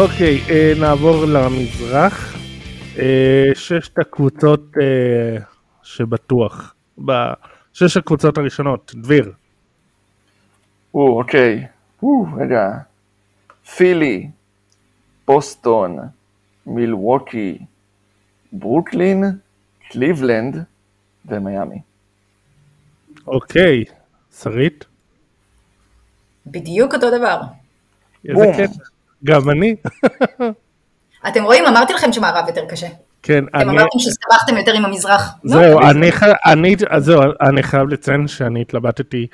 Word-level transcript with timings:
אוקיי, 0.00 0.40
אה, 0.50 0.72
נעבור 0.80 1.24
למזרח. 1.24 2.36
אה, 2.98 3.50
ששת 3.54 3.98
הקבוצות 3.98 4.60
אה, 4.80 5.42
שבטוח. 5.82 6.74
בשש 6.98 7.96
הקבוצות 7.96 8.38
הראשונות, 8.38 8.92
דביר. 8.96 9.32
או, 10.94 11.18
אוקיי. 11.18 11.66
או, 12.02 12.26
רגע. 12.40 12.68
פילי, 13.76 14.30
בוסטון, 15.26 15.98
מילווקי, 16.66 17.58
ברוקלין, 18.52 19.24
קליבלנד 19.90 20.64
ומיאמי. 21.26 21.80
אוקיי, 23.26 23.84
שרית? 24.40 24.84
בדיוק 26.46 26.94
אותו 26.94 27.18
דבר. 27.18 27.40
איזה. 28.24 28.52
קטע. 28.56 28.99
גם 29.24 29.50
אני. 29.50 29.74
אתם 31.28 31.44
רואים, 31.44 31.64
אמרתי 31.66 31.92
לכם 31.92 32.12
שמערב 32.12 32.44
יותר 32.48 32.64
קשה. 32.68 32.86
כן, 33.22 33.44
אתם 33.48 33.56
אני... 33.58 33.70
אמרתם 33.70 33.98
שהסתבכתם 33.98 34.56
יותר 34.56 34.72
עם 34.72 34.84
המזרח. 34.84 35.34
נו, 35.44 35.50
זהו, 35.50 35.80
אני, 35.80 36.12
ח- 36.12 36.22
אני, 36.46 36.76
זהו, 36.98 37.22
אני 37.40 37.62
חייב 37.62 37.88
לציין 37.88 38.28
שאני 38.28 38.60
התלבטתי 38.60 39.26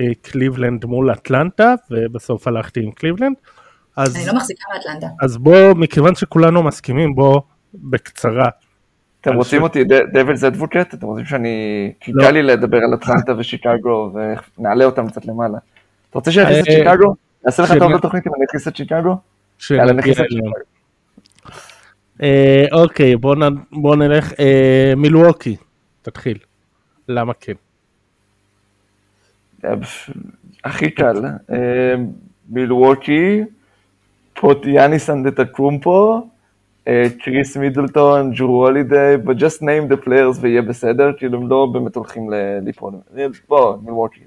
אה, 0.00 0.04
קליבלנד 0.22 0.84
מול 0.84 1.12
אטלנטה, 1.12 1.74
ובסוף 1.90 2.46
הלכתי 2.48 2.80
עם 2.80 2.90
קליבלנד. 2.90 3.36
אז, 3.96 4.16
אני 4.16 4.26
לא 4.26 4.34
מחזיקה 4.34 4.64
מאטלנטה. 4.74 5.06
אז 5.22 5.36
בוא, 5.36 5.74
מכיוון 5.76 6.14
שכולנו 6.14 6.62
מסכימים, 6.62 7.14
בוא 7.14 7.40
בקצרה. 7.74 8.48
אתם 9.20 9.34
רוצים 9.34 9.60
ש- 9.60 9.62
אותי 9.62 9.84
דבלס 10.12 10.44
אדבוקט? 10.44 10.94
אתם 10.94 11.06
רוצים 11.06 11.24
שאני... 11.24 11.92
כי 12.00 12.12
לא. 12.14 12.24
קל 12.24 12.30
לי 12.30 12.42
לדבר 12.42 12.76
על 12.76 12.94
אטלנטה 12.94 13.32
ושיקגו 13.38 14.12
ונעלה 14.58 14.84
אותם 14.84 15.08
קצת 15.08 15.24
למעלה. 15.26 15.58
אתה 16.10 16.18
רוצה 16.18 16.32
שאני 16.32 16.44
אכניס 16.44 16.62
את 16.62 16.68
אה, 16.68 16.72
שיקגו? 16.74 17.14
אעשה 17.46 17.62
לך 17.62 17.72
טוב 17.78 17.92
בתוכנית 17.92 18.26
אם 18.26 18.32
אני 18.36 18.44
אכניס 18.50 18.68
את 18.68 18.76
שיקגו? 18.76 19.16
שנגיע 19.62 20.14
אליהם. 20.30 20.52
אה, 22.22 22.64
אוקיי, 22.72 23.16
בוא, 23.16 23.36
נ, 23.36 23.40
בוא 23.72 23.96
נלך. 23.96 24.32
אה, 24.40 24.92
מילווקי, 24.96 25.56
תתחיל. 26.02 26.38
למה 27.08 27.32
כן? 27.34 27.52
אה, 29.64 29.74
הכי 30.64 30.90
קל. 30.90 31.24
אה, 31.50 31.94
מילווקי, 32.48 33.40
פוטיאניס 34.34 35.10
אנדטקומפו, 35.10 36.28
קריס 37.18 37.56
מידלטון, 37.56 38.32
ג'רו 38.32 38.66
הולידיי, 38.66 39.16
but 39.16 39.36
just 39.38 39.62
name 39.62 39.92
the 39.92 40.06
players 40.06 40.38
ויהיה 40.40 40.62
בסדר, 40.62 41.12
כאילו 41.16 41.38
הם 41.38 41.48
לא 41.48 41.66
באמת 41.72 41.96
הולכים 41.96 42.30
ליפול. 42.64 42.94
אה, 43.16 43.26
בוא, 43.48 43.76
מילווקי. 43.82 44.20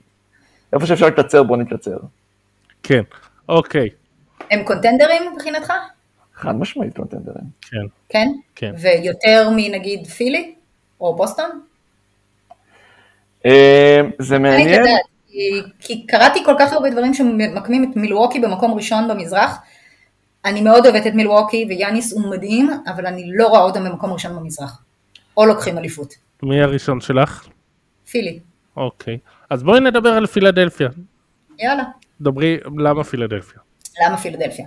איפה 0.74 0.86
שאפשר 0.86 1.08
לקצר, 1.08 1.44
בוא 1.44 1.58
נקצר. 1.58 1.98
כן, 2.84 3.02
אוקיי, 3.50 3.90
הם 4.52 4.64
קונטנדרים 4.64 5.34
מבחינתך? 5.34 5.74
חד 6.36 6.56
משמעית 6.56 6.96
קונטנדרים. 6.96 7.44
כן, 7.62 7.78
כן? 8.10 8.28
כן. 8.56 8.74
ויותר 8.82 9.50
מנגיד 9.56 10.08
פילי? 10.08 10.56
או 11.02 11.16
בוסטון? 11.16 11.62
אה, 13.46 14.02
זה 14.20 14.36
אני 14.36 14.44
מעניין. 14.44 14.84
כי- 15.28 15.62
כי 15.80 16.08
קראתי 16.08 16.40
כל 16.46 16.56
כך 16.60 16.74
הרבה 16.74 16.90
דברים 16.90 17.14
שממקמים 17.14 17.92
את 17.92 17.96
מילווקי 17.98 18.40
במקום 18.40 18.74
ראשון 18.74 19.08
במזרח. 19.08 19.58
אני 20.46 20.62
מאוד 20.62 20.86
אוהבת 20.86 21.08
את 21.08 21.14
מילווקי, 21.14 21.66
ויאניס 21.70 22.14
הוא 22.14 22.32
מדהים, 22.32 22.70
אבל 22.88 23.06
אני 23.06 23.24
לא 23.34 23.48
רואה 23.48 23.62
אותם 23.62 23.84
במקום 23.84 24.14
ראשון 24.14 24.36
במזרח. 24.36 24.82
או 25.38 25.46
לוקחים 25.46 25.78
אליפות. 25.78 26.14
מי 26.44 26.62
הראשון 26.62 27.02
שלך? 27.02 27.48
פילי. 28.12 28.40
אוקיי, 28.78 29.18
אז 29.50 29.64
בואי 29.64 29.80
נדבר 29.80 30.10
על 30.10 30.26
פילדלפיה. 30.28 30.90
יאללה. 31.60 31.84
דברי, 32.22 32.58
למה 32.78 33.04
פילדלפיה? 33.04 33.60
למה 34.06 34.18
פילדלפיה? 34.18 34.66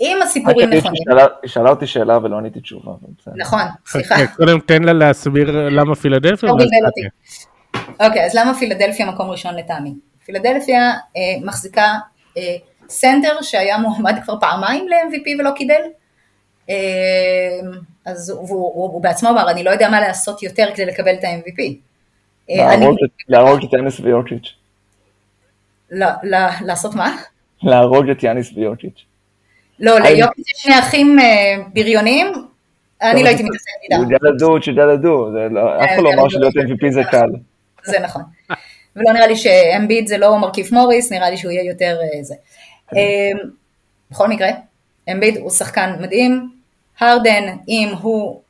אם 0.00 0.18
הסיפורים 0.22 0.68
אגיד 0.68 0.78
נכונים, 0.78 1.02
שאלה- 1.10 1.26
היא 1.42 1.50
שאלה 1.50 1.70
אותי 1.70 1.86
שאלה 1.86 2.18
ולא 2.18 2.38
עניתי 2.38 2.60
תשובה. 2.60 2.92
נכון, 3.36 3.60
סליחה. 3.86 4.14
חכה, 4.14 4.26
קודם 4.36 4.60
תן 4.60 4.82
לה 4.82 4.92
להסביר 4.92 5.68
למה 5.68 5.94
פילדלפיה. 5.94 6.48
לא. 6.48 7.80
אוקיי, 8.06 8.26
אז 8.26 8.34
למה 8.34 8.54
פילדלפיה 8.58 9.06
מקום 9.06 9.30
ראשון 9.30 9.54
לטעמי? 9.54 9.94
פילדלפיה 10.24 10.90
אה, 11.16 11.20
מחזיקה 11.44 11.86
אה, 12.38 12.56
סנטר 12.88 13.42
שהיה 13.42 13.78
מועמד 13.78 14.14
כבר 14.24 14.40
פעמיים 14.40 14.88
ל-MVP 14.88 15.40
ולא 15.40 15.50
קיבל. 15.56 15.80
אה, 16.70 16.74
אז 18.06 18.30
הוא, 18.30 19.02
בעצמו 19.02 19.28
אמר, 19.30 19.50
אני 19.50 19.64
לא 19.64 19.70
יודע 19.70 19.88
מה 19.90 20.00
לעשות 20.00 20.42
יותר 20.42 20.68
כדי 20.74 20.86
לקבל 20.86 21.14
את 21.14 21.24
ה-MVP. 21.24 21.62
להרוג 23.28 23.64
את- 23.64 23.72
יאניס 23.72 24.00
ויוקיץ'. 24.00 24.54
לא, 25.90 26.06
לא, 26.22 26.38
לעשות 26.64 26.94
מה? 26.94 27.16
להרוג 27.62 28.10
את 28.10 28.22
יאניס 28.22 28.52
ויוקיץ'. 28.56 29.04
לא, 29.80 29.98
ליוקיץ' 29.98 30.48
יש 30.48 30.62
שני 30.62 30.78
אחים 30.78 31.18
אה, 31.18 31.56
בריונים, 31.74 32.26
אני 33.02 33.22
לא 33.22 33.28
הייתי 33.28 33.42
מתעסקת 33.42 33.70
איתם. 33.82 33.96
הוא 33.96 34.58
יודע 34.66 34.86
לדו. 34.86 35.32
זה 35.32 35.48
לא- 35.50 35.84
אף 35.84 35.90
אחד 35.94 36.02
לא 36.02 36.12
אמר 36.12 36.28
שלהיות 36.28 36.54
MVP 36.56 36.90
זה 36.90 37.02
קל. 37.10 37.28
זה 37.84 37.98
נכון. 38.00 38.22
ולא 38.96 39.12
נראה 39.12 39.26
לי 39.26 39.36
שאמביד 39.36 40.06
זה 40.06 40.18
לא 40.18 40.38
מרכיב 40.38 40.68
מוריס, 40.72 41.12
נראה 41.12 41.30
לי 41.30 41.36
שהוא 41.36 41.52
יהיה 41.52 41.64
יותר 41.64 41.98
אה, 42.02 42.22
זה. 42.22 42.34
אה, 42.96 43.30
בכל 44.10 44.28
מקרה, 44.28 44.48
אמביד 45.12 45.36
הוא 45.36 45.50
שחקן 45.50 45.96
מדהים, 46.00 46.50
הרדן, 47.00 47.56
אם 47.68 47.92
הוא 48.00 48.40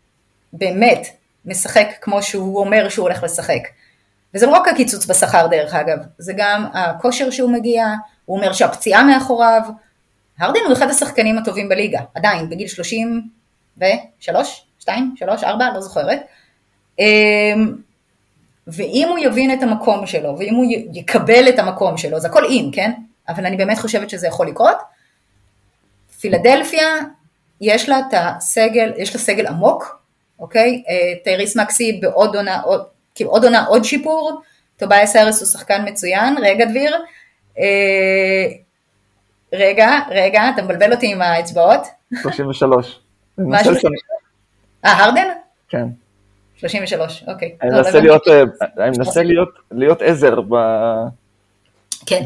באמת 0.52 1.06
משחק 1.46 1.88
כמו 2.00 2.22
שהוא 2.22 2.60
אומר 2.60 2.88
שהוא 2.88 3.02
הולך 3.02 3.22
לשחק, 3.22 3.62
וזה 4.34 4.46
לא 4.46 4.50
רק 4.50 4.68
הקיצוץ 4.68 5.06
בשכר 5.06 5.46
דרך 5.46 5.74
אגב, 5.74 5.98
זה 6.18 6.32
גם 6.36 6.66
הכושר 6.74 7.30
שהוא 7.30 7.50
מגיע, 7.50 7.86
הוא 8.32 8.38
אומר 8.38 8.52
שהפציעה 8.52 9.04
מאחוריו, 9.04 9.62
הרדן 10.38 10.60
הוא 10.66 10.72
אחד 10.72 10.90
השחקנים 10.90 11.38
הטובים 11.38 11.68
בליגה, 11.68 12.00
עדיין, 12.14 12.50
בגיל 12.50 12.68
33, 12.68 14.66
2, 14.78 15.14
3, 15.16 15.44
4, 15.44 15.70
לא 15.74 15.80
זוכרת. 15.80 16.20
אמ, 16.98 17.04
ואם 18.66 19.06
הוא 19.08 19.18
יבין 19.18 19.52
את 19.52 19.62
המקום 19.62 20.06
שלו, 20.06 20.38
ואם 20.38 20.54
הוא 20.54 20.64
יקבל 20.92 21.48
את 21.48 21.58
המקום 21.58 21.96
שלו, 21.96 22.20
זה 22.20 22.28
הכל 22.28 22.44
אם, 22.44 22.70
כן? 22.72 22.92
אבל 23.28 23.46
אני 23.46 23.56
באמת 23.56 23.78
חושבת 23.78 24.10
שזה 24.10 24.26
יכול 24.26 24.48
לקרות. 24.48 24.76
פילדלפיה, 26.20 26.88
יש 27.60 27.88
לה 27.88 27.98
את 27.98 28.14
הסגל, 28.16 28.92
יש 28.96 29.14
לה 29.14 29.20
סגל 29.20 29.46
עמוק, 29.46 30.02
אוקיי? 30.38 30.82
אה, 30.88 31.14
טייריס 31.24 31.56
מקסי 31.56 31.98
בעוד 32.02 32.36
עונה, 32.36 32.60
עוד, 32.60 32.84
כאילו 33.14 33.30
עוד 33.30 33.44
עונה 33.44 33.64
עוד 33.64 33.84
שיפור, 33.84 34.42
טובייס 34.76 35.16
האריס 35.16 35.40
הוא 35.40 35.48
שחקן 35.48 35.88
מצוין, 35.88 36.36
רגע 36.42 36.64
דביר, 36.64 36.96
רגע, 39.52 39.98
רגע, 40.10 40.42
אתה 40.54 40.62
מבלבל 40.62 40.92
אותי 40.92 41.12
עם 41.12 41.22
האצבעות, 41.22 41.80
33. 42.22 42.98
אני 43.38 43.46
מה 43.46 43.58
אה, 44.84 45.04
הרדן? 45.04 45.28
כן. 45.68 45.86
33, 46.56 47.24
אוקיי. 47.26 47.56
אני 47.62 47.70
לא, 47.70 47.76
לא 47.76 47.82
מנסה. 47.84 48.00
להיות, 48.00 48.28
אה, 48.28 48.42
אני 48.78 48.98
מנסה 48.98 49.22
להיות, 49.70 50.02
עזר 50.02 50.40
ב... 50.40 50.54
כן. 52.06 52.22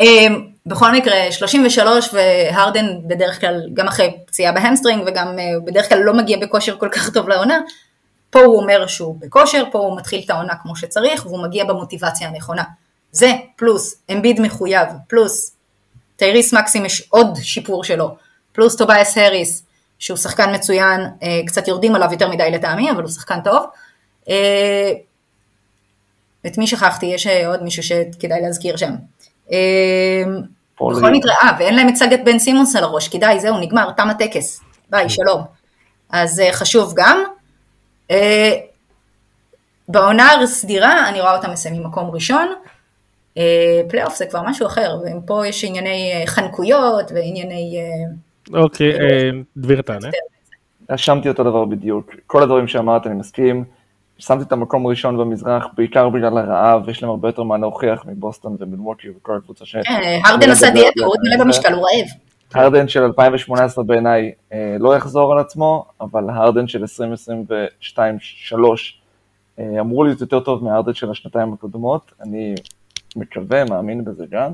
אמ, 0.00 0.46
בכל 0.66 0.92
מקרה, 0.92 1.14
33 1.30 2.14
והרדן 2.14 2.86
בדרך 3.06 3.40
כלל, 3.40 3.62
גם 3.74 3.86
אחרי 3.86 4.16
פציעה 4.26 4.52
ב 4.52 4.57
hamstring 4.57 5.02
וגם 5.06 5.38
אה, 5.38 5.44
בדרך 5.64 5.88
כלל 5.88 5.98
לא 5.98 6.14
מגיע 6.14 6.38
בכושר 6.38 6.76
כל 6.78 6.88
כך 6.92 7.10
טוב 7.10 7.28
לעונה, 7.28 7.58
פה 8.30 8.40
הוא 8.40 8.60
אומר 8.60 8.86
שהוא 8.86 9.16
בכושר, 9.20 9.64
פה 9.72 9.78
הוא 9.78 9.96
מתחיל 9.96 10.22
את 10.24 10.30
העונה 10.30 10.54
כמו 10.62 10.76
שצריך 10.76 11.26
והוא 11.26 11.42
מגיע 11.42 11.64
במוטיבציה 11.64 12.28
הנכונה. 12.28 12.62
זה 13.12 13.32
פלוס 13.56 14.02
אמביד 14.12 14.40
מחויב, 14.40 14.88
פלוס 15.08 15.56
טייריס 16.16 16.54
מקסי 16.54 16.86
יש 16.86 17.08
עוד 17.10 17.38
שיפור 17.42 17.84
שלו, 17.84 18.16
פלוס 18.52 18.76
טובייס 18.76 19.18
האריס 19.18 19.62
שהוא 19.98 20.16
שחקן 20.16 20.54
מצוין, 20.54 21.00
אה, 21.22 21.40
קצת 21.46 21.68
יורדים 21.68 21.94
עליו 21.94 22.08
יותר 22.12 22.28
מדי 22.28 22.50
לטעמי, 22.50 22.90
אבל 22.90 23.02
הוא 23.02 23.10
שחקן 23.10 23.40
טוב. 23.44 23.64
אה, 24.28 24.92
את 26.46 26.58
מי 26.58 26.66
שכחתי? 26.66 27.06
יש 27.06 27.26
אה, 27.26 27.48
עוד 27.48 27.62
מישהו 27.62 27.82
שכדאי 27.82 28.40
להזכיר 28.42 28.76
שם. 28.76 28.94
בכל. 30.76 31.10
מקרה, 31.10 31.34
אה, 31.42 31.50
ואין 31.58 31.76
להם 31.76 31.88
את 31.88 31.96
סאגת 31.96 32.20
בן 32.24 32.38
סימונס 32.38 32.76
על 32.76 32.84
הראש, 32.84 33.08
כדאי, 33.08 33.40
זהו, 33.40 33.58
נגמר, 33.58 33.90
תם 33.96 34.10
הטקס. 34.10 34.60
ביי, 34.90 35.10
שלום. 35.10 35.42
אז 36.10 36.42
חשוב 36.52 36.92
גם. 36.96 37.24
אה, 38.10 38.52
בעונה 39.88 40.32
הסדירה, 40.42 41.08
אני 41.08 41.20
רואה 41.20 41.36
אותם 41.36 41.50
מסיימים 41.50 41.86
מקום 41.86 42.10
ראשון. 42.10 42.54
אה, 43.38 43.80
פלייאוף 43.88 44.16
זה 44.16 44.26
כבר 44.26 44.42
משהו 44.42 44.66
אחר, 44.66 44.96
ופה 45.24 45.46
יש 45.46 45.64
ענייני 45.64 46.12
אה, 46.14 46.26
חנקויות 46.26 47.12
וענייני... 47.14 47.78
אה, 47.78 48.60
אוקיי, 48.60 48.92
דביר 49.56 49.82
תענה. 49.82 50.08
רשמתי 50.90 51.28
אותו 51.28 51.44
דבר 51.44 51.64
בדיוק. 51.64 52.14
כל 52.26 52.42
הדברים 52.42 52.68
שאמרת, 52.68 53.06
אני 53.06 53.14
מסכים. 53.14 53.64
שמתי 54.18 54.42
את 54.42 54.52
המקום 54.52 54.86
הראשון 54.86 55.18
במזרח, 55.18 55.66
בעיקר 55.76 56.08
בגלל 56.08 56.38
הרעב, 56.38 56.88
יש 56.88 57.02
להם 57.02 57.10
הרבה 57.10 57.28
יותר 57.28 57.42
מה 57.42 57.58
להוכיח 57.58 58.04
מבוסטון 58.06 58.56
ומילווקי 58.60 59.08
וכל 59.10 59.36
הקבוצה 59.36 59.64
ש... 59.64 59.76
כן, 59.76 60.20
הרדן 60.24 60.50
עשה 60.50 60.70
דיאטה, 60.70 61.00
הוא 61.00 61.08
עוד 61.08 61.18
מלא 61.22 61.44
במשקל, 61.44 61.72
הוא 61.72 61.82
רעב. 61.82 62.06
הרדן 62.54 62.88
של 62.88 63.02
2018 63.02 63.84
בעיניי 63.84 64.32
אה, 64.52 64.76
לא 64.78 64.96
יחזור 64.96 65.32
על 65.32 65.38
עצמו, 65.38 65.84
אבל 66.00 66.30
הרדן 66.30 66.68
של 66.68 66.84
2022-2023 66.84 67.96
אה, 69.58 69.80
אמור 69.80 70.04
להיות 70.04 70.20
יותר 70.20 70.40
טוב 70.40 70.64
מההרדן 70.64 70.94
של 70.94 71.10
השנתיים 71.10 71.52
הקודמות, 71.52 72.12
אני 72.20 72.54
מקווה, 73.18 73.64
מאמין 73.64 74.04
בזה 74.04 74.24
גם. 74.30 74.52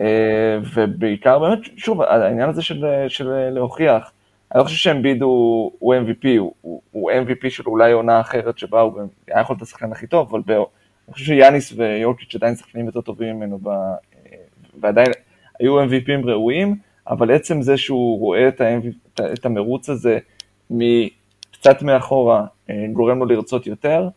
אה, 0.00 0.58
ובעיקר 0.74 1.38
באמת, 1.38 1.58
שוב, 1.76 2.02
העניין 2.02 2.48
הזה 2.48 2.62
של, 2.62 2.84
של 3.08 3.48
להוכיח, 3.50 4.12
אני 4.52 4.58
לא 4.58 4.64
חושב 4.64 4.76
שאמביד 4.76 5.22
הוא, 5.22 5.72
הוא 5.78 5.94
MVP, 5.94 6.28
הוא, 6.38 6.82
הוא 6.90 7.10
MVP 7.12 7.50
של 7.50 7.62
אולי 7.66 7.92
עונה 7.92 8.20
אחרת 8.20 8.58
שבה 8.58 8.80
הוא 8.80 9.00
היה 9.26 9.40
יכול 9.40 9.54
להיות 9.54 9.62
השחקן 9.62 9.92
הכי 9.92 10.06
טוב, 10.06 10.28
אבל 10.30 10.40
ב, 10.46 10.50
אני 10.50 11.12
חושב 11.12 11.24
שיאניס 11.24 11.72
ויורקיץ' 11.76 12.34
עדיין 12.34 12.56
שחקנים 12.56 12.86
יותר 12.86 13.00
טובים 13.00 13.36
ממנו, 13.36 13.58
ב, 13.62 13.68
ועדיין 14.80 15.10
היו 15.60 15.84
MVPים 15.84 16.26
ראויים, 16.26 16.76
אבל 17.08 17.30
עצם 17.30 17.62
זה 17.62 17.76
שהוא 17.76 18.18
רואה 18.18 18.48
את, 18.48 18.60
ה 18.60 18.78
את 19.32 19.46
המרוץ 19.46 19.90
הזה 19.90 20.18
מקצת 20.70 21.82
מאחורה, 21.82 22.44
אה, 22.70 22.86
גורם 22.92 23.18
לו 23.18 23.26
לרצות 23.26 23.66
יותר, 23.66 24.08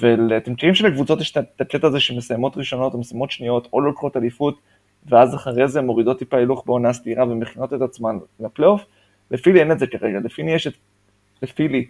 ואתם 0.00 0.52
מכירים 0.52 0.74
שלקבוצות 0.74 1.20
יש 1.20 1.36
את 1.36 1.60
הקטע 1.60 1.86
הזה 1.86 2.00
שמסיימות 2.00 2.56
ראשונות 2.56 2.94
או 2.94 2.98
מסיימות 2.98 3.30
שניות, 3.30 3.68
או 3.72 3.80
לוקחות 3.80 4.16
אליפות, 4.16 4.58
ואז 5.06 5.34
אחרי 5.34 5.68
זה 5.68 5.80
מורידות 5.80 6.18
טיפה 6.18 6.36
הילוך 6.36 6.62
בעונה 6.66 6.92
סדירה 6.92 7.24
ומכינות 7.24 7.74
את 7.74 7.80
עצמן 7.80 8.18
לפלייאוף, 8.40 8.84
לפילי 9.30 9.60
אין 9.60 9.72
את 9.72 9.78
זה 9.78 9.86
כרגע, 9.86 10.18
לפילי 10.24 10.52
יש 10.52 10.66
את, 10.66 10.72
לפילי 11.42 11.86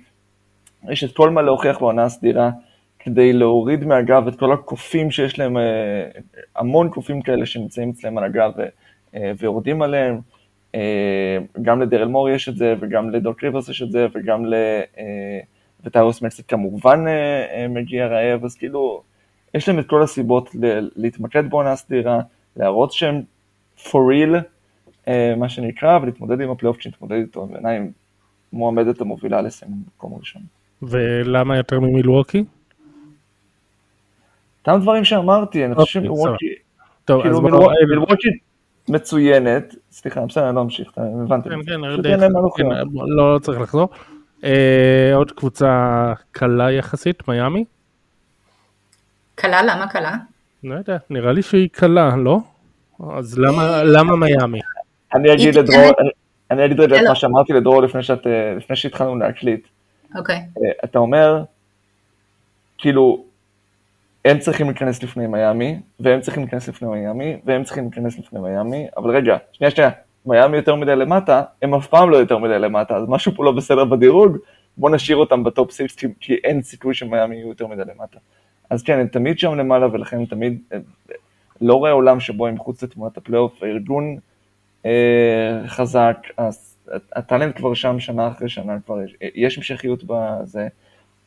יש 0.90 1.04
את 1.04 1.16
כל 1.16 1.30
מה 1.30 1.42
להוכיח 1.42 1.78
בעונה 1.78 2.02
הסדירה, 2.02 2.50
כדי 2.98 3.32
להוריד 3.32 3.84
מהגב 3.84 4.28
את 4.28 4.38
כל 4.38 4.52
הקופים 4.52 5.10
שיש 5.10 5.38
להם, 5.38 5.56
אה, 5.56 5.62
המון 6.56 6.88
קופים 6.88 7.22
כאלה 7.22 7.46
שנמצאים 7.46 7.90
אצלם 7.90 8.18
על 8.18 8.24
הגב 8.24 8.52
אה, 9.14 9.32
ויורדים 9.38 9.82
עליהם. 9.82 10.20
אה, 10.74 11.38
גם 11.62 11.82
לדרל 11.82 12.08
מור 12.08 12.28
יש 12.28 12.48
את 12.48 12.56
זה, 12.56 12.74
וגם 12.80 13.10
לדוק 13.10 13.44
ריברס 13.44 13.68
יש 13.68 13.82
את 13.82 13.90
זה, 13.90 14.06
וגם 14.14 14.46
ל... 14.46 14.54
וטיירוס 15.84 16.22
מקסט 16.22 16.42
כמובן 16.48 17.04
מגיע 17.68 18.06
רעב, 18.06 18.44
אז 18.44 18.56
כאילו, 18.56 19.02
יש 19.54 19.68
להם 19.68 19.78
את 19.78 19.86
כל 19.86 20.02
הסיבות 20.02 20.50
להתמקד 20.96 21.50
בעונה 21.50 21.76
סדירה, 21.76 22.20
להראות 22.56 22.92
שהם 22.92 23.22
for 23.78 23.98
real, 24.10 25.10
מה 25.36 25.48
שנקרא, 25.48 25.98
ולהתמודד 26.02 26.40
עם 26.40 26.50
הפלייאוף 26.50 26.76
כשנתמודד 26.76 27.16
איתו, 27.16 27.46
בעיניי 27.46 27.80
מועמדת 28.52 29.00
המובילה 29.00 29.40
לסיים 29.42 29.72
במקום 29.72 30.14
הראשון. 30.14 30.42
ולמה 30.82 31.56
יותר 31.56 31.80
ממילווקי? 31.80 32.44
אותם 34.60 34.80
דברים 34.80 35.04
שאמרתי, 35.04 35.64
אני 35.64 35.74
חושב 35.74 36.00
אוקיי, 36.00 36.16
שמילווקי, 36.16 36.54
כאילו 37.06 37.40
מילווקי 37.88 38.28
מצוינת, 38.88 39.74
סליחה, 39.90 40.26
בסדר, 40.26 40.48
אני 40.48 40.56
לא 40.56 40.62
אמשיך, 40.62 40.92
הבנתי. 40.96 41.48
כן, 41.48 41.56
כן, 42.02 42.20
כן, 42.56 42.70
לא 43.06 43.38
צריך 43.38 43.60
לחזור. 43.60 43.88
אה, 44.44 45.10
עוד 45.14 45.30
קבוצה 45.32 45.68
קלה 46.32 46.72
יחסית, 46.72 47.28
מיאמי? 47.28 47.64
קלה, 49.34 49.62
למה 49.62 49.88
קלה? 49.88 50.14
לא 50.64 50.74
יודע, 50.74 50.96
נראה 51.10 51.32
לי 51.32 51.42
שהיא 51.42 51.68
קלה, 51.72 52.16
לא? 52.16 52.38
אז 53.12 53.38
למה- 53.38 53.82
למה 53.84 54.16
מיאמי? 54.16 54.60
אני 55.14 55.32
אגיד 55.32 55.54
לדרור, 55.54 55.84
אני- 56.00 56.10
אני 56.50 56.64
אגיד 56.64 56.80
רגע 56.80 56.96
את. 56.96 57.08
מה 57.08 57.14
שאמרתי 57.14 57.52
לדרור 57.52 57.82
לפני 57.82 58.02
שאת, 58.02 58.26
אה, 58.26 58.54
לפני 58.56 58.76
שהתחלנו 58.76 59.16
להקליט. 59.16 59.66
אוקיי. 60.16 60.36
אה, 60.36 60.70
אתה 60.84 60.98
אומר, 60.98 61.44
כאילו, 62.78 63.24
הם 64.24 64.38
צריכים 64.38 64.66
להיכנס 64.66 65.02
לפני 65.02 65.26
מיאמי, 65.26 65.80
והם 66.00 66.20
צריכים 66.20 66.42
להיכנס 66.42 66.68
לפני 66.68 66.88
מיאמי, 66.88 67.36
והם 67.44 67.64
צריכים 67.64 67.84
להיכנס 67.84 68.18
לפני 68.18 68.40
מיאמי, 68.40 68.86
אבל 68.96 69.16
רגע, 69.16 69.36
שנייה, 69.52 69.70
שנייה, 69.70 69.90
מיאמי 70.26 70.56
יותר 70.56 70.74
מדי 70.74 70.96
למטה, 70.96 71.42
הם 71.62 71.74
אף 71.74 71.86
פעם 71.86 72.10
לא 72.10 72.16
יותר 72.16 72.38
מדי 72.38 72.58
למטה, 72.58 72.96
אז 72.96 73.04
משהו 73.08 73.32
פה 73.34 73.44
לא 73.44 73.52
בסדר 73.52 73.84
בדירוג, 73.84 74.36
בוא 74.76 74.90
נשאיר 74.90 75.16
אותם 75.16 75.44
ב 75.44 75.51
top 75.51 75.72
6, 75.72 75.92
כי, 75.96 76.06
כי 76.20 76.34
אין 76.34 76.62
סיכוי 76.62 76.94
שמיאמי 76.94 77.36
יהיו 77.36 77.48
יותר 77.48 77.66
מדי 77.66 77.82
למטה. 77.94 78.18
אז 78.70 78.82
כן, 78.82 78.98
הם 78.98 79.06
תמיד 79.06 79.38
שם 79.38 79.54
למעלה, 79.54 79.86
ולכן 79.92 80.16
הם 80.16 80.26
תמיד, 80.26 80.58
הם, 80.70 80.82
לא 81.60 81.74
רואה 81.74 81.90
עולם 81.90 82.20
שבו 82.20 82.46
הם 82.46 82.54
מחוץ 82.54 82.82
לתמונת 82.82 83.16
הפלייאוף, 83.16 83.62
הארגון 83.62 84.16
אה, 84.86 85.62
חזק, 85.66 86.16
אז 86.36 86.76
ה 87.12 87.19
talent 87.19 87.56
כבר 87.56 87.74
שם 87.74 88.00
שנה 88.00 88.28
אחרי 88.28 88.48
שנה, 88.48 88.76
כבר 88.86 89.02
יש, 89.02 89.16
יש 89.34 89.56
המשכיות 89.56 90.04
בזה, 90.06 90.68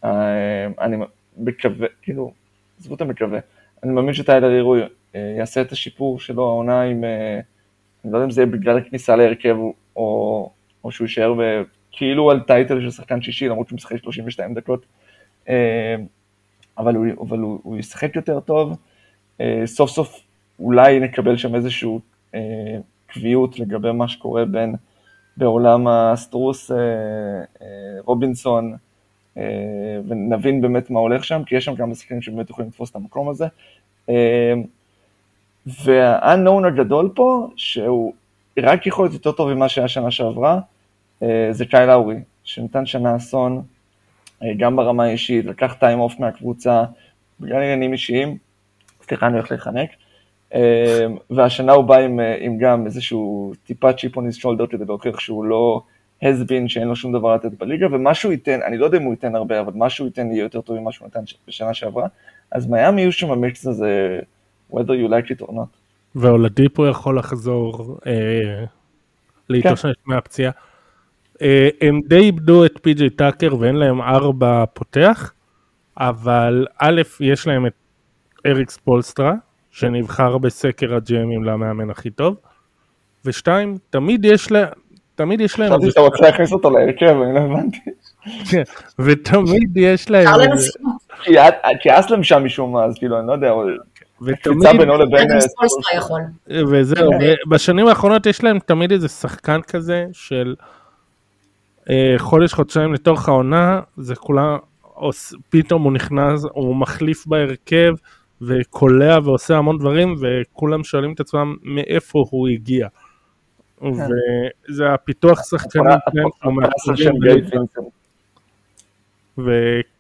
אה, 0.04 0.68
אני 0.82 0.98
מקווה, 1.38 1.88
כאילו, 2.02 2.32
עזבו 2.80 2.96
את 2.96 3.02
המקווה, 3.02 3.40
אני 3.84 3.92
מאמין 3.92 4.14
שטיילר 4.14 4.50
הירו 4.50 4.76
אה, 5.16 5.36
יעשה 5.38 5.62
את 5.62 5.72
השיפור 5.72 6.20
שלו 6.20 6.44
העונה 6.44 6.82
עם, 6.82 7.04
אה, 7.04 7.40
אני 8.08 8.14
לא 8.14 8.18
יודע 8.18 8.26
אם 8.26 8.32
זה 8.32 8.46
בגלל 8.46 8.78
הכניסה 8.78 9.16
להרכב 9.16 9.56
או, 9.96 10.50
או 10.84 10.92
שהוא 10.92 11.06
יישאר 11.06 11.34
כאילו 11.92 12.32
על 12.32 12.40
טייטל 12.40 12.82
של 12.82 12.92
שחקן 12.92 13.22
שישי 13.22 13.48
למרות 13.48 13.68
שהוא 13.68 13.78
משחק 13.78 13.98
32 13.98 14.54
דקות, 14.54 14.86
אה, 15.50 15.96
אבל 16.78 16.96
הוא, 16.96 17.06
אבל 17.22 17.40
הוא, 17.40 17.60
הוא 17.64 17.78
ישחק 17.78 18.16
יותר 18.16 18.40
טוב, 18.40 18.78
אה, 19.42 19.62
סוף 19.66 19.90
סוף 19.90 20.20
אולי 20.60 21.00
נקבל 21.00 21.38
שם 21.38 21.56
איזשהו 21.56 22.00
אה, 22.36 22.78
קביעות 23.08 23.60
לגבי 23.60 23.92
מה 23.92 24.08
שקורה 24.08 24.46
בין, 24.46 24.76
בעולם 25.38 25.88
הסטרוס, 25.88 26.72
רובינסון, 28.00 28.76
ונבין 30.08 30.62
באמת 30.62 30.90
מה 30.90 31.00
הולך 31.00 31.24
שם, 31.24 31.42
כי 31.46 31.56
יש 31.56 31.66
שם 31.66 31.76
כמה 31.76 31.96
שחקנים 31.96 32.22
שבאמת 32.22 32.50
יכולים 32.50 32.70
לתפוס 32.70 32.92
את 32.92 32.96
המקום 32.96 33.30
הזה. 33.30 33.46
וה-unknown 35.68 36.68
הגדול 36.68 37.12
פה, 37.16 37.50
שהוא 37.56 38.14
רק 38.60 38.88
יכול 38.88 39.06
להיות 39.06 39.14
יותר 39.14 39.32
טוב 39.32 39.54
ממה 39.54 39.70
שהיה 39.70 39.88
שנה 39.88 40.12
שעברה, 40.12 40.60
אה, 41.24 41.48
זה 41.52 41.66
קאי 41.66 41.88
לאורי, 41.88 42.16
שנתן 42.44 42.86
שנה 42.86 43.16
אסון, 43.16 43.62
אה, 44.44 44.48
גם 44.58 44.76
ברמה 44.76 45.04
האישית, 45.04 45.46
לקח 45.46 45.74
טיים 45.80 46.00
אוף 46.00 46.20
מהקבוצה, 46.20 46.84
בגלל 47.40 47.58
עניינים 47.58 47.94
אישיים, 47.94 48.38
סליחה, 49.02 49.28
אני 49.28 49.38
הולך 49.38 49.52
להיחנק, 49.52 49.90
אה, 50.54 51.06
והשנה 51.30 51.72
הוא 51.72 51.84
בא 51.84 51.98
עם, 51.98 52.20
עם 52.40 52.58
גם 52.58 52.86
איזשהו 52.86 53.54
טיפה 53.64 53.94
צ'יפ 53.94 54.18
און 54.18 54.28
his 54.28 54.42
shoulder 54.42 54.68
כדי 54.70 54.86
להוכיח 54.86 55.20
שהוא 55.20 55.46
לא 55.46 55.82
has 56.24 56.44
been, 56.44 56.68
שאין 56.68 56.88
לו 56.88 56.96
שום 56.96 57.14
דבר 57.14 57.36
לתת 57.36 57.52
בליגה, 57.52 57.88
ומה 57.92 58.14
שהוא 58.14 58.32
ייתן, 58.32 58.60
אני 58.62 58.78
לא 58.78 58.86
יודע 58.86 58.98
אם 58.98 59.04
הוא 59.04 59.14
ייתן 59.14 59.36
הרבה, 59.36 59.60
אבל 59.60 59.74
מה 59.74 59.90
שהוא 59.90 60.08
ייתן 60.08 60.32
יהיה 60.32 60.44
יותר 60.44 60.62
טוב 60.62 60.80
ממה 60.80 60.92
שהוא 60.92 61.08
נתן 61.08 61.20
בשנה 61.48 61.74
שעברה, 61.74 62.08
אז 62.52 62.68
מיאמי 62.68 63.02
יהיו 63.02 63.12
שם 63.12 63.32
המיקס 63.32 63.68
הזה, 63.68 64.20
whether 64.72 64.96
you 64.96 65.08
like 65.08 65.32
it 65.32 65.48
or 65.48 65.52
not. 65.52 65.78
ואולדיפו 66.16 66.88
יכול 66.88 67.18
לחזור 67.18 67.98
אה, 68.08 68.66
להתאושש 69.50 69.86
כן. 69.86 69.92
מהפציעה. 70.06 70.52
אה, 71.42 71.70
הם 71.82 72.02
די 72.08 72.20
איבדו 72.20 72.66
את 72.66 72.80
פי.ג'יי 72.82 73.10
טאקר 73.10 73.56
ואין 73.60 73.76
להם 73.76 74.02
ארבע 74.02 74.64
פותח, 74.74 75.34
אבל 75.98 76.68
א', 76.78 77.02
יש 77.20 77.48
להם 77.48 77.66
את 77.66 77.74
אריקס 78.46 78.78
פולסטרה, 78.78 79.34
שנבחר 79.72 80.38
בסקר 80.38 80.96
הג'אמים 80.96 81.44
למאמן 81.44 81.90
הכי 81.90 82.10
טוב, 82.10 82.36
ושתיים, 83.26 83.78
תמיד 83.90 84.26
יש 84.26 84.52
להם, 84.52 84.70
תמיד 85.16 85.42
יש 85.42 85.60
להם, 85.60 85.70
חשבתי 85.70 85.90
שאתה 85.90 86.02
רוצה 86.02 86.22
להכניס 86.22 86.54
אותו 86.54 86.70
להרכב, 86.70 87.22
אני 87.22 87.34
לא 87.34 87.40
הבנתי. 87.40 87.80
כן, 88.52 88.64
ותמיד 89.00 89.78
יש 89.78 90.10
להם. 90.10 90.28
כי 91.80 92.00
אסלם 92.00 92.24
שם 92.24 92.46
משום 92.46 92.74
מה, 92.74 92.84
אז 92.84 92.98
כאילו, 92.98 93.20
אני 93.20 93.28
לא 93.28 93.34
יודע, 93.34 93.52
ותמיד, 94.22 94.78
בינו 94.80 94.98
לבין... 94.98 95.28
אה. 95.32 96.62
וזהו, 96.68 97.12
בשנים 97.50 97.88
האחרונות 97.88 98.26
יש 98.26 98.44
להם 98.44 98.60
תמיד 98.60 98.92
איזה 98.92 99.08
שחקן 99.08 99.62
כזה 99.62 100.06
של 100.14 100.56
אה, 101.90 102.14
חודש, 102.18 102.54
חודשיים 102.54 102.94
לתוך 102.94 103.30
העונה, 103.30 103.82
זה 103.98 104.16
כולה, 104.16 104.58
פתאום 105.50 105.84
הוא 105.84 105.92
נכנס, 105.92 106.46
הוא 106.54 106.76
מחליף 106.76 107.28
בהרכב 107.28 107.94
וקולע 108.42 109.18
ועושה 109.24 109.58
המון 109.58 109.78
דברים, 109.78 110.16
וכולם 110.22 110.84
שואלים 110.84 111.14
את 111.14 111.20
עצמם 111.20 111.56
מאיפה 111.64 112.26
הוא 112.30 112.48
הגיע. 112.48 112.88
וזה 113.82 114.94
הפיתוח 114.94 115.44
שחקנים 115.44 115.86
שלהם, 116.12 116.30
שהוא 116.86 117.14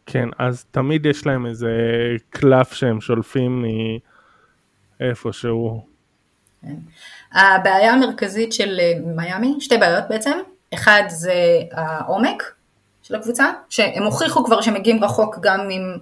וכן, 0.08 0.30
אז 0.40 0.66
תמיד 0.72 1.06
יש 1.06 1.26
להם 1.26 1.46
איזה 1.46 1.72
קלף 2.30 2.74
שהם 2.74 3.02
שולפים 3.02 3.66
מאיפשהו. 5.00 5.86
הבעיה 7.34 7.94
המרכזית 7.94 8.54
של 8.54 8.80
אה, 8.80 8.94
מיאמי, 9.06 9.56
שתי 9.60 9.78
בעיות 9.78 10.04
בעצם, 10.10 10.38
אחד 10.74 11.04
זה 11.08 11.34
העומק 11.72 12.54
של 13.04 13.16
הקבוצה, 13.16 13.46
שהם 13.70 14.04
הוכיחו 14.04 14.46
כבר 14.46 14.62
שהם 14.62 14.74
מגיעים 14.74 15.04
רחוק 15.04 15.38
גם 15.42 15.60
עם 15.72 15.98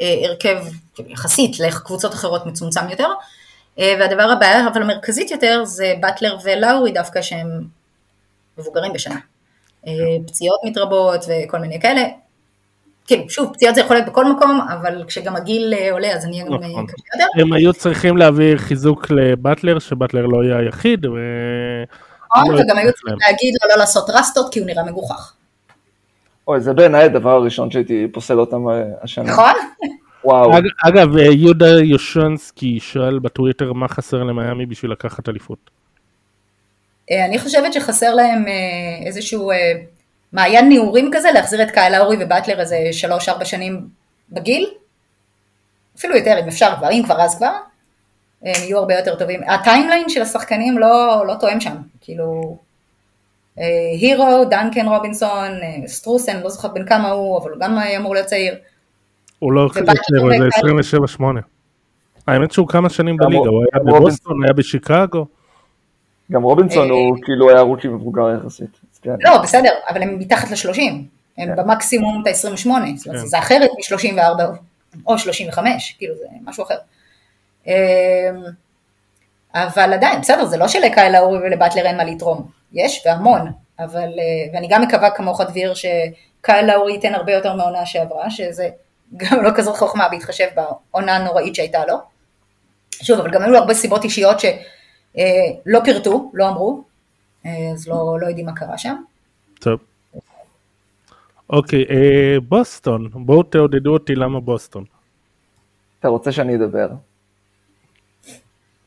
אה, 0.00 0.14
הרכב 0.24 0.58
יחסית 0.98 1.60
לקבוצות 1.60 2.14
אחרות 2.14 2.46
מצומצם 2.46 2.88
יותר, 2.90 3.08
אה, 3.78 3.94
והדבר 4.00 4.30
הבעיה 4.30 4.68
אבל 4.68 4.82
המרכזית 4.82 5.30
יותר 5.30 5.64
זה 5.64 5.94
באטלר 6.00 6.36
ולאורי 6.44 6.92
דווקא 6.92 7.22
שהם 7.22 7.48
מבוגרים 8.58 8.92
בשנה. 8.92 9.18
אה, 9.86 9.92
פציעות 10.26 10.60
מתרבות 10.64 11.24
וכל 11.28 11.58
מיני 11.58 11.80
כאלה. 11.80 12.02
כאילו, 13.06 13.30
שוב, 13.30 13.52
פציעות 13.54 13.74
זה 13.74 13.80
יכול 13.80 13.96
להיות 13.96 14.08
בכל 14.08 14.24
מקום, 14.32 14.60
אבל 14.72 15.04
כשגם 15.06 15.36
הגיל 15.36 15.74
אה, 15.78 15.92
עולה 15.92 16.12
אז 16.12 16.24
אני 16.24 16.32
אהיה 16.40 16.46
גם 16.46 16.62
אה, 16.62 16.68
נכון. 16.68 16.86
קשה 16.86 16.94
יותר. 17.14 17.42
הם 17.42 17.52
היו 17.52 17.72
צריכים 17.72 18.16
להעביר 18.16 18.58
חיזוק 18.58 19.10
לבטלר, 19.10 19.78
שבטלר 19.78 20.26
לא 20.26 20.44
יהיה 20.44 20.58
היחיד, 20.58 21.06
ו... 21.06 21.10
נכון, 22.36 22.54
לא 22.54 22.60
וגם 22.60 22.76
היו 22.78 22.92
צריכים. 22.92 23.18
להגיד 23.20 23.54
לו 23.62 23.68
לא 23.70 23.76
לעשות 23.76 24.10
רסטות 24.10 24.52
כי 24.52 24.58
הוא 24.58 24.66
נראה 24.66 24.84
מגוחך. 24.84 25.32
אוי, 26.48 26.60
זה 26.60 26.72
בעיניי 26.72 27.04
הדבר 27.04 27.30
הראשון 27.30 27.70
שהייתי 27.70 28.06
פוסל 28.12 28.40
אותם 28.40 28.68
אה, 28.68 28.82
השנה. 29.02 29.24
נכון? 29.32 29.52
וואו. 30.24 30.58
אג- 30.58 30.68
אגב, 30.88 31.16
יהודה 31.16 31.68
יושנסקי 31.68 32.80
שואל 32.80 33.18
בטוויטר 33.18 33.72
מה 33.72 33.88
חסר 33.88 34.22
למיאמי 34.22 34.66
בשביל 34.66 34.90
לקחת 34.92 35.28
אליפות. 35.28 35.70
אני 37.10 37.38
חושבת 37.38 37.72
שחסר 37.72 38.14
להם 38.14 38.44
איזשהו 39.06 39.50
מעיין 40.36 40.68
נעורים 40.68 41.10
כזה, 41.14 41.28
להחזיר 41.34 41.62
את 41.62 41.70
קייל 41.70 41.94
לאורי 41.94 42.16
ובטלר 42.20 42.60
איזה 42.60 42.78
שלוש-ארבע 42.92 43.44
שנים 43.44 43.88
בגיל, 44.30 44.70
אפילו 45.98 46.16
יותר 46.16 46.38
אם 46.42 46.48
אפשר 46.48 46.76
כבר, 46.78 46.90
אם 46.90 47.02
כבר 47.04 47.20
אז 47.20 47.36
כבר, 47.36 47.52
הם 48.42 48.62
יהיו 48.62 48.78
הרבה 48.78 48.94
יותר 48.94 49.14
טובים. 49.18 49.40
ה 49.48 49.55
timeline 49.55 50.08
של 50.08 50.22
השחקנים 50.22 50.78
לא, 50.78 51.24
לא 51.26 51.34
תואם 51.40 51.60
שם, 51.60 51.74
כאילו, 52.00 52.56
אה, 53.58 53.64
הירו, 54.00 54.44
דנקן 54.50 54.88
רובינסון, 54.88 55.50
אה, 55.62 55.88
סטרוס, 55.88 56.40
לא 56.42 56.48
זוכרת 56.50 56.74
בן 56.74 56.86
כמה 56.86 57.10
הוא, 57.10 57.38
אבל 57.38 57.50
הוא 57.50 57.60
גם 57.60 57.78
אמור 57.78 58.14
להיות 58.14 58.26
צעיר. 58.26 58.54
הוא 59.38 59.52
לא 59.52 59.68
צעיר, 59.72 60.22
הוא 60.22 60.32
איזה 60.32 60.48
וקייל- 60.48 60.80
27-8. 60.80 61.40
האמת 62.26 62.52
שהוא 62.52 62.68
כמה 62.68 62.88
שנים 62.88 63.16
בליגה, 63.16 63.48
הוא 63.48 63.64
היה 63.72 63.84
בבוסטון, 63.84 64.44
היה 64.44 64.52
בשיקגו. 64.52 65.26
גם 66.32 66.42
רובינסון 66.42 66.90
אה, 66.90 66.94
הוא 66.94 67.16
כאילו 67.24 67.50
היה 67.50 67.60
רוקי 67.60 67.88
מבוגר 67.88 68.22
יחסית. 68.36 68.80
כן. 69.06 69.12
לא, 69.20 69.38
בסדר, 69.38 69.70
אבל 69.88 70.02
הם 70.02 70.18
מתחת 70.18 70.50
ל-30, 70.50 70.80
הם 70.80 71.06
כן. 71.36 71.56
במקסימום 71.56 72.22
את 72.22 72.26
ה-28, 72.26 72.34
זאת 72.96 73.06
אומרת, 73.06 73.20
כן. 73.20 73.26
זה 73.26 73.38
אחרת 73.38 73.70
מ-34 73.70 74.42
או 75.06 75.18
35, 75.18 75.94
כאילו 75.98 76.14
זה 76.14 76.24
משהו 76.44 76.64
אחר. 76.64 76.78
אמ, 77.66 77.72
אבל 79.54 79.92
עדיין, 79.92 80.20
בסדר, 80.20 80.44
זה 80.44 80.56
לא 80.56 80.68
שלקייל 80.68 81.14
האורי 81.14 81.38
ולבטלר 81.38 81.86
אין 81.86 81.96
מה 81.96 82.04
לתרום, 82.04 82.50
יש 82.72 83.02
והמון, 83.06 83.52
אבל, 83.78 84.08
אה, 84.18 84.52
ואני 84.52 84.68
גם 84.70 84.82
מקווה 84.82 85.10
כמוך 85.10 85.40
דביר 85.40 85.74
שקייל 85.74 86.70
האורי 86.70 86.92
ייתן 86.92 87.14
הרבה 87.14 87.32
יותר 87.32 87.54
מהעונה 87.54 87.86
שעברה, 87.86 88.30
שזה 88.30 88.68
גם 89.16 89.42
לא 89.42 89.50
כזאת 89.56 89.76
חוכמה 89.76 90.08
בהתחשב 90.08 90.46
בעונה 90.54 91.16
הנוראית 91.16 91.54
שהייתה 91.54 91.86
לו. 91.88 91.96
שוב, 93.02 93.20
אבל 93.20 93.30
גם 93.30 93.42
היו 93.42 93.50
לו 93.52 93.58
הרבה 93.58 93.74
סיבות 93.74 94.04
אישיות 94.04 94.40
שלא 94.40 95.80
פירטו, 95.84 96.30
לא 96.34 96.48
אמרו, 96.48 96.78
אה, 96.78 96.82
אז 97.72 97.88
לא, 97.88 98.18
לא 98.20 98.26
יודעים 98.26 98.46
מה 98.46 98.52
קרה 98.52 98.78
שם. 98.78 98.96
טוב. 99.60 99.80
אוקיי, 101.50 101.84
אה, 101.90 102.36
בוסטון, 102.48 103.08
בואו 103.14 103.42
תעודדו 103.42 103.92
אותי 103.92 104.14
למה 104.14 104.40
בוסטון. 104.40 104.84
אתה 106.00 106.08
רוצה 106.08 106.32
שאני 106.32 106.56
אדבר? 106.56 106.88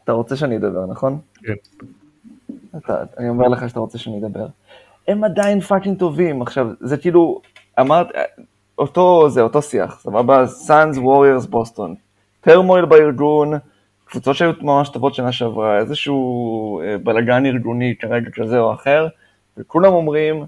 אתה 0.04 0.12
רוצה 0.12 0.36
שאני 0.36 0.58
אדבר, 0.58 0.86
נכון? 0.86 1.20
כן. 1.36 1.54
אתה, 2.78 3.04
אני 3.18 3.30
אומר 3.30 3.48
לך 3.48 3.70
שאתה 3.70 3.80
רוצה 3.80 3.98
שאני 3.98 4.20
אדבר. 4.20 4.48
הם 5.08 5.24
עדיין 5.24 5.60
fucking 5.60 6.00
טובים. 6.00 6.42
עכשיו, 6.42 6.68
זה 6.80 6.98
כאילו, 6.98 7.42
אמרת, 7.80 8.08
אותו, 8.78 9.30
זה 9.30 9.42
אותו 9.42 9.62
שיח, 9.62 10.00
סבבה? 10.00 10.48
סאנס, 10.48 10.98
ווריורס, 10.98 11.46
בוסטון. 11.46 11.96
turmoil 12.42 12.86
בארגון, 12.86 13.54
קבוצות 14.10 14.36
שהיו 14.36 14.52
ממש 14.62 14.90
טובות 14.90 15.16
שנה 15.16 15.32
שעברה, 15.32 15.78
איזשהו 15.78 16.82
אה, 16.82 16.98
בלאגן 16.98 17.46
ארגוני 17.46 17.96
כרגע 18.00 18.30
כזה 18.30 18.60
או 18.60 18.74
אחר, 18.74 19.08
וכולם 19.58 19.94
אומרים, 19.94 20.46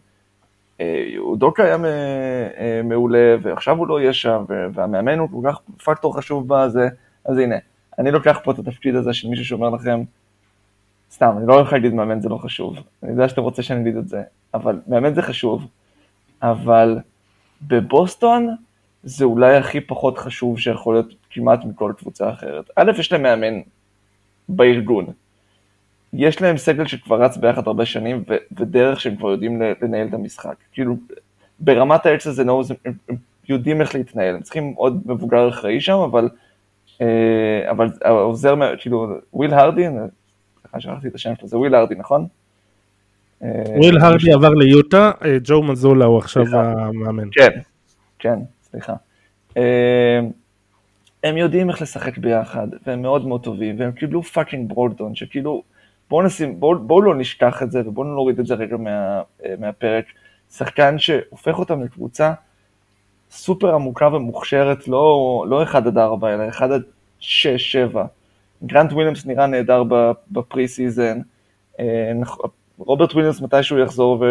אה, 0.82 1.13
אודוקה 1.18 1.63
היה 1.63 1.75
אה, 1.75 2.82
מעולה, 2.84 3.36
ועכשיו 3.41 3.77
הוא 3.77 3.88
לא 3.88 4.01
יהיה 4.01 4.13
שם, 4.13 4.46
והמאמן 4.74 5.20
הוא 5.20 5.30
כל 5.32 5.50
כך 5.51 5.60
פקטור 5.84 6.18
חשוב 6.18 6.48
בזה, 6.48 6.88
אז 7.25 7.38
הנה, 7.38 7.56
אני 8.00 8.12
לוקח 8.12 8.39
פה 8.44 8.51
את 8.51 8.60
התפקיד 8.60 8.96
הזה 8.96 9.13
של 9.13 9.27
מישהו 9.27 9.46
שאומר 9.46 9.70
לכם, 9.70 10.03
סתם, 11.12 11.36
אני 11.38 11.48
לא 11.48 11.53
הולך 11.53 11.74
להגיד 11.74 11.94
מאמן 11.94 12.20
זה 12.20 12.30
לא 12.30 12.38
חשוב, 12.38 12.77
אני 13.03 13.12
יודע 13.12 13.30
שאתה 13.30 13.41
רוצה 13.41 13.63
שאני 13.63 13.82
אגיד 13.82 13.98
את 13.98 14.08
זה, 14.08 14.22
אבל 14.53 14.80
מאמן 14.88 15.13
זה 15.13 15.22
חשוב, 15.22 15.68
אבל 16.41 17.00
בבוסטון 17.62 18.56
זה 19.03 19.25
אולי 19.25 19.56
הכי 19.56 19.82
פחות 19.82 20.18
חשוב 20.18 20.60
שיכול 20.60 20.96
להיות 20.96 21.20
כמעט 21.31 21.65
מכל 21.65 21.93
קבוצה 21.97 22.29
אחרת. 22.29 22.69
א', 22.75 22.91
יש 23.00 23.11
להם 23.11 23.23
מאמן 23.23 23.61
בארגון, 24.50 25.05
יש 26.13 26.41
להם 26.41 26.57
סגל 26.57 26.88
שכבר 26.88 27.21
רץ 27.23 27.38
ביחד 27.38 27.67
הרבה 27.67 27.85
שנים, 27.85 28.23
ו- 28.29 28.59
ודרך 28.59 29.01
שהם 29.01 29.15
כבר 29.15 29.31
יודעים 29.31 29.61
לנהל 29.81 30.07
את 30.07 30.13
המשחק. 30.13 30.55
כאילו, 30.71 30.95
ברמת 31.59 32.05
העץ 32.05 32.27
הזה, 32.27 32.43
נו, 32.43 32.61
הם, 32.85 32.93
הם 33.09 33.15
יודעים 33.50 33.81
איך 33.81 33.95
להתנהל, 33.95 34.35
הם 34.35 34.41
צריכים 34.41 34.73
עוד 34.75 35.01
מבוגר 35.05 35.50
אחראי 35.50 35.81
שם, 35.81 35.97
אבל, 35.97 36.29
אה, 37.01 37.71
אבל 37.71 37.88
העוזר, 38.01 38.55
כאילו, 38.77 39.07
וויל 39.33 39.53
הרדי, 39.53 40.00
סליחה, 40.61 40.79
שכחתי 40.79 41.07
את 41.07 41.15
השם 41.15 41.33
שלו, 41.39 41.47
זה 41.47 41.57
וויל 41.57 41.75
הרדי, 41.75 41.98
נכון? 41.97 42.27
אה, 43.43 43.63
וויל 43.77 43.97
הרדי 43.97 44.33
עבר 44.33 44.50
ליוטה, 44.50 45.11
אה, 45.25 45.38
ג'ו 45.43 45.63
מזולה 45.63 46.05
הוא 46.05 46.17
עכשיו. 46.17 46.45
המאמן. 46.55 47.27
כן, 47.31 47.59
כן, 48.19 48.39
סליחה. 48.63 48.93
הם 51.23 51.37
יודעים 51.37 51.69
איך 51.69 51.81
לשחק 51.81 52.17
ביחד, 52.17 52.67
והם 52.87 53.01
מאוד 53.01 53.27
מאוד 53.27 53.43
טובים, 53.43 53.79
והם 53.79 53.91
קיבלו 53.91 54.23
פאקינג 54.23 54.69
ברולדון, 54.69 55.15
שכאילו, 55.15 55.63
בואו 56.09 56.25
נשים, 56.25 56.59
בואו 56.59 56.79
בוא 56.79 57.03
לא 57.03 57.15
נשכח 57.15 57.63
את 57.63 57.71
זה, 57.71 57.81
ובואו 57.85 58.07
נוריד 58.07 58.39
את 58.39 58.45
זה 58.45 58.53
רגע 58.53 58.77
מה, 58.77 59.21
אה, 59.45 59.53
מהפרק. 59.59 60.05
שחקן 60.51 60.99
שהופך 60.99 61.59
אותם 61.59 61.83
לקבוצה 61.83 62.33
סופר 63.31 63.75
עמוקה 63.75 64.07
ומוכשרת, 64.07 64.87
לא, 64.87 65.45
לא 65.49 65.63
1 65.63 65.87
עד 65.87 65.97
4, 65.97 66.33
אלא 66.33 66.49
1 66.49 66.71
עד 66.71 66.81
6, 67.19 67.71
7. 67.71 68.05
גרנט 68.63 68.93
וויליאמס 68.93 69.25
נראה 69.25 69.47
נהדר 69.47 69.83
ב 70.31 70.40
pre 70.40 70.67
season, 70.67 71.19
אה, 71.79 72.11
רוברט 72.77 73.13
וויליאמס 73.13 73.41
מתישהו 73.41 73.77
יחזור 73.77 74.23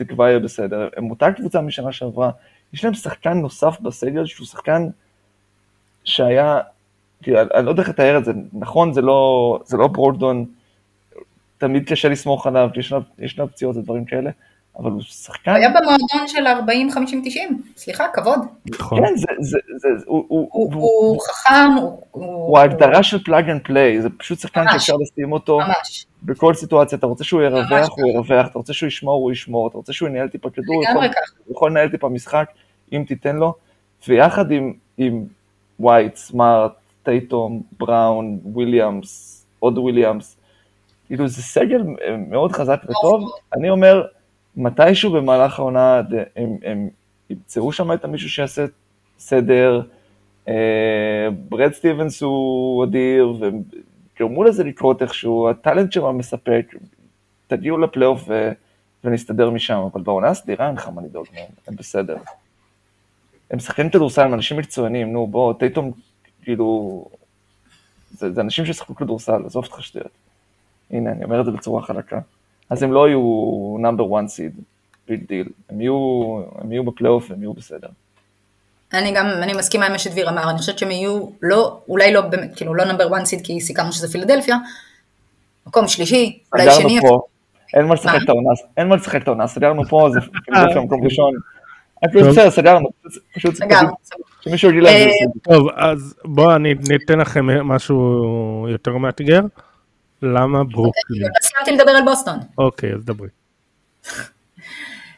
ותקווה 0.00 0.28
יהיה 0.28 0.38
בסדר. 0.38 0.88
הם 0.96 1.10
אותה 1.10 1.32
קבוצה 1.32 1.60
משנה 1.60 1.92
שעברה, 1.92 2.30
יש 2.72 2.84
להם 2.84 2.94
שחקן 2.94 3.32
נוסף 3.32 3.80
בסגל 3.80 4.26
שהוא 4.26 4.46
שחקן 4.46 4.88
שהיה, 6.08 6.60
אני 7.28 7.64
לא 7.66 7.70
יודע 7.70 7.82
איך 7.82 7.88
לתאר 7.88 8.18
את 8.18 8.24
זה, 8.24 8.32
נכון 8.52 8.92
זה 8.92 9.02
לא, 9.02 9.60
זה 9.64 9.76
לא 9.76 9.86
ברוגדון, 9.86 10.44
תמיד 11.58 11.88
קשה 11.88 12.08
לסמוך 12.08 12.46
עליו, 12.46 12.68
כי 12.74 12.80
ישנה, 12.80 12.98
ישנה 13.18 13.46
פציעות 13.46 13.76
ודברים 13.76 14.04
כאלה, 14.04 14.30
אבל 14.78 14.90
הוא 14.90 15.00
שחקן, 15.02 15.50
הוא 15.50 15.58
היה 15.58 15.68
במועדון 15.68 16.28
של 16.28 16.46
40, 16.46 16.90
50, 16.90 17.22
90, 17.24 17.62
סליחה, 17.76 18.04
כבוד. 18.12 18.38
נכון. 18.70 19.06
כן, 19.06 19.16
זה, 19.16 19.26
זה, 19.38 19.58
זה, 19.76 19.88
זה 19.98 20.04
הוא, 20.06 20.24
הוא, 20.28 20.48
הוא, 20.52 20.74
הוא, 20.74 20.82
הוא 20.82 21.20
חכם, 21.20 21.70
הוא, 21.76 22.02
הוא 22.10 22.58
ההגדרה 22.58 23.02
של 23.02 23.24
plug 23.24 23.50
and 23.50 23.60
play, 23.64 24.02
זה 24.02 24.08
פשוט 24.10 24.38
שחקן. 24.38 24.64
שאפשר 24.72 24.94
לשים 24.96 25.32
אותו 25.32 25.58
ממש, 25.58 26.06
בכל 26.22 26.54
סיטואציה, 26.54 26.98
אתה 26.98 27.06
רוצה 27.06 27.24
שהוא 27.24 27.42
ירווח, 27.42 27.70
ממש 27.70 27.88
הוא 27.90 28.08
ירווח, 28.08 28.46
אתה 28.46 28.58
רוצה 28.58 28.72
שהוא 28.72 28.86
ישמור, 28.86 29.22
הוא 29.22 29.32
ישמור, 29.32 29.68
אתה 29.68 29.76
רוצה 29.76 29.92
שהוא 29.92 30.08
ינהל 30.08 30.28
טיפה 30.28 30.50
כדור, 30.50 30.84
יכול-. 30.84 31.04
הוא 31.44 31.54
יכול 31.54 31.70
לנהל 31.70 31.88
טיפה 31.88 32.08
משחק, 32.08 32.50
אם 32.92 33.04
תיתן 33.08 33.36
לו, 33.36 33.54
ויחד 34.08 34.50
עם, 34.50 34.72
עם 34.98 35.24
ווייט, 35.80 36.16
סמארט, 36.16 36.72
טייטום, 37.02 37.62
בראון, 37.78 38.38
וויליאמס, 38.44 39.46
עוד 39.58 39.78
וויליאמס, 39.78 40.36
כאילו 41.06 41.28
זה 41.28 41.42
סגל 41.42 41.82
מאוד 42.28 42.52
חזק 42.52 42.80
וטוב, 42.84 43.30
אני 43.54 43.70
אומר, 43.70 44.06
מתישהו 44.56 45.12
במהלך 45.12 45.58
העונה 45.58 46.00
הם, 46.36 46.56
הם 46.62 46.88
ימצאו 47.30 47.72
שם 47.72 47.92
את 47.92 48.04
המישהו 48.04 48.30
שיעשה 48.30 48.64
סדר, 49.18 49.82
אה, 50.48 51.28
ברד 51.48 51.72
סטיבנס 51.72 52.22
הוא 52.22 52.84
אדיר, 52.84 53.34
והם 53.40 53.62
גרמו 54.18 54.44
לזה 54.44 54.64
לקרות 54.64 55.02
איכשהו, 55.02 55.48
הטאלנט 55.48 55.92
שלו 55.92 56.12
מספק, 56.12 56.74
תגיעו 57.46 57.78
לפלייאוף. 57.78 58.28
ונסתדר 59.04 59.50
משם, 59.50 59.78
אבל 59.92 60.02
בעונה 60.02 60.28
הסדירה 60.28 60.66
אין 60.66 60.74
לך 60.74 60.88
מה 60.88 61.02
לדאוג 61.02 61.26
מהם, 61.34 61.46
הם 61.66 61.76
בסדר. 61.76 62.16
הם 63.50 63.56
משחקים 63.56 63.90
כדורסל, 63.90 64.22
הם 64.22 64.34
אנשים 64.34 64.56
מקצוענים, 64.56 65.12
נו 65.12 65.26
בוא, 65.26 65.52
טייטום, 65.52 65.92
כאילו, 66.42 67.04
זה, 68.10 68.32
זה 68.32 68.40
אנשים 68.40 68.66
ששחקו 68.66 68.94
כדורסל, 68.94 69.42
עזוב 69.46 69.64
אותך 69.64 69.82
שטויות. 69.82 70.08
הנה, 70.90 71.12
אני 71.12 71.24
אומר 71.24 71.40
את 71.40 71.44
זה 71.44 71.50
בצורה 71.50 71.82
חלקה. 71.82 72.20
אז 72.70 72.82
הם 72.82 72.92
לא 72.92 73.08
יהיו 73.08 73.76
number 73.80 74.18
1 74.18 74.28
seed, 74.28 74.52
big 75.08 75.24
deal. 75.28 75.48
הם 75.70 75.80
יהיו, 75.80 75.94
הם 76.58 76.72
יהיו 76.72 76.84
בפלייאוף 76.84 77.30
והם 77.30 77.42
יהיו 77.42 77.52
בסדר. 77.52 77.88
אני 78.92 79.12
גם, 79.12 79.26
אני 79.26 79.52
מסכימה 79.54 79.86
עם 79.86 79.92
מה 79.92 79.98
שדביר 79.98 80.28
אמר, 80.28 80.50
אני 80.50 80.58
חושבת 80.58 80.78
שהם 80.78 80.90
יהיו, 80.90 81.26
לא, 81.42 81.80
אולי 81.88 82.12
לא 82.12 82.20
באמת, 82.20 82.56
כאילו 82.56 82.74
לא 82.74 82.84
number 82.84 83.16
1 83.16 83.24
seed 83.24 83.40
כי 83.44 83.60
סיכמנו 83.60 83.92
שזה 83.92 84.12
פילדלפיה, 84.12 84.56
מקום 85.66 85.88
שלישי, 85.88 86.38
אולי 86.52 86.64
סגרנו 86.70 86.88
שני, 86.88 87.00
פה, 87.00 87.20
אין 87.74 87.86
מה 87.86 87.94
לשחק? 87.94 88.18
את 88.24 88.28
העונה, 88.28 88.50
אין 88.76 88.88
מה 88.88 88.96
לשחק 88.96 89.22
את 89.22 89.28
העונה, 89.28 89.46
סגרנו 89.46 89.84
פה, 89.84 90.08
זה 90.12 90.20
פילדלפיה 90.44 90.80
מקום 90.80 91.04
ראשון. 91.04 91.34
הכל 92.02 92.20
טוב. 92.20 92.28
בסדר, 92.28 92.50
סגרנו, 92.50 92.88
פשוט 93.34 93.54
סגרנו. 93.54 93.88
שמישהו 94.40 94.70
יגיד 94.70 94.82
להם, 94.82 95.08
אה, 95.08 95.52
טוב, 95.52 95.68
אז 95.76 96.14
בואו 96.24 96.56
אני 96.56 96.74
ניתן 96.88 97.18
לכם 97.18 97.46
משהו 97.46 97.96
יותר 98.68 98.96
מאתגר. 98.96 99.40
למה 100.22 100.64
ברוקלין? 100.64 101.28
סיימתי 101.42 101.72
לדבר 101.72 101.90
על 101.90 102.04
בוסטון. 102.04 102.38
אוקיי, 102.58 102.94
אז 102.94 103.04
דברי. 103.04 103.28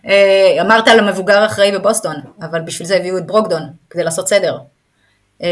אה, 0.07 0.57
אמרת 0.61 0.89
על 0.89 0.99
המבוגר 0.99 1.39
האחראי 1.39 1.73
בבוסטון, 1.73 2.17
אבל 2.43 2.61
בשביל 2.61 2.89
זה 2.89 2.97
הביאו 2.97 3.19
את 3.19 3.27
ברוקדון, 3.27 3.63
כדי 3.91 4.05
לעשות 4.05 4.29
סדר. 4.29 4.59
אה, 5.43 5.49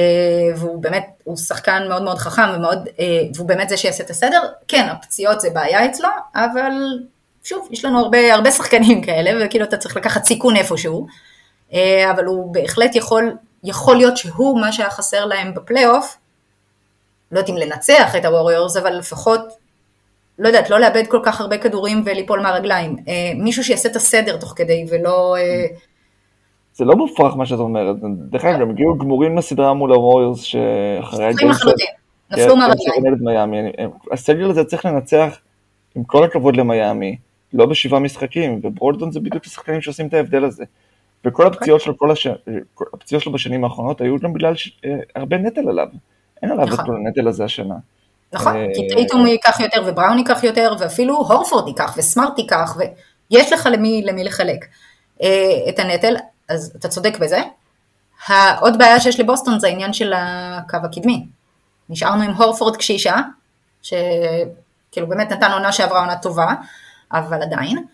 והוא 0.56 0.82
באמת, 0.82 1.06
הוא 1.24 1.36
שחקן 1.36 1.88
מאוד 1.88 2.02
מאוד 2.02 2.18
חכם 2.18 2.56
ומאוד, 2.56 2.88
והוא 3.34 3.48
באמת 3.48 3.68
זה 3.68 3.76
שיעשה 3.76 4.04
את 4.04 4.10
הסדר. 4.10 4.42
כן, 4.68 4.88
הפציעות 4.90 5.40
זה 5.40 5.50
בעיה 5.50 5.86
אצלו, 5.86 6.08
אבל 6.34 6.72
שוב, 7.48 7.68
יש 7.70 7.84
לנו 7.84 7.98
הרבה, 7.98 8.34
הרבה 8.34 8.50
שחקנים 8.50 9.02
כאלה, 9.02 9.46
וכאילו 9.46 9.64
אתה 9.64 9.76
צריך 9.76 9.96
לקחת 9.96 10.24
סיכון 10.24 10.56
איפשהו, 10.56 11.06
אה, 11.72 12.10
אבל 12.10 12.24
הוא 12.24 12.54
בהחלט 12.54 12.96
יכול 12.96 13.36
יכול 13.64 13.96
להיות 13.96 14.16
שהוא 14.16 14.60
מה 14.60 14.72
שהיה 14.72 14.90
חסר 14.90 15.24
להם 15.24 15.54
בפלייאוף, 15.54 16.18
לא 17.32 17.38
יודעת 17.38 17.50
אם 17.50 17.56
לנצח 17.56 18.16
את 18.16 18.24
הווריורס, 18.24 18.76
אבל 18.76 18.98
לפחות, 18.98 19.40
לא 20.38 20.48
יודעת, 20.48 20.70
לא 20.70 20.80
לאבד 20.80 21.06
כל 21.06 21.20
כך 21.24 21.40
הרבה 21.40 21.58
כדורים 21.58 22.02
וליפול 22.04 22.40
מהרגליים. 22.40 22.96
אה, 23.08 23.32
מישהו 23.36 23.64
שיעשה 23.64 23.88
את 23.88 23.96
הסדר 23.96 24.36
תוך 24.36 24.52
כדי 24.56 24.86
ולא... 24.90 25.36
אה, 25.36 25.66
זה 26.74 26.84
לא 26.84 26.96
מופרך 26.96 27.36
מה 27.36 27.46
שאת 27.46 27.58
אומרת, 27.58 27.96
דרך 28.30 28.44
אגב, 28.44 28.60
הם 28.60 28.70
הגיעו 28.70 28.98
גמורים 28.98 29.38
לסדרה 29.38 29.74
מול 29.74 29.92
הווריורס 29.92 30.42
שאחרי 30.42 31.30
לחלוטין, 31.32 31.86
נפלו 32.30 32.56
מהרגליים. 32.56 33.90
הסגל 34.12 34.50
הזה 34.50 34.64
צריך 34.64 34.84
לנצח, 34.84 35.38
עם 35.94 36.04
כל 36.04 36.24
הכבוד 36.24 36.56
למיאמי, 36.56 37.16
לא 37.52 37.66
בשבעה 37.66 38.00
משחקים, 38.00 38.60
וברולדון 38.64 39.12
זה 39.12 39.20
בדיוק 39.20 39.46
השחקנים 39.46 39.80
שעושים 39.80 40.06
את 40.06 40.14
ההבדל 40.14 40.44
הזה. 40.44 40.64
וכל 41.24 41.46
הפציעות 41.46 41.80
שלו, 41.80 41.98
כל 41.98 42.10
הש... 42.10 42.26
הפציעות 42.94 43.22
שלו 43.22 43.32
בשנים 43.32 43.64
האחרונות 43.64 44.00
היו 44.00 44.18
גם 44.18 44.32
בגלל 44.32 44.56
ש... 44.56 44.78
אה, 44.84 44.98
הרבה 45.16 45.36
נטל 45.36 45.68
עליו. 45.68 45.86
אין 46.42 46.50
עליו 46.50 46.66
נכון. 46.66 46.80
את 46.80 46.86
כל 46.86 46.96
הנטל 46.96 47.28
הזה 47.28 47.44
השנה. 47.44 47.74
נכון, 48.32 48.56
אה, 48.56 48.66
כי 48.74 48.88
טייטום 48.88 49.26
ייקח 49.26 49.60
יותר 49.60 49.82
ובראון 49.86 50.18
ייקח 50.18 50.44
יותר, 50.44 50.74
ואפילו 50.78 51.16
הורפורד 51.16 51.68
ייקח 51.68 51.94
וסמארט 51.98 52.38
ייקח, 52.38 52.76
ויש 53.30 53.52
לך 53.52 53.68
למי, 53.72 54.02
למי 54.04 54.24
לחלק 54.24 54.64
אה, 55.22 55.28
את 55.68 55.78
הנטל, 55.78 56.16
אז 56.48 56.72
אתה 56.78 56.88
צודק 56.88 57.18
בזה. 57.20 57.40
העוד 58.26 58.78
בעיה 58.78 59.00
שיש 59.00 59.20
לבוסטון 59.20 59.60
זה 59.60 59.66
העניין 59.66 59.92
של 59.92 60.12
הקו 60.16 60.76
הקדמי. 60.84 61.26
נשארנו 61.88 62.22
עם 62.22 62.30
הורפורד 62.30 62.76
קשישה, 62.76 63.16
שכאילו 63.82 65.06
באמת 65.08 65.32
נתן 65.32 65.52
עונה 65.52 65.72
שעברה 65.72 66.00
עונה 66.00 66.16
טובה, 66.16 66.54
אבל 67.12 67.42
עדיין. 67.42 67.84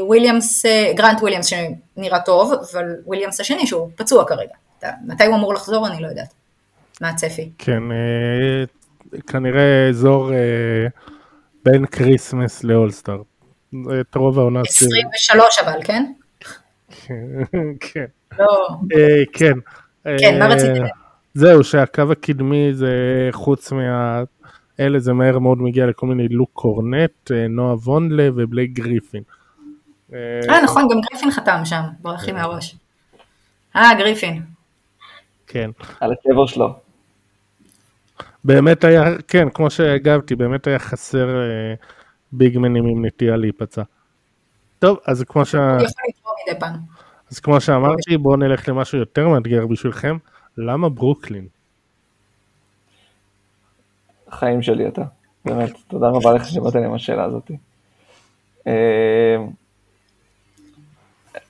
וויליאמס, 0.00 0.66
גרנט 0.96 1.20
וויליאמס 1.20 1.46
שנראה 1.46 2.20
טוב, 2.20 2.52
אבל 2.52 2.94
וויליאמס 3.06 3.40
השני 3.40 3.66
שהוא 3.66 3.90
פצוע 3.96 4.24
כרגע. 4.24 4.54
מתי 5.06 5.24
הוא 5.24 5.36
אמור 5.36 5.54
לחזור 5.54 5.86
אני 5.86 6.02
לא 6.02 6.08
יודעת. 6.08 6.34
מה 7.00 7.08
הצפי? 7.08 7.50
כן, 7.58 7.82
אה, 7.92 8.64
כנראה 9.26 9.88
אזור 9.88 10.32
אה, 10.32 10.38
בין 11.64 11.86
כריסמס 11.86 12.64
לאולסטאר. 12.64 13.22
את 14.00 14.14
רוב 14.14 14.38
העונה. 14.38 14.60
23 14.68 15.58
אבל, 15.58 15.80
כן? 15.84 16.12
כן. 17.80 18.04
לא. 18.38 18.68
אה, 18.96 19.22
כן. 19.32 19.52
כן, 20.18 20.38
מה 20.38 20.46
רציתי? 20.46 20.80
זהו, 21.34 21.64
שהקו 21.64 22.02
הקדמי 22.12 22.74
זה 22.74 22.88
חוץ 23.32 23.72
מה... 23.72 24.22
אלה 24.80 24.98
זה 24.98 25.12
מהר 25.12 25.38
מאוד 25.38 25.58
מגיע 25.58 25.86
לכל 25.86 26.06
מיני 26.06 26.28
לוק 26.28 26.50
קורנט, 26.52 27.30
נועה 27.48 27.74
וונדלה 27.74 28.28
ובלייק 28.36 28.70
גריפין. 28.72 29.22
אה, 30.12 30.62
נכון, 30.64 30.88
גם 30.90 31.00
גריפין 31.00 31.30
חתם 31.30 31.60
שם, 31.64 31.82
ברח 32.00 32.24
לי 32.24 32.32
מהראש. 32.32 32.76
אה, 33.76 33.94
גריפין. 33.98 34.42
כן. 35.46 35.70
על 36.00 36.12
הקבר 36.12 36.46
שלו. 36.46 36.74
באמת 38.44 38.84
היה, 38.84 39.04
כן, 39.28 39.50
כמו 39.50 39.70
שהגבתי, 39.70 40.34
באמת 40.34 40.66
היה 40.66 40.78
חסר 40.78 41.28
אה, 41.28 41.74
ביגמנים 42.32 42.86
עם 42.86 43.04
נטייה 43.04 43.36
להיפצע. 43.36 43.82
טוב, 44.78 44.98
אז 45.06 45.24
כמו 45.28 45.44
ש... 45.44 45.54
אז 47.30 47.40
כמו 47.40 47.60
שאמרתי, 47.60 48.16
בואו 48.16 48.36
נלך 48.36 48.68
למשהו 48.68 48.98
יותר 48.98 49.28
מאתגר 49.28 49.66
בשבילכם. 49.66 50.16
למה 50.58 50.88
ברוקלין? 50.88 51.46
חיים 54.32 54.62
שלי 54.62 54.88
אתה. 54.88 55.02
באמת, 55.44 55.70
תודה 55.88 56.08
רבה 56.08 56.32
לך 56.32 56.48
שבאת 56.48 56.74
לי 56.74 56.84
עם 56.84 56.94
השאלה 56.94 57.24
הזאת. 57.24 57.50
אה, 58.66 59.36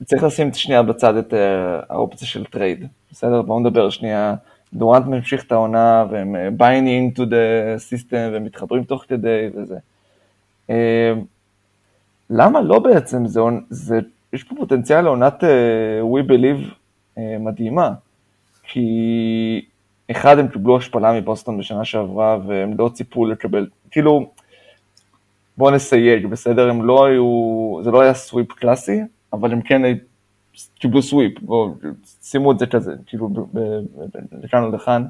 צריך 0.04 0.22
לשים 0.22 0.54
שנייה 0.54 0.82
בצד 0.82 1.16
את 1.16 1.34
אה, 1.34 1.80
האופציה 1.88 2.28
של 2.28 2.44
trade, 2.44 2.86
בסדר? 3.12 3.42
בואו 3.42 3.60
נדבר 3.60 3.90
שנייה. 3.90 4.34
דורנט 4.74 5.06
ממשיך 5.06 5.44
את 5.44 5.52
העונה 5.52 6.04
והם 6.10 6.36
אה, 6.36 6.48
buying 6.58 6.84
into 6.84 7.20
the 7.20 7.78
system 7.90 8.16
ומתחברים 8.32 8.84
תוך 8.84 9.04
כדי 9.08 9.48
וזה. 9.54 9.78
למה 12.30 12.60
לא 12.60 12.78
בעצם? 12.78 13.26
זה, 13.26 13.40
זה, 13.70 14.00
יש 14.32 14.44
פה 14.44 14.54
פוטנציאל 14.58 15.00
לעונת 15.00 15.44
We 16.14 16.30
Believe 16.30 16.74
מדהימה, 17.40 17.90
כי 18.62 19.64
אחד, 20.10 20.38
הם 20.38 20.48
קיבלו 20.48 20.76
השפלה 20.76 21.12
מבוסטון 21.12 21.58
בשנה 21.58 21.84
שעברה, 21.84 22.38
והם 22.46 22.74
לא 22.78 22.90
ציפו 22.94 23.26
לקבל, 23.26 23.66
כאילו, 23.90 24.30
בואו 25.56 25.74
נסייג, 25.74 26.26
בסדר? 26.26 26.70
הם 26.70 26.84
לא 26.84 27.06
היו, 27.06 27.78
זה 27.82 27.90
לא 27.90 28.00
היה 28.00 28.14
sweep 28.14 28.52
קלאסי, 28.52 29.00
אבל 29.32 29.52
הם 29.52 29.62
כן 29.62 29.82
קיבלו 30.78 31.02
sweep, 31.02 31.40
בואו, 31.40 31.74
שימו 32.22 32.52
את 32.52 32.58
זה 32.58 32.66
כזה, 32.66 32.94
כאילו, 33.06 33.28
לכאן 34.42 34.62
או 34.62 34.70
לכאן. 34.70 35.04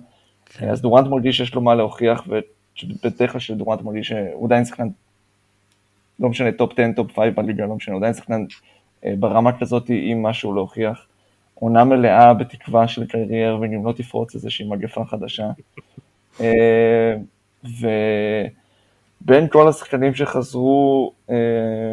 כן. 0.44 0.68
אז 0.68 0.82
דורנט 0.82 1.06
מרגיש 1.06 1.36
שיש 1.36 1.54
לו 1.54 1.60
מה 1.60 1.74
להוכיח, 1.74 2.24
ובדרך 2.26 3.32
כלל 3.32 3.40
שדורנט 3.40 3.82
מרגיש 3.82 4.08
שהוא 4.08 4.46
עדיין 4.46 4.64
שחקן, 4.64 4.88
לא 6.20 6.28
משנה, 6.28 6.52
top 6.52 6.72
10, 6.72 6.82
top 6.96 7.16
5 7.16 7.28
בליגה, 7.34 7.66
לא 7.66 7.74
משנה, 7.74 7.94
הוא 7.94 8.00
עדיין 8.00 8.14
שחקן 8.14 8.44
אה, 9.04 9.14
ברמה 9.18 9.58
כזאת 9.58 9.84
עם 9.88 10.22
משהו 10.22 10.54
להוכיח. 10.54 11.06
עונה 11.60 11.84
מלאה 11.84 12.34
בתקווה 12.34 12.88
של 12.88 13.06
קיירי 13.06 13.48
ארווינג, 13.48 13.74
אם 13.74 13.86
לא 13.86 13.92
תפרוץ 13.92 14.34
איזושהי 14.34 14.68
מגפה 14.68 15.04
חדשה. 15.04 15.50
אה, 16.40 17.16
ובין 17.64 19.48
כל 19.48 19.68
השחקנים 19.68 20.14
שחזרו 20.14 21.12
אה, 21.30 21.36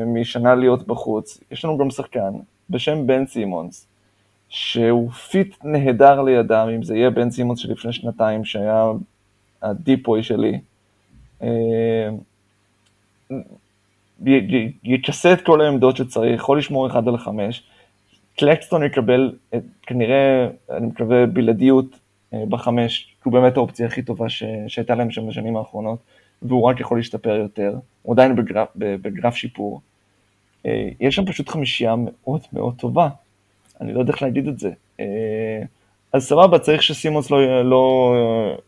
משנה 0.06 0.56
להיות 0.56 0.88
בחוץ, 0.88 1.40
יש 1.52 1.66
לנו 1.66 1.78
גם 1.78 1.90
שחקן 1.90 2.34
בשם 2.70 3.08
בן 3.08 3.26
סימונס, 3.26 3.88
שהוא 4.50 5.12
fit 5.12 5.56
נהדר 5.64 6.22
לידם, 6.22 6.70
אם 6.76 6.84
זה 6.84 6.96
יהיה 6.96 7.10
בן 7.10 7.30
סימונס 7.30 7.60
של 7.60 7.72
לפני 7.72 7.94
שנתיים, 7.94 8.46
שהיה 8.46 8.86
הדיפוי 9.62 10.24
שלי. 10.24 10.60
אה, 11.42 12.10
יכסה 14.84 15.34
את 15.34 15.42
כל 15.42 15.62
העמדות 15.62 15.98
שצריך, 15.98 16.36
יכול 16.36 16.58
לשמור 16.58 16.88
אחד 16.88 17.08
על 17.08 17.18
חמש. 17.18 17.64
קלקסטון 18.38 18.84
יקבל 18.84 19.32
את, 19.56 19.64
כנראה, 19.82 20.48
אני 20.72 20.88
מקווה, 20.88 21.26
בלעדיות 21.26 22.00
אה, 22.34 22.44
בחמש, 22.50 23.04
כי 23.04 23.22
הוא 23.24 23.34
באמת 23.34 23.58
האופציה 23.58 23.88
הכי 23.88 24.02
טובה 24.02 24.30
ש, 24.30 24.44
שהייתה 24.68 24.96
להם 24.96 25.12
שם 25.12 25.28
בשנים 25.28 25.58
האחרונות, 25.58 26.00
והוא 26.42 26.64
רק 26.64 26.80
יכול 26.80 26.98
להשתפר 26.98 27.36
יותר, 27.36 27.76
הוא 28.02 28.14
עדיין 28.14 28.36
בגרף, 28.36 28.68
בגרף 28.76 29.36
שיפור. 29.36 29.82
אה, 30.66 30.90
יש 31.00 31.16
שם 31.16 31.26
פשוט 31.26 31.50
חמישייה 31.50 31.96
מאוד 31.98 32.42
מאוד 32.54 32.76
טובה, 32.76 33.10
אני 33.82 33.94
לא 33.94 34.00
יודע 34.00 34.14
איך 34.14 34.22
להגיד 34.22 34.48
את 34.48 34.60
זה. 34.60 34.72
אה, 35.00 35.62
אז 36.14 36.28
סבבה, 36.28 36.60
צריך 36.60 36.84
שסימונס 36.84 37.32
לא, 37.32 37.62
לא, 37.62 38.16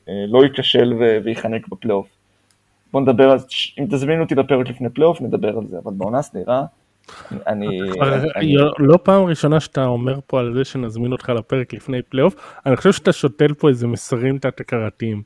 לא 0.08 0.44
ייכשל 0.44 0.94
וייחנק 1.24 1.68
בפלייאוף. 1.68 2.08
בוא 2.92 3.02
נדבר 3.02 3.36
אם 3.80 3.86
תזמינו 3.90 4.24
אותי 4.24 4.36
לפרק 4.36 4.70
לפני 4.70 4.90
פלייאוף, 4.90 5.22
נדבר 5.22 5.58
על 5.58 5.68
זה, 5.68 5.78
אבל 5.84 5.94
בעונה 5.94 6.22
סדירה, 6.22 6.66
אני... 7.48 7.80
לא 8.80 8.98
פעם 9.04 9.24
ראשונה 9.24 9.60
שאתה 9.60 9.86
אומר 9.86 10.20
פה 10.28 10.40
על 10.40 10.54
זה 10.54 10.66
שנזמין 10.66 11.12
אותך 11.12 11.30
לפרק 11.30 11.74
לפני 11.74 12.02
פלייאוף, 12.02 12.36
אני 12.66 12.78
חושב 12.78 12.92
שאתה 12.92 13.14
שותל 13.14 13.54
פה 13.54 13.70
איזה 13.70 13.88
מסרים 13.88 14.38
תת-הכרתיים. 14.38 15.22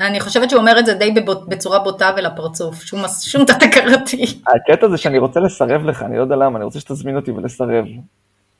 אני 0.00 0.20
חושבת 0.20 0.50
שהוא 0.50 0.60
אומר 0.60 0.78
את 0.78 0.86
זה 0.86 0.94
די 0.94 1.14
בצורה 1.48 1.78
בוטה 1.78 2.10
ולפרצוף, 2.16 2.82
שום 3.20 3.44
תת-הכרתי. 3.44 4.24
הקטע 4.46 4.88
זה 4.88 4.96
שאני 4.96 5.18
רוצה 5.18 5.40
לסרב 5.40 5.84
לך, 5.84 6.02
אני 6.02 6.16
לא 6.16 6.22
יודע 6.22 6.36
למה, 6.36 6.56
אני 6.56 6.64
רוצה 6.64 6.80
שתזמין 6.80 7.16
אותי 7.16 7.30
ולסרב. 7.30 7.84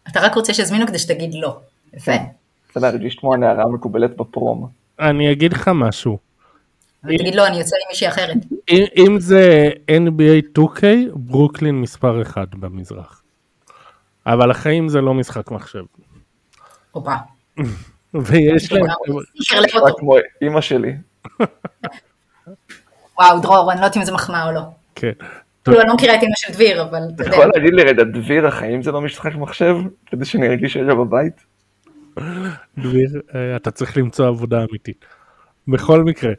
אתה 0.08 0.20
רק 0.20 0.34
רוצה 0.34 0.54
שיזמינו 0.54 0.86
כדי 0.86 0.98
שתגיד 0.98 1.34
לא. 1.34 1.56
יפה. 1.94 2.12
בסדר, 2.70 2.82
להרגיש 2.82 3.14
כמו 3.14 3.34
הנערה 3.34 3.62
המקובלת 3.62 4.16
בפרום. 4.16 4.68
אני 5.00 5.32
אגיד 5.32 5.52
לך 5.52 5.70
משהו. 5.74 6.18
תגיד 7.06 7.34
לא, 7.34 7.46
אני 7.46 7.58
יוצא 7.58 7.76
עם 7.76 7.88
מישהי 7.88 8.08
אחרת. 8.08 8.36
אם 8.96 9.16
זה 9.18 9.70
NBA 9.90 10.58
2K, 10.58 10.82
ברוקלין 11.14 11.80
מספר 11.80 12.22
אחד 12.22 12.46
במזרח. 12.52 13.22
אבל 14.26 14.50
החיים 14.50 14.88
זה 14.88 15.00
לא 15.00 15.14
משחק 15.14 15.50
מחשב. 15.50 15.84
הופה. 16.90 17.14
ויש 18.14 18.72
להם... 18.72 18.84
כמו 19.98 20.16
אימא 20.42 20.60
שלי. 20.60 20.92
וואו, 23.18 23.40
דרור, 23.40 23.72
אני 23.72 23.80
לא 23.80 23.84
יודעת 23.84 23.96
אם 23.96 24.04
זה 24.04 24.12
מחמאה 24.12 24.48
או 24.48 24.52
לא. 24.52 24.60
כן. 24.94 25.12
כאילו, 25.64 25.80
אני 25.80 25.88
לא 25.88 25.94
מכירה 25.94 26.14
את 26.14 26.22
אימא 26.22 26.34
של 26.36 26.52
דביר, 26.52 26.82
אבל 26.82 27.00
אתה 27.14 27.22
יודע. 27.22 27.34
יכול 27.34 27.50
להגיד 27.54 27.74
לי 27.74 27.82
רגע, 27.82 28.02
דביר, 28.02 28.46
החיים 28.46 28.82
זה 28.82 28.92
לא 28.92 29.00
משחק 29.00 29.34
מחשב? 29.34 29.76
כדי 30.06 30.24
שאני 30.24 30.48
ארגיש 30.48 30.76
רגע 30.76 30.94
בבית? 30.94 31.44
דביר, 32.78 33.20
אה, 33.34 33.56
אתה 33.56 33.70
צריך 33.70 33.96
למצוא 33.96 34.28
עבודה 34.28 34.64
אמיתית. 34.70 35.04
בכל 35.68 36.04
מקרה, 36.04 36.32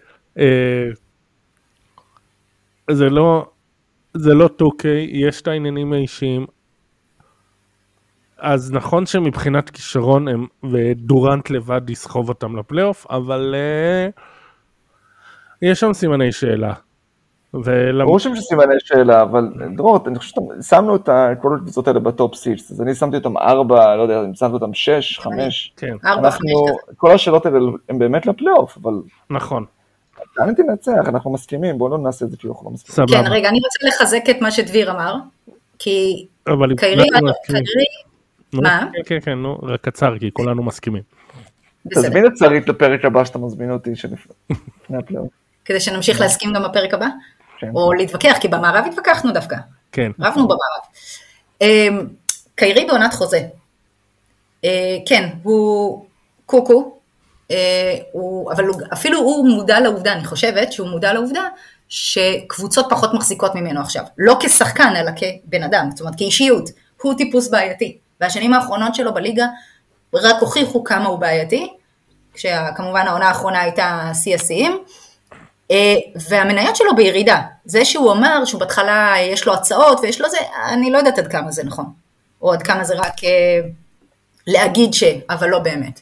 זה 2.92 3.10
לא, 3.10 3.46
זה 4.14 4.34
לא 4.34 4.50
2K, 4.62 4.88
יש 5.08 5.42
את 5.42 5.48
העניינים 5.48 5.94
האישיים. 5.94 6.46
אז 8.38 8.72
נכון 8.72 9.06
שמבחינת 9.06 9.70
כישרון 9.70 10.28
הם, 10.28 10.48
ודורנט 10.72 11.50
לבד 11.50 11.90
יסחוב 11.90 12.30
אותם 12.30 12.58
לפלייאוף, 12.58 13.08
אבל 13.10 13.56
אה, 14.16 14.22
יש 15.62 15.80
שם 15.80 15.94
סימני 15.94 16.32
שאלה. 16.32 16.74
ולמ... 17.54 18.06
ברור 18.06 18.20
שהם 18.20 18.36
סימני 18.36 18.76
שאלה, 18.80 19.22
אבל 19.22 19.50
דרור, 19.76 20.00
אני 20.08 20.20
חושב 20.20 20.32
ששמנו 20.62 20.96
את 20.96 21.10
כל 21.42 21.56
הקבוצות 21.56 21.88
האלה 21.88 22.00
ב 22.00 22.09
top 22.09 22.36
six, 22.36 22.72
אז 22.72 22.82
אני 22.82 22.96
שמתי 22.96 23.18
אותם 23.18 23.38
ארבע, 23.38 23.96
לא 23.96 24.02
יודע, 24.02 24.22
אני 24.22 24.36
שמתי 24.36 24.54
אותם 24.54 24.74
שש, 24.74 25.20
חמש. 25.20 25.74
כן, 25.78 25.94
ארבע, 26.06 26.32
חמש. 26.32 26.42
כל 26.98 27.12
השאלות 27.12 27.46
האלה 27.46 27.60
הן 27.90 28.00
באמת 28.00 28.26
לפלייאוף, 28.26 28.78
אבל 28.78 28.94
נכון, 29.30 29.66
לאן 30.38 30.54
תנצח, 30.54 30.92
אנחנו 31.08 31.34
מסכימים, 31.34 31.78
בואו 31.78 31.90
לא 31.90 31.98
נעשה 31.98 32.26
את 32.26 32.32
זה 32.32 32.38
כאילו 32.38 32.54
אנחנו 32.54 32.66
לא 32.66 32.74
מסכימים. 32.74 32.96
סבבה. 32.96 33.24
כן, 33.24 33.32
רגע, 33.32 33.50
אני 33.50 33.60
רוצה 33.64 33.88
לחזק 33.88 34.24
את 34.30 34.42
מה 34.42 34.52
שדביר 34.52 34.92
אמר, 34.92 35.16
כי 35.80 36.28
אבל 36.48 36.72
אם 36.72 36.78
קיירי, 36.78 37.04
מסכימים. 37.04 37.34
קיירי, 37.46 37.86
נו, 38.54 38.62
מה? 38.62 38.88
כן, 38.94 39.02
כן, 39.06 39.20
כן, 39.20 39.34
נו, 39.38 39.58
רק 39.64 39.82
קצר, 39.82 40.20
כי 40.20 40.32
כולנו 40.34 40.64
מסכימים. 40.64 41.04
תזמין 41.90 42.26
את 42.26 42.32
שרית 42.38 42.70
לפרק 42.70 43.06
הבא 43.06 43.26
שאתה 43.26 43.40
מזמין 43.40 43.72
אותי, 43.72 43.96
שלפני 43.96 44.98
הפלייאוף. 44.98 45.30
כדי 45.66 45.80
שנמשיך 45.80 46.22
להסכים 46.22 46.54
גם 46.54 46.64
בפרק 46.64 46.94
הבא, 46.94 47.08
כן. 47.60 47.72
או 47.76 47.94
להתווכח, 47.94 48.38
כי 48.42 48.48
במערב 48.48 48.86
התווכחנו 48.88 49.32
דווקא, 49.32 49.56
כן, 49.92 50.12
רבנו 50.20 50.44
במערב. 50.44 50.84
אמ, 51.62 52.08
קיירי 52.56 52.86
בעונת 52.86 53.14
חוזה, 53.14 53.42
אה, 54.66 54.98
כן, 55.06 55.30
הוא 55.44 56.06
קוקו, 56.46 56.93
הוא, 58.12 58.52
אבל 58.52 58.66
הוא, 58.66 58.82
אפילו 58.94 59.20
הוא 59.20 59.50
מודע 59.50 59.80
לעובדה, 59.80 60.14
אני 60.14 60.26
חושבת 60.26 60.74
שהוא 60.74 60.90
מודע 60.90 61.14
לעובדה 61.14 61.42
שקבוצות 61.90 62.86
פחות 62.90 63.14
מחזיקות 63.14 63.56
ממנו 63.56 63.82
עכשיו. 63.82 64.04
לא 64.18 64.38
כשחקן, 64.40 64.94
אלא 64.96 65.12
כבן 65.16 65.64
אדם, 65.64 65.90
זאת 65.92 66.00
אומרת 66.00 66.16
כאישיות. 66.18 66.70
הוא 67.02 67.14
טיפוס 67.14 67.50
בעייתי. 67.50 67.98
והשנים 68.22 68.54
האחרונות 68.54 68.96
שלו 68.96 69.14
בליגה 69.14 69.46
רק 70.14 70.36
הוכיחו 70.40 70.84
כמה 70.84 71.06
הוא 71.06 71.20
בעייתי, 71.20 71.74
כשכמובן 72.34 73.08
העונה 73.08 73.28
האחרונה 73.28 73.62
הייתה 73.62 74.12
שיא 74.24 74.36
השיאים. 74.36 74.84
אה, 75.72 75.96
והמניות 76.30 76.76
שלו 76.76 76.96
בירידה. 76.96 77.42
זה 77.66 77.86
שהוא 77.86 78.12
אמר 78.12 78.46
שהוא 78.46 78.60
בהתחלה 78.60 79.14
יש 79.20 79.46
לו 79.46 79.54
הצעות 79.54 80.00
ויש 80.00 80.22
לו 80.22 80.30
זה, 80.30 80.38
אני 80.68 80.92
לא 80.92 80.98
יודעת 80.98 81.20
עד 81.20 81.28
כמה 81.28 81.52
זה 81.52 81.64
נכון. 81.64 81.86
או 82.42 82.54
עד 82.54 82.64
כמה 82.64 82.84
זה 82.84 82.96
רק 82.96 83.24
אה, 83.24 83.60
להגיד 84.48 84.94
ש, 84.94 85.04
אבל 85.30 85.50
לא 85.50 85.60
באמת. 85.60 86.02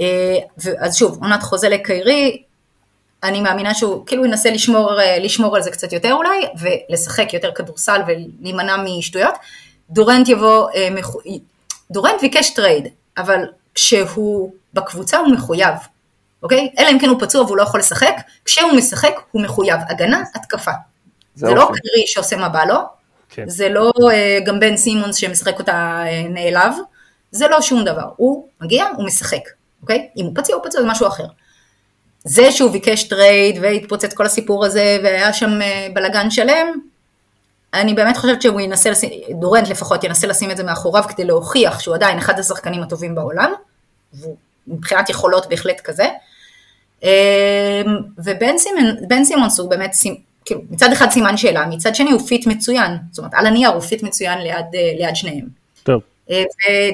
אה, 0.00 0.38
אז 0.78 0.96
שוב, 0.96 1.18
עונת 1.22 1.42
חוזה 1.42 1.68
לקיירי, 1.68 2.42
אני 3.22 3.40
מאמינה 3.40 3.74
שהוא 3.74 4.06
כאילו 4.06 4.24
ינסה 4.26 4.50
לשמור, 4.50 5.00
אה, 5.00 5.18
לשמור 5.18 5.56
על 5.56 5.62
זה 5.62 5.70
קצת 5.70 5.92
יותר 5.92 6.12
אולי, 6.12 6.46
ולשחק 6.60 7.34
יותר 7.34 7.52
כדורסל 7.54 8.00
ולהימנע 8.06 8.76
משטויות. 8.76 9.34
דורנט 9.90 10.28
יבוא, 10.28 10.68
אה, 10.74 10.88
דורנט 11.90 12.20
ביקש 12.20 12.50
trade, 12.50 12.88
אבל 13.18 13.40
כשהוא 13.74 14.52
בקבוצה 14.74 15.18
הוא 15.18 15.32
מחויב, 15.32 15.74
אוקיי? 16.42 16.70
אלא 16.78 16.90
אם 16.90 16.98
כן 16.98 17.08
הוא 17.08 17.20
פצוע 17.20 17.42
והוא 17.42 17.56
לא 17.56 17.62
יכול 17.62 17.80
לשחק, 17.80 18.14
כשהוא 18.44 18.72
משחק 18.72 19.14
הוא 19.30 19.42
מחויב, 19.42 19.80
הגנה, 19.88 20.22
התקפה. 20.34 20.72
זה 21.34 21.46
זה 21.46 21.54
לא. 21.54 21.66
קיירי 21.66 22.06
שעושה 22.06 22.36
מה 22.36 22.48
בא 22.48 22.64
לו, 22.64 22.78
כן. 23.28 23.48
זה 23.48 23.68
לא 23.68 23.92
גם 24.46 24.60
בן 24.60 24.76
סימונס 24.76 25.16
שמשחק 25.16 25.58
אותה 25.58 26.04
נעלב, 26.28 26.74
זה 27.30 27.48
לא 27.48 27.62
שום 27.62 27.84
דבר. 27.84 28.08
הוא 28.16 28.48
מגיע, 28.60 28.86
הוא 28.96 29.06
משחק, 29.06 29.42
אוקיי? 29.84 30.08
אם 30.16 30.24
הוא 30.24 30.32
פצוע, 30.34 30.56
הוא 30.56 30.64
פצוע, 30.64 30.80
זה 30.80 30.88
משהו 30.88 31.06
אחר. 31.06 31.24
זה 32.24 32.52
שהוא 32.52 32.70
ביקש 32.70 33.02
trade 33.02 33.58
והתפוצץ 33.62 34.14
כל 34.14 34.26
הסיפור 34.26 34.64
הזה 34.64 34.98
והיה 35.02 35.32
שם 35.32 35.62
אה, 35.62 35.88
בלאגן 35.94 36.30
שלם, 36.30 36.66
אני 37.74 37.94
באמת 37.94 38.16
חושבת 38.16 38.42
שהוא 38.42 38.60
ינסה 38.60 38.90
לשים, 38.90 39.10
דורנט 39.40 39.68
לפחות 39.68 40.04
ינסה 40.04 40.26
לשים 40.26 40.50
את 40.50 40.56
זה 40.56 40.64
מאחוריו 40.64 41.04
כדי 41.08 41.24
להוכיח 41.24 41.80
שהוא 41.80 41.94
עדיין 41.94 42.18
אחד 42.18 42.38
השחקנים 42.38 42.82
הטובים 42.82 43.14
בעולם, 43.14 43.52
מבחינת 44.66 45.10
יכולות 45.10 45.46
בהחלט 45.48 45.80
כזה. 45.80 46.06
אה, 47.04 47.82
ובן 48.18 48.58
סימון, 48.58 49.24
סימונס 49.24 49.58
הוא 49.58 49.70
באמת, 49.70 49.94
כאילו, 50.44 50.60
מצד 50.70 50.92
אחד 50.92 51.10
סימן 51.10 51.36
שאלה, 51.36 51.66
מצד 51.66 51.94
שני 51.94 52.10
הוא 52.10 52.20
fit 52.20 52.46
מצוין, 52.46 52.92
זאת 53.10 53.18
אומרת 53.18 53.34
על 53.34 53.46
הנייר 53.46 53.70
הוא 53.70 53.80
fit 53.80 54.02
מצוין 54.02 54.38
ליד, 54.38 54.66
אה, 54.74 54.92
ליד 54.98 55.16
שניהם. 55.16 55.63
אה, 56.30 56.42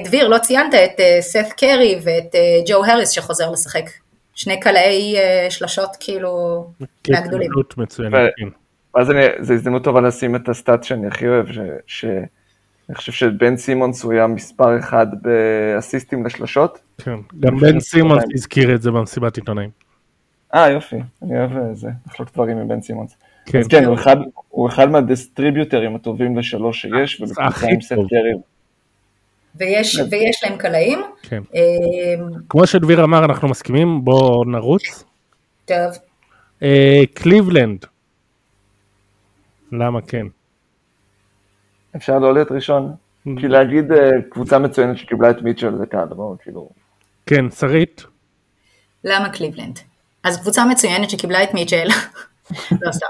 ודביר, 0.01 0.27
לא 0.27 0.37
ציינת 0.37 0.73
את 0.73 0.99
אה, 0.99 1.17
סת 1.21 1.45
קרי 1.57 1.99
ואת 2.03 2.35
אה, 2.35 2.39
ג'ו 2.67 2.85
הריס 2.85 3.09
שחוזר 3.09 3.51
לשחק. 3.51 3.89
שני 4.35 4.59
קלעי 4.59 5.15
שלשות 5.49 5.89
כאילו 5.99 6.65
מהגדולים. 7.09 7.51
מצוינת, 7.77 8.13
ו- 8.13 8.27
כן. 8.37 8.47
אז 9.01 9.11
זו 9.39 9.53
הזדמנות 9.53 9.83
טובה 9.83 10.01
לשים 10.01 10.35
את 10.35 10.49
ה 10.49 10.56
stat 10.56 10.83
שאני 10.83 11.07
הכי 11.07 11.27
אוהב, 11.27 11.51
ש, 11.51 11.59
ש, 11.87 12.05
אני 12.89 12.95
חושב 12.95 13.11
שבן 13.11 13.57
סימונס 13.57 14.03
הוא 14.03 14.13
היה 14.13 14.27
מספר 14.27 14.79
אחד 14.79 15.07
באסיסטים 15.21 16.25
לשלשות. 16.25 16.79
כן. 16.97 17.15
גם 17.39 17.57
בן 17.57 17.79
סימונס 17.79 18.23
הזכיר 18.33 18.75
את 18.75 18.81
זה 18.81 18.91
במסיבת 18.91 19.37
עיתונאים. 19.37 19.69
אה, 20.55 20.69
יופי, 20.69 20.95
אני 21.21 21.39
אוהב 21.39 21.57
אה, 21.57 21.73
זה, 21.73 21.89
לחלוק 22.07 22.29
דברים 22.33 22.65
מבן 22.65 22.81
סימונס. 22.81 23.15
כן, 23.45 23.59
אז 23.59 23.67
כן, 23.67 23.85
הוא 23.85 23.95
אחד, 23.95 24.17
הוא 24.49 24.69
אחד 24.69 24.89
מה 24.89 25.03
distributorים 25.03 25.95
הטובים 25.95 26.37
לשלוש 26.37 26.81
שיש, 26.81 27.21
ובקבוצה 27.21 27.67
עם 27.67 27.81
סט. 27.81 27.93
קרי. 27.93 28.33
ויש, 29.55 29.99
ויש 30.11 30.43
להם 30.43 30.57
קלעים. 30.57 31.01
כן. 31.21 31.41
אה, 31.55 31.61
כמו 32.49 32.67
שדביר 32.67 33.03
אמר, 33.03 33.25
אנחנו 33.25 33.47
מסכימים, 33.47 34.05
בואו 34.05 34.43
נרוץ. 34.43 35.03
טוב, 35.65 35.97
אה, 36.63 37.01
קליבלנד. 37.13 37.85
למה 39.71 40.01
כן? 40.01 40.27
אפשר 41.95 42.19
לא 42.19 42.33
להיות 42.33 42.51
ראשון? 42.51 42.95
כי 43.23 43.47
להגיד 43.47 43.91
אה, 43.91 44.09
קבוצה 44.29 44.59
מצוינת 44.59 44.97
שקיבלה 44.97 45.29
את 45.29 45.41
מיטשל 45.41 45.77
זה 45.77 45.85
קל, 45.85 46.05
בואו, 46.05 46.35
כאילו... 46.43 46.69
כן, 47.25 47.49
שרית? 47.49 48.03
למה 49.03 49.29
קליבלנד? 49.29 49.79
אז 50.23 50.41
קבוצה 50.41 50.65
מצוינת 50.65 51.09
שקיבלה 51.09 51.43
את 51.43 51.53
מיטשל, 51.53 51.87
לא 52.81 52.91
סתם. 52.91 53.07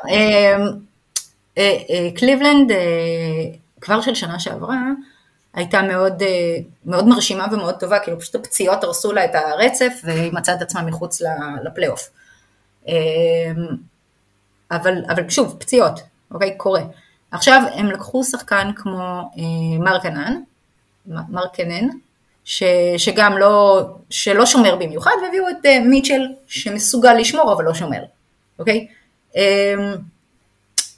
אה, 1.58 2.10
קליבלנד 2.16 2.72
כבר 3.82 4.02
של 4.02 4.16
שנה 4.16 4.40
שעברה 4.40 4.82
הייתה 5.54 5.82
מאוד, 5.82 6.22
אה, 6.22 6.58
מאוד 6.86 7.08
מרשימה 7.08 7.48
ומאוד 7.52 7.76
טובה, 7.76 8.00
כאילו 8.00 8.20
פשוט 8.20 8.36
הפציעות 8.36 8.84
הרסו 8.84 9.12
לה 9.12 9.26
את 9.26 9.36
הרצף 9.36 10.02
והיא 10.04 10.34
מצאה 10.34 10.56
את 10.56 10.62
עצמה 10.62 10.82
מחוץ 10.82 11.22
לפלייאוף. 11.64 12.10
אה, 12.88 12.94
אבל, 14.72 15.04
אבל 15.10 15.30
שוב, 15.30 15.56
פציעות, 15.60 16.00
אוקיי? 16.32 16.58
קורה. 16.58 16.82
עכשיו 17.32 17.62
הם 17.74 17.86
לקחו 17.86 18.24
שחקן 18.24 18.72
כמו 18.76 19.32
אה, 19.38 19.80
מרקנן, 19.80 20.42
מרקנן, 21.06 21.88
ש, 22.46 22.64
שגם 22.98 23.38
לא, 23.38 23.82
שלא 24.10 24.46
שומר 24.46 24.76
במיוחד, 24.76 25.12
והביאו 25.24 25.50
את 25.50 25.66
מיטשל 25.86 26.22
שמסוגל 26.48 27.14
לשמור 27.14 27.54
אבל 27.54 27.64
לא 27.64 27.74
שומר, 27.74 28.04
אוקיי? 28.60 28.88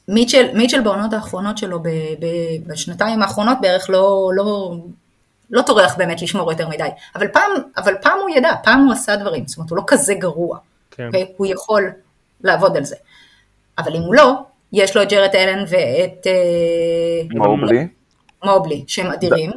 מיטשל, 0.08 0.48
מיטשל 0.54 0.82
בעונות 0.82 1.14
האחרונות 1.14 1.58
שלו, 1.58 1.80
ב, 1.80 1.88
ב, 2.20 2.26
בשנתיים 2.68 3.22
האחרונות 3.22 3.58
בערך 3.62 3.90
לא, 3.90 4.30
לא, 4.36 4.76
לא 5.50 5.62
טורח 5.62 5.96
באמת 5.98 6.22
לשמור 6.22 6.52
יותר 6.52 6.70
מדי, 6.70 6.88
אבל 7.16 7.28
פעם, 7.28 7.52
אבל 7.78 7.96
פעם 8.02 8.20
הוא 8.22 8.30
ידע, 8.30 8.52
פעם 8.64 8.80
הוא 8.80 8.94
עשה 8.94 9.16
דברים, 9.16 9.48
זאת 9.48 9.58
אומרת 9.58 9.70
הוא 9.70 9.78
לא 9.78 9.84
כזה 9.88 10.14
גרוע, 10.14 10.58
כן. 10.92 11.08
אוקיי? 11.08 11.26
הוא 11.38 11.48
יכול 11.48 11.92
לעבוד 12.44 12.78
על 12.78 12.84
זה. 12.84 12.96
אבל 13.78 13.96
אם 13.96 14.02
הוא 14.02 14.16
לא, 14.16 14.34
יש 14.74 14.96
לו 14.96 15.04
את 15.04 15.10
ג'רד 15.10 15.36
אלן 15.36 15.64
ואת 15.68 16.28
אה, 16.28 17.40
מובלי, 17.48 17.88
מובלי, 18.44 18.84
שהם 18.88 19.12
אדירים. 19.12 19.52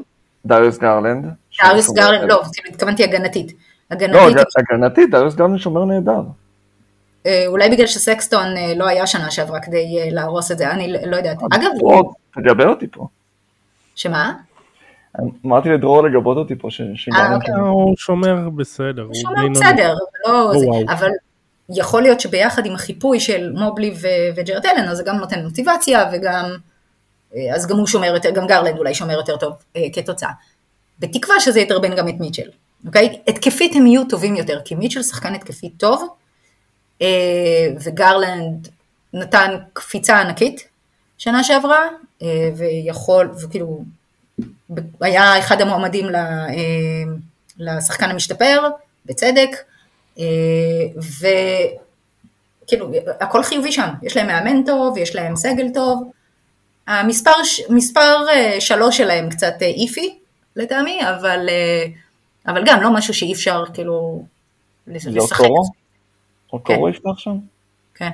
דריוס 0.47 0.79
גרלנד. 0.79 1.25
דריוס 1.63 1.91
גרלנד, 1.91 2.29
לא, 2.29 2.43
התכוונתי 2.69 3.05
הגנתית. 3.05 3.53
לא, 3.91 3.97
הגנתית, 3.97 4.47
הגנתית, 4.57 5.11
דריוס 5.11 5.35
גרלנד 5.35 5.59
שומר 5.59 5.85
נהדר. 5.85 6.23
אה, 7.27 7.45
אולי 7.47 7.71
בגלל 7.71 7.87
שסקסטון 7.87 8.57
אה, 8.57 8.73
לא 8.77 8.87
היה 8.89 9.07
שנה 9.07 9.31
שעברה 9.31 9.61
כדי 9.61 9.99
אה, 10.01 10.09
להרוס 10.11 10.53
את 10.53 10.59
זה, 10.59 10.71
אני 10.71 10.93
לא- 10.93 10.99
לא 11.07 11.17
יודעת. 11.17 11.37
אגב, 11.53 11.71
תגבה 12.35 12.65
אותי 12.65 12.87
פה. 12.93 13.07
שמה? 13.95 14.33
אמרתי 15.47 15.69
לדרור 15.69 16.03
לגבות 16.03 16.37
אותי 16.37 16.55
פה, 16.59 16.71
ש- 16.71 16.81
שגרלנד 16.95 17.35
אוקיי. 17.35 17.55
הוא 17.55 17.95
שומר 17.97 18.49
בסדר. 18.57 19.03
הוא 19.03 19.15
שומר. 19.15 19.49
בסדר, 19.53 19.93
אבל 19.93 20.33
לא. 20.33 20.53
וואו. 20.67 20.85
אבל 20.89 21.11
יכול 21.77 22.03
להיות 22.03 22.21
שביחד 22.21 22.67
עם 22.67 22.75
החיפוי 22.75 23.21
של 23.21 23.53
מובלי 23.53 23.95
וג'רד 24.37 24.67
אלן, 24.67 24.89
אז 24.89 24.97
זה 24.97 25.03
גם 25.07 25.17
נותן 25.17 25.45
מוטיבציה 25.45 26.11
וגם, 26.13 26.45
אז 27.55 27.67
גם 27.67 27.77
הוא 27.77 27.87
שומר 27.87 28.15
יותר, 28.15 28.31
גם 28.31 28.47
גרלנד 28.47 28.79
אולי 28.79 28.95
שומר 28.95 29.15
יותר 29.15 29.37
טוב 29.37 29.53
אה, 29.77 29.83
כתוצאה. 29.93 30.31
בתקווה 30.99 31.41
שזה 31.41 31.61
יתרבן 31.61 31.97
גם 31.97 32.09
את 32.09 32.15
מיטשל, 32.21 32.49
אוקיי? 32.87 33.19
התקפית 33.29 33.77
הם 33.77 33.87
יהיו 33.87 34.05
טובים 34.09 34.37
יותר, 34.37 34.61
כי 34.65 34.75
מיטשל 34.75 35.03
שחקן 35.03 35.35
התקפי 35.35 35.69
טוב, 35.71 36.09
וגרלנד 37.85 38.69
נתן 39.13 39.57
קפיצה 39.73 40.21
ענקית 40.21 40.69
שנה 41.19 41.45
שעברה, 41.45 41.89
אה, 42.23 42.51
ויכול, 42.57 43.31
וכאילו, 43.43 43.85
היה 45.01 45.39
אחד 45.39 45.61
המועמדים 45.61 46.15
אה, 46.15 46.47
לשחקן 47.59 48.11
המשתפר, 48.11 48.69
בצדק, 49.07 49.51
אה, 50.19 50.25
וכאילו, 52.65 52.91
הכל 53.21 53.43
חיובי 53.43 53.73
שם, 53.73 53.89
יש 54.03 54.17
להם 54.17 54.27
מאמן 54.27 54.65
טוב, 54.65 54.99
יש 54.99 55.15
להם 55.15 55.37
סגל 55.37 55.67
טוב, 55.75 56.11
המספר 56.87 57.33
מספר 57.69 58.27
אה, 58.29 58.61
שלוש 58.61 58.97
שלהם 58.97 59.31
קצת 59.31 59.55
אה, 59.63 59.67
איפי, 59.67 60.19
לטעמי, 60.57 61.01
אבל, 61.03 61.49
אה, 61.49 61.87
אבל 62.47 62.63
גם 62.67 62.83
לא 62.83 62.91
משהו 62.91 63.15
שאי 63.15 63.33
אפשר 63.33 63.65
כאילו 63.75 64.25
לשחק. 64.87 65.41
אוטורו? 65.41 65.65
כן. 66.65 66.73
אוטורו 66.73 66.89
יפתח 66.89 67.19
שם? 67.19 67.37
כן. 67.95 68.11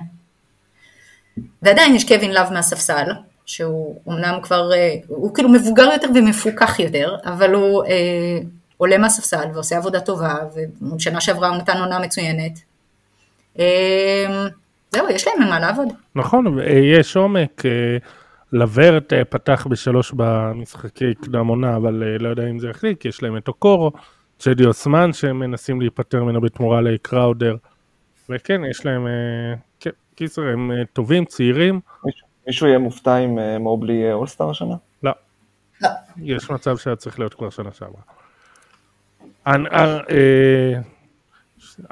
ועדיין 1.63 1.95
יש 1.95 2.09
קווין 2.09 2.33
לאב 2.35 2.53
מהספסל, 2.53 3.07
שהוא 3.47 4.01
אמנם 4.09 4.39
כבר, 4.43 4.73
אה, 4.73 4.95
הוא 5.09 5.35
כאילו 5.35 5.49
מבוגר 5.49 5.89
יותר 5.93 6.09
ומפוקח 6.15 6.81
יותר, 6.81 7.17
אבל 7.25 7.55
הוא 7.55 7.85
אה, 7.85 8.39
עולה 8.77 8.99
מהספסל 8.99 9.45
ועושה 9.55 9.77
עבודה 9.77 10.01
טובה, 10.01 10.35
ושנה 10.97 11.21
שעברה 11.21 11.49
הוא 11.49 11.57
נתן 11.57 11.79
עונה 11.79 11.99
מצוינת. 11.99 12.59
אה, 13.59 14.47
זהו, 14.91 15.09
יש 15.09 15.27
להם 15.27 15.49
מה 15.49 15.61
לעבוד. 15.61 15.89
נכון, 16.15 16.59
יש 16.99 17.17
עומק. 17.17 17.63
אה, 17.67 17.97
לברט 18.53 19.13
אה, 19.13 19.25
פתח 19.25 19.67
בשלוש 19.71 20.13
במשחקי 20.17 21.15
קדם 21.15 21.47
עונה, 21.47 21.77
אבל 21.77 22.03
לא 22.21 22.29
יודע 22.29 22.47
אם 22.47 22.59
זה 22.59 22.69
יחליק, 22.69 23.05
יש 23.05 23.23
להם 23.23 23.37
את 23.37 23.49
אוקורו, 23.49 23.91
צ'די 24.39 24.65
אוסמן 24.65 25.13
שהם 25.13 25.39
מנסים 25.39 25.81
להיפטר 25.81 26.25
ממנו 26.25 26.41
בתמורה 26.41 26.81
לקראודר, 26.81 27.57
וכן, 28.31 28.65
יש 28.65 28.87
להם, 28.87 29.07
כן, 29.81 29.91
קיצר, 30.15 30.43
הם 30.43 30.71
טובים, 30.93 31.25
צעירים. 31.25 31.81
מישהו, 32.05 32.27
מישהו 32.47 32.67
יהיה 32.67 32.79
מופתע 32.79 33.17
עם 33.17 33.39
מובלי 33.61 34.13
אולסטאר 34.13 34.51
השנה? 34.51 34.75
לא. 35.03 35.13
לא. 35.83 35.89
יש 36.17 36.51
מצב 36.51 36.77
שהיה 36.77 36.97
צריך 36.97 37.19
להיות 37.19 37.35
כבר 37.35 37.51
שנה 37.51 37.71
שעברה. 37.73 38.03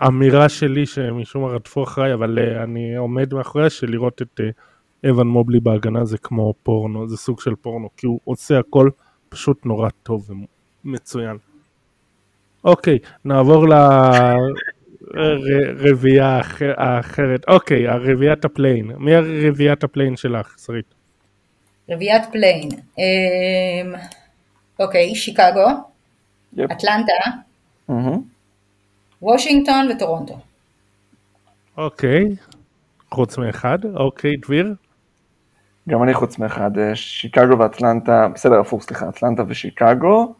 אמירה 0.06 0.48
שלי 0.48 0.86
שמשום 0.86 1.42
מה 1.42 1.48
רדפו 1.48 1.82
אחריי, 1.84 2.14
אבל 2.14 2.38
אני 2.62 2.96
עומד 2.96 3.34
מאחוריה 3.34 3.70
של 3.70 3.90
לראות 3.90 4.22
את 4.22 4.40
אוון 5.10 5.26
מובלי 5.26 5.60
בהגנה 5.60 6.04
זה 6.04 6.18
כמו 6.18 6.54
פורנו, 6.62 7.08
זה 7.08 7.16
סוג 7.16 7.40
של 7.40 7.54
פורנו, 7.54 7.88
כי 7.96 8.06
הוא 8.06 8.20
עושה 8.24 8.58
הכל 8.58 8.90
פשוט 9.28 9.66
נורא 9.66 9.88
טוב 10.02 10.30
ומצוין. 10.84 11.36
אוקיי, 12.64 12.98
נעבור 13.24 13.66
לרביעייה 15.14 16.40
האחרת. 16.76 17.44
אוקיי, 17.48 17.88
הרביעיית 17.88 18.44
ה 18.44 18.50
play-in. 18.50 18.92
מי 18.98 19.14
הרביעיית 19.14 19.84
ה 19.84 19.88
play-in 19.88 20.16
שלך, 20.16 20.54
שרית? 20.66 20.94
רביעיית 21.88 22.22
play-in. 22.32 22.68
אמ, 22.98 23.94
אוקיי, 24.78 25.14
שיקגו, 25.14 25.66
אטלנטה, 26.64 27.12
וושינגטון 29.22 29.88
וטורונטו. 29.90 30.38
אוקיי, 31.76 32.24
חוץ 33.10 33.38
מאחד, 33.38 33.78
אוקיי, 33.94 34.36
דביר? 34.36 34.74
גם 35.88 36.02
אני 36.02 36.14
חוץ 36.14 36.38
מאחד, 36.38 36.78
אה, 36.78 36.96
שיקגו 36.96 37.58
ואטלנטה, 37.58 38.28
בסדר, 38.34 38.60
הפוך, 38.60 38.82
סליחה, 38.82 39.08
אטלנטה 39.08 39.42
ושיקגו. 39.48 40.34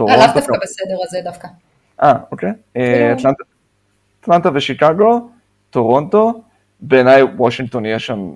אה, 0.00 0.16
לאו 0.16 0.26
דווקא 0.34 0.56
בסדר 0.62 0.96
הזה 1.06 1.18
דווקא. 1.24 1.48
אה, 2.02 2.12
אוקיי. 2.32 2.50
אה, 2.76 3.14
אטלנטה 4.28 4.50
ושיקגו, 4.54 5.30
טורונטו, 5.70 6.42
בעיניי 6.80 7.22
וושינגטון 7.22 7.86
יהיה 7.86 7.98
שם 7.98 8.32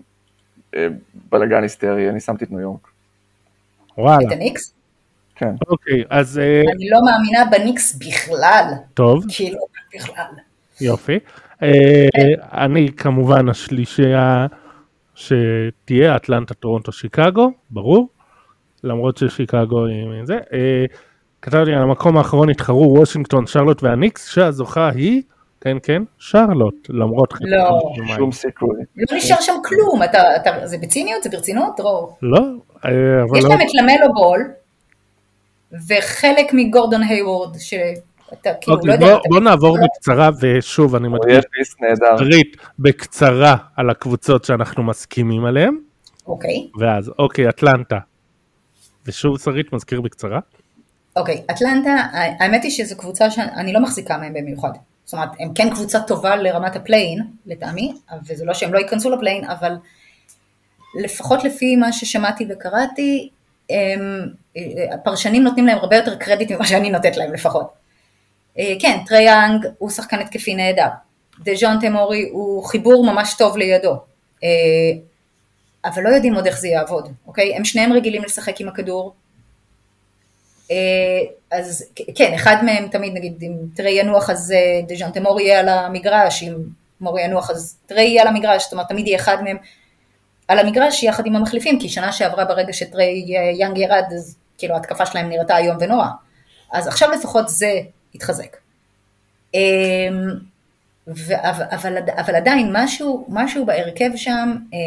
אה, 0.74 0.87
בלאגן 1.31 1.62
היסטרי, 1.62 2.11
אני 2.11 2.20
שמתי 2.20 2.44
את 2.44 2.50
ניו 2.50 2.61
יורק. 2.61 2.88
וואלה. 3.98 4.26
את 4.26 4.33
הניקס? 4.33 4.74
כן. 5.35 5.55
אוקיי, 5.68 6.05
אז... 6.11 6.38
אני 6.76 6.90
לא 6.90 6.98
מאמינה 7.05 7.44
בניקס 7.50 7.94
בכלל. 7.94 8.64
טוב. 8.94 9.24
כאילו, 9.28 9.59
בכלל. 9.94 10.24
יופי. 10.81 11.18
אני 12.52 12.88
כמובן 12.96 13.48
השלישייה 13.48 14.46
שתהיה 15.14 16.16
אטלנטה, 16.16 16.55
טורונטו, 16.55 16.92
שיקגו, 16.92 17.52
ברור, 17.70 18.09
למרות 18.85 19.16
ששיקגו 19.16 19.87
עם 19.87 20.26
זה. 20.26 20.38
אה, 20.52 20.85
כתבתי 21.42 21.72
על 21.72 21.83
המקום 21.83 22.16
האחרון 22.16 22.50
התחרו 22.50 22.94
וושינגטון, 22.98 23.46
שרלוט 23.46 23.83
והניקס, 23.83 24.28
שהזוכה 24.28 24.88
היא, 24.88 25.22
כן 25.64 25.77
כן, 25.83 26.03
שרלוט, 26.18 26.87
למרות 26.88 27.35
לא, 27.40 27.81
שום 28.16 28.33
סיכוי. 28.33 28.77
לא 28.96 29.16
נשאר 29.16 29.40
שם 29.40 29.53
כלום, 29.64 30.03
אתה, 30.03 30.37
אתה, 30.37 30.66
זה 30.66 30.79
בציניות? 30.79 31.22
זה 31.22 31.31
ברצינות, 31.31 31.77
דרור? 31.77 32.16
לא, 32.22 32.38
אה, 32.85 32.90
אבל 33.22 33.38
יש 33.38 33.44
לא... 33.44 33.51
להם 33.51 33.61
את 33.61 33.75
למלו 33.75 34.14
בול, 34.14 34.51
וחלק 35.72 36.53
מגורדון 36.53 37.03
היוורד, 37.03 37.59
ש... 37.59 37.75
אתה 38.33 38.51
כאילו 38.61 38.77
אוקיי, 38.77 38.88
לא 38.88 38.92
יודע. 38.92 39.07
בוא, 39.07 39.20
בוא 39.29 39.40
נעבור 39.40 39.79
בקצרה, 39.85 40.31
ושוב 40.40 40.94
אני 40.94 41.09
מדגיש, 41.09 41.44
שרית, 42.18 42.57
בקצרה 42.79 43.57
על 43.77 43.90
הקבוצות 43.90 44.44
שאנחנו 44.44 44.83
מסכימים 44.83 45.44
עליהן. 45.44 45.77
אוקיי. 46.27 46.68
ואז, 46.81 47.11
אוקיי, 47.18 47.48
אטלנטה. 47.48 47.98
ושוב 49.07 49.38
שרית 49.38 49.72
מזכיר 49.72 50.01
בקצרה. 50.01 50.40
אוקיי, 51.16 51.42
אטלנטה, 51.51 51.90
האמת 52.12 52.62
היא 52.62 52.70
שזו 52.70 52.96
קבוצה 52.96 53.31
שאני 53.31 53.72
לא 53.72 53.81
מחזיקה 53.81 54.18
מהם 54.18 54.33
במיוחד. 54.35 54.70
זאת 55.12 55.18
אומרת, 55.18 55.31
הם 55.40 55.55
כן 55.55 55.70
קבוצה 55.70 56.01
טובה 56.01 56.37
לרמת 56.37 56.77
הפליין, 56.77 57.22
לטעמי, 57.46 57.92
וזה 58.27 58.44
לא 58.44 58.55
שהם 58.55 58.75
לא 58.75 58.79
ייכנסו 58.79 59.11
לפליין, 59.11 59.44
אבל 59.44 59.72
לפחות 61.05 61.44
לפי 61.44 61.77
מה 61.77 61.92
ששמעתי 61.92 62.46
וקראתי, 62.51 63.29
הם, 63.70 64.29
הפרשנים 64.94 65.42
נותנים 65.44 65.66
להם 65.66 65.79
הרבה 65.79 65.96
יותר 65.96 66.16
קרדיט 66.16 66.53
ממה 66.53 66.66
שאני 66.66 66.90
נותנת 66.90 67.16
להם 67.16 67.33
לפחות. 67.33 67.72
אה, 68.59 68.75
כן, 68.81 68.98
טרי 69.07 69.22
יאנג 69.22 69.66
הוא 69.79 69.90
שחקן 69.90 70.18
התקפי 70.18 70.55
נהדר, 70.55 70.88
דז'ונטה 71.40 71.78
מורי 71.80 72.28
הוא 72.33 72.64
חיבור 72.64 73.07
ממש 73.07 73.35
טוב 73.38 73.57
לידו, 73.57 73.96
אה, 74.44 74.48
אבל 75.85 76.03
לא 76.03 76.09
יודעים 76.09 76.35
עוד 76.35 76.46
איך 76.46 76.59
זה 76.59 76.68
יעבוד, 76.68 77.09
אוקיי? 77.27 77.57
הם 77.57 77.64
שניהם 77.64 77.92
רגילים 77.92 78.25
לשחק 78.25 78.61
עם 78.61 78.68
הכדור, 78.68 79.07
אה, 79.07 79.21
אז 81.50 81.85
כן, 82.14 82.35
אחד 82.35 82.56
מהם 82.64 82.88
תמיד 82.88 83.12
נגיד 83.14 83.42
אם 83.42 83.52
טרי 83.76 83.90
ינוח 83.90 84.30
אז 84.30 84.54
דז'ונטה 84.88 85.11
מורי 85.11 85.42
יהיה 85.42 85.61
על 85.61 85.68
המגרש, 85.68 86.42
אם 86.42 86.54
מורי 87.00 87.22
ינוח 87.22 87.50
אז 87.50 87.76
טרי 87.87 88.02
יהיה 88.02 88.22
על 88.22 88.28
המגרש, 88.28 88.62
זאת 88.62 88.72
אומרת 88.72 88.88
תמיד 88.88 89.06
יהיה 89.06 89.18
אחד 89.18 89.42
מהם 89.42 89.56
על 90.48 90.58
המגרש 90.58 91.02
יחד 91.02 91.26
עם 91.26 91.37
המחליפים, 91.37 91.80
כי 91.80 91.88
שנה 91.88 92.12
שעברה 92.12 92.44
ברגע 92.44 92.72
שטרי 92.72 93.24
יאנג 93.58 93.78
ירד, 93.78 94.04
אז 94.16 94.37
כאילו 94.58 94.74
ההתקפה 94.74 95.06
שלהם 95.06 95.28
נראתה 95.28 95.58
איום 95.58 95.76
ונורא. 95.80 96.06
אז 96.72 96.87
עכשיו 96.87 97.11
לפחות 97.11 97.48
זה 97.48 97.80
התחזק. 98.14 98.56
אמ, 99.54 99.61
אבל, 101.08 101.64
אבל, 101.70 101.96
אבל 102.16 102.35
עדיין 102.35 102.70
משהו, 102.72 103.26
משהו 103.28 103.66
בהרכב 103.66 104.11
שם, 104.16 104.56
אה, 104.74 104.78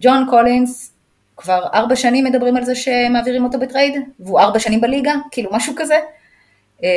ג'ון 0.00 0.26
קולינס, 0.30 0.92
כבר 1.38 1.66
ארבע 1.74 1.96
שנים 1.96 2.24
מדברים 2.24 2.56
על 2.56 2.64
זה 2.64 2.74
שמעבירים 2.74 3.44
אותו 3.44 3.58
ב 3.58 3.63
trade, 3.63 3.94
והוא 4.20 4.40
ארבע 4.40 4.58
שנים 4.58 4.80
בליגה, 4.80 5.12
כאילו 5.30 5.50
משהו 5.52 5.74
כזה. 5.76 5.98
אה, 6.84 6.88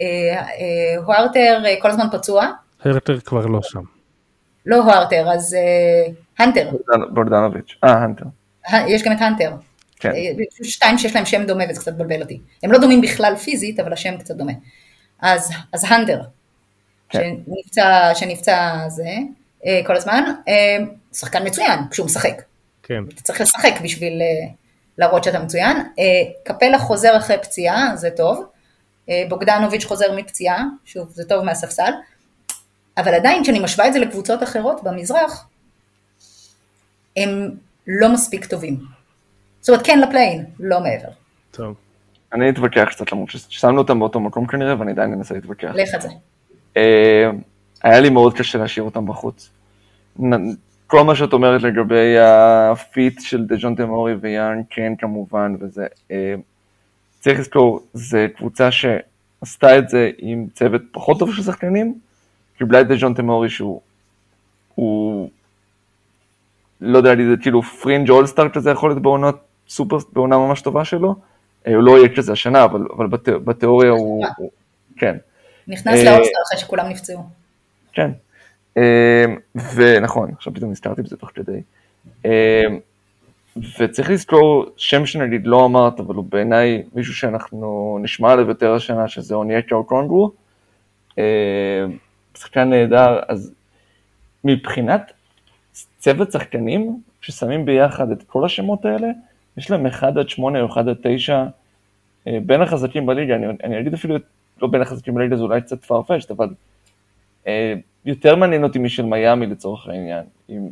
אה, 0.00 0.96
הוארטר 1.04 1.62
כל 1.80 1.90
הזמן 1.90 2.06
פצוע. 2.12 2.50
הרטר 2.84 3.20
כבר 3.20 3.46
לא 3.46 3.62
שם. 3.62 3.82
לא 4.66 4.76
הוארטר, 4.76 5.32
אז 5.32 5.56
הנטר. 6.38 6.70
בורדנוביץ', 7.10 7.76
אה, 7.84 7.92
הנטר. 7.92 8.24
יש 8.86 9.02
גם 9.02 9.12
את 9.12 9.20
הנטר. 9.20 9.50
כן. 10.00 10.12
שתיים 10.62 10.98
שיש 10.98 11.16
להם 11.16 11.24
שם 11.24 11.46
דומה 11.46 11.64
וזה 11.70 11.80
קצת 11.80 11.92
מבלבל 11.92 12.22
אותי. 12.22 12.40
הם 12.62 12.72
לא 12.72 12.78
דומים 12.78 13.00
בכלל 13.00 13.36
פיזית, 13.36 13.80
אבל 13.80 13.92
השם 13.92 14.16
קצת 14.16 14.34
דומה. 14.34 14.52
אז, 15.20 15.52
אז 15.72 15.84
הנדר, 15.88 16.22
כן. 17.08 17.34
שנפצע, 17.46 18.14
שנפצע 18.14 18.88
זה 18.88 19.08
אה, 19.66 19.80
כל 19.86 19.96
הזמן, 19.96 20.24
אה, 20.48 20.78
שחקן 21.12 21.46
מצוין 21.46 21.78
כשהוא 21.90 22.06
משחק. 22.06 22.42
כן. 22.88 23.04
אתה 23.14 23.22
צריך 23.22 23.40
לשחק 23.40 23.72
בשביל 23.82 24.22
אה, 24.22 24.48
להראות 24.98 25.24
שאתה 25.24 25.38
מצוין. 25.38 25.76
קפלה 26.44 26.78
חוזר 26.78 27.16
אחרי 27.16 27.36
פציעה, 27.42 27.96
זה 27.96 28.10
טוב. 28.10 28.44
בוגדנוביץ' 29.28 29.84
חוזר 29.84 30.16
מפציעה, 30.16 30.64
שוב, 30.84 31.08
זה 31.10 31.24
טוב 31.24 31.44
מהספסל. 31.44 31.92
אבל 32.98 33.14
עדיין, 33.14 33.42
כשאני 33.42 33.58
משווה 33.58 33.88
את 33.88 33.92
זה 33.92 33.98
לקבוצות 33.98 34.42
אחרות 34.42 34.84
במזרח, 34.84 35.48
הם 37.16 37.50
לא 37.86 38.12
מספיק 38.12 38.46
טובים. 38.46 38.80
זאת 39.60 39.68
אומרת, 39.68 39.86
כן 39.86 40.00
לפליין, 40.00 40.44
לא 40.60 40.80
מעבר. 40.80 41.08
טוב. 41.50 41.74
אני 42.32 42.50
אתווכח 42.50 42.88
קצת, 42.90 43.12
למרות 43.12 43.30
ששמנו 43.30 43.78
אותם 43.78 43.98
באותו 43.98 44.20
מקום 44.20 44.46
כנראה, 44.46 44.78
ואני 44.78 44.92
עדיין 44.92 45.12
אנסה 45.12 45.34
להתווכח. 45.34 45.70
לך 45.74 45.94
על 45.94 46.00
זה. 46.00 46.08
אה, 46.76 47.30
היה 47.82 48.00
לי 48.00 48.10
מאוד 48.10 48.38
קשה 48.38 48.58
להשאיר 48.58 48.84
אותם 48.84 49.06
בחוץ. 49.06 49.50
כל 50.86 51.02
מה 51.02 51.14
שאת 51.14 51.32
אומרת 51.32 51.62
לגבי 51.62 52.18
ה 52.18 52.43
fit 52.43 53.20
של 53.20 53.44
דז'ונטה 53.44 53.74
מורי 53.74 54.14
ויאנג, 54.14 54.62
כן 54.70 54.92
כמובן, 54.98 55.54
וזה... 55.60 55.86
אה, 56.10 56.34
צריך 57.20 57.38
לזכור, 57.38 57.80
זו 57.94 58.18
קבוצה 58.36 58.68
שעשתה 58.70 59.78
את 59.78 59.88
זה 59.88 60.10
עם 60.18 60.46
צוות 60.54 60.82
פחות 60.92 61.18
טוב 61.18 61.34
של 61.34 61.42
שחקנים, 61.42 61.98
קיבלה 62.58 62.80
את 62.80 62.88
דז'ונטה 62.88 63.14
מורי 63.14 63.48
שהוא... 63.48 63.80
הוא... 64.74 65.30
לא 66.80 66.98
יודע, 66.98 67.10
זה 67.30 67.36
כאילו 67.42 67.62
fringe 67.62 68.10
all-star 68.10 68.48
כזה 68.48 68.70
יכול 68.70 68.90
להיות 68.90 69.02
בעונות 69.02 69.38
סופר, 69.68 69.96
בעונה 70.12 70.38
ממש 70.38 70.60
טובה 70.60 70.84
שלו. 70.84 71.14
אה, 71.66 71.74
הוא 71.74 71.82
לא 71.82 71.98
יהיה 71.98 72.16
כזה 72.16 72.32
השנה, 72.32 72.64
אבל, 72.64 72.86
אבל 72.96 73.06
בת, 73.06 73.28
בתיאוריה 73.28 73.90
הוא, 73.90 74.26
הוא, 74.36 74.50
כן. 74.96 75.16
נכנס 75.68 75.94
ל 75.94 75.99
all-star 75.99 76.42
אחרי 76.46 76.58
שכולם 76.58 76.88
נפצעו. 76.88 77.22
כן. 77.92 78.10
אה, 78.76 79.24
ונכון, 79.74 80.30
עכשיו 80.36 80.54
פתאום 80.54 80.70
נזכרתי 80.70 81.02
בזה 81.02 81.16
תוך 81.16 81.30
כדי. 81.34 81.60
אה, 82.24 82.64
וצריך 83.80 84.10
לזכור 84.10 84.66
שם 84.76 85.06
שנגיד 85.06 85.46
לא 85.46 85.64
אמרת, 85.64 86.00
אבל 86.00 86.14
הוא 86.14 86.24
בעיניי 86.28 86.82
מישהו 86.94 87.14
שאנחנו 87.14 87.98
נשמע 88.02 88.32
עליו 88.32 88.48
יותר 88.48 88.74
השנה, 88.74 89.08
שזה 89.08 89.34
אונייקה 89.34 89.74
או 89.74 89.84
קונגרו. 89.84 90.30
שחקן 92.38 92.70
נהדר, 92.70 93.20
אז 93.28 93.52
מבחינת 94.44 95.12
צוות 95.98 96.32
שחקנים, 96.32 97.00
כששמים 97.20 97.64
ביחד 97.64 98.10
את 98.10 98.22
כל 98.22 98.44
השמות 98.44 98.84
האלה, 98.84 99.08
יש 99.56 99.70
להם 99.70 99.86
1 99.86 100.16
עד 100.16 100.28
8 100.28 100.60
או 100.60 100.66
1 100.66 100.88
עד 100.88 100.96
9 101.02 101.44
אה, 102.26 102.38
בין 102.46 102.62
החזקים 102.62 103.06
בליגה, 103.06 103.34
אני, 103.34 103.46
אני 103.64 103.80
אגיד 103.80 103.94
אפילו 103.94 104.16
לא 104.62 104.68
בין 104.68 104.82
החזקים 104.82 105.14
בליגה, 105.14 105.36
זה 105.36 105.42
אולי 105.42 105.60
קצת 105.60 105.84
farfetched, 105.84 106.30
אבל 106.30 106.48
אה, 107.46 107.74
יותר 108.06 108.36
מעניין 108.36 108.64
אותי 108.64 108.78
משל 108.78 109.02
מיאמי 109.02 109.46
לצורך 109.46 109.88
העניין, 109.88 110.24
עם 110.48 110.68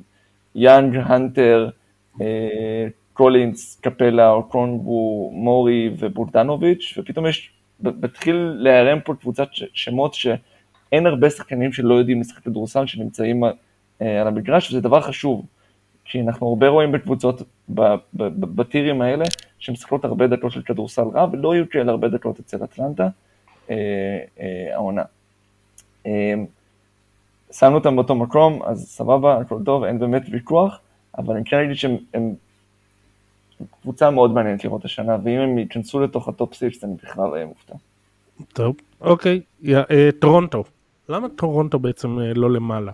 יאנג, 0.54 0.96
הנטר, 1.04 1.68
אה, 2.20 2.86
קולינס, 3.12 3.80
קפלה, 3.80 4.30
אוקונגו, 4.30 5.30
מורי 5.34 5.90
ובוגדנוביץ', 5.98 6.94
ופתאום 6.98 7.26
יש, 7.26 7.50
מתחיל 7.80 8.36
להיערם 8.58 9.00
פה 9.00 9.14
קבוצת 9.14 9.48
שמות 9.52 10.14
שאין 10.14 11.06
הרבה 11.06 11.30
שחקנים 11.30 11.72
שלא 11.72 11.94
יודעים 11.94 12.20
לשחק 12.20 12.42
כדורסל 12.42 12.86
שנמצאים 12.86 13.44
אה, 13.44 14.20
על 14.20 14.26
המגרש, 14.26 14.70
וזה 14.70 14.80
דבר 14.80 15.00
חשוב, 15.00 15.46
כי 16.04 16.20
אנחנו 16.20 16.48
הרבה 16.48 16.68
רואים 16.68 16.92
בקבוצות 16.92 17.42
בטירים 18.14 19.02
האלה, 19.02 19.24
שמשחקות 19.58 20.04
הרבה 20.04 20.26
דקות 20.26 20.52
של 20.52 20.62
כדורסל 20.62 21.04
רע, 21.14 21.26
ולא 21.32 21.54
יהיו 21.54 21.70
כאלה 21.70 21.90
הרבה 21.90 22.08
דקות 22.08 22.40
אצל 22.40 22.64
אטלנטה 22.64 23.08
אה, 23.70 23.76
אה, 24.40 24.74
העונה. 24.74 25.02
שמנו 27.58 27.74
אותם 27.74 27.96
באותו 27.96 28.14
מקום, 28.14 28.62
אז 28.64 28.88
סבבה, 28.88 29.38
הכל 29.38 29.58
טוב, 29.64 29.84
אין 29.84 29.98
באמת 29.98 30.22
ויכוח, 30.30 30.80
אבל 31.18 31.34
אני 31.34 31.44
כן 31.44 31.58
אגיד 31.58 31.76
שהם 31.76 32.34
קבוצה 33.82 34.10
מאוד 34.10 34.34
מעניינת 34.34 34.64
לראות 34.64 34.84
השנה, 34.84 35.16
ואם 35.24 35.38
הם 35.38 35.58
ייכנסו 35.58 36.00
לתוך 36.00 36.28
ה 36.28 36.35
top 36.35 36.54
six, 36.54 36.84
אני 36.84 36.94
בכלל 37.02 37.30
אהיה 37.32 37.46
מופתע. 37.46 37.74
טוב, 38.52 38.76
אוקיי, 39.00 39.40
יא, 39.62 39.78
אה, 39.90 40.08
טורונטו. 40.18 40.64
למה 41.08 41.28
טורונטו 41.28 41.78
בעצם 41.78 42.18
אה, 42.18 42.34
לא 42.34 42.50
למעלה? 42.50 42.92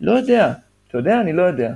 לא 0.00 0.12
יודע, 0.12 0.52
אתה 0.88 0.98
יודע, 0.98 1.20
אני 1.20 1.32
לא 1.32 1.42
יודע. 1.42 1.74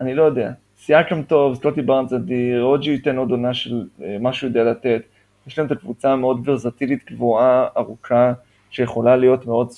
אני 0.00 0.14
לא 0.14 0.22
יודע. 0.22 0.52
סיאקם 0.78 1.22
טוב, 1.22 1.54
סקוטי 1.54 1.82
בארנס 1.82 2.12
אדיר, 2.12 2.62
או 2.62 2.73
ג'י 2.73 2.90
ייתן 2.90 3.16
עוד 3.16 3.30
עונה 3.30 3.54
של 3.54 3.86
אה, 4.02 4.16
מה 4.20 4.32
שהוא 4.32 4.48
יודע 4.48 4.64
לתת. 4.64 5.02
יש 5.46 5.58
להם 5.58 5.66
את 5.66 5.72
הקבוצה 5.72 6.12
המאוד 6.12 6.48
versatile-ית 6.48 7.10
גבוהה, 7.10 7.66
ארוכה, 7.76 8.32
שיכולה 8.70 9.16
להיות 9.16 9.46
מאוד 9.46 9.68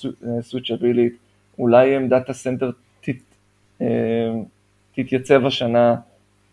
switchable-ית. 0.41 1.26
אולי 1.59 1.95
עמדת 1.95 2.29
ה 2.29 2.35
center 2.35 2.71
תת, 3.01 3.11
אה, 3.81 4.31
תתייצב 4.95 5.45
השנה, 5.45 5.95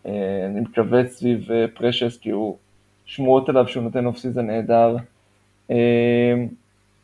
אה, 0.05 0.45
אני 0.45 0.59
מקווה 0.59 1.07
סביב 1.07 1.47
פרשס, 1.73 2.17
כי 2.17 2.29
הוא, 2.29 2.57
שמועות 3.05 3.49
עליו 3.49 3.67
שהוא 3.67 3.83
נותן 3.83 4.05
off-season 4.05 4.47
נהדר. 4.47 4.95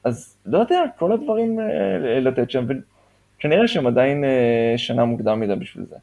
אז 0.04 0.38
לא 0.46 0.58
יודע, 0.58 0.84
כל 0.98 1.12
הדברים 1.12 1.60
לתת 2.22 2.52
שם, 2.52 2.66
וכנראה 3.38 3.68
שהם 3.68 3.88
עדיין 3.88 4.24
שנה 4.78 5.06
מוקדם 5.06 5.40
מדי 5.40 5.56
בשביל 5.56 5.86
זה. 5.86 5.96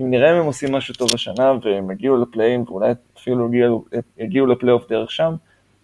אם 0.00 0.10
נראה 0.10 0.32
אם 0.32 0.36
הם 0.36 0.46
עושים 0.46 0.72
משהו 0.72 0.94
טוב 0.94 1.08
השנה 1.14 1.52
והם 1.62 1.90
יגיעו 1.90 2.22
לפלייאים 2.22 2.64
ואולי 2.68 2.92
אפילו 3.16 3.48
יגיעו, 3.48 3.84
יגיעו 4.18 4.46
לפלייאוף 4.46 4.88
דרך 4.88 5.10
שם, 5.10 5.34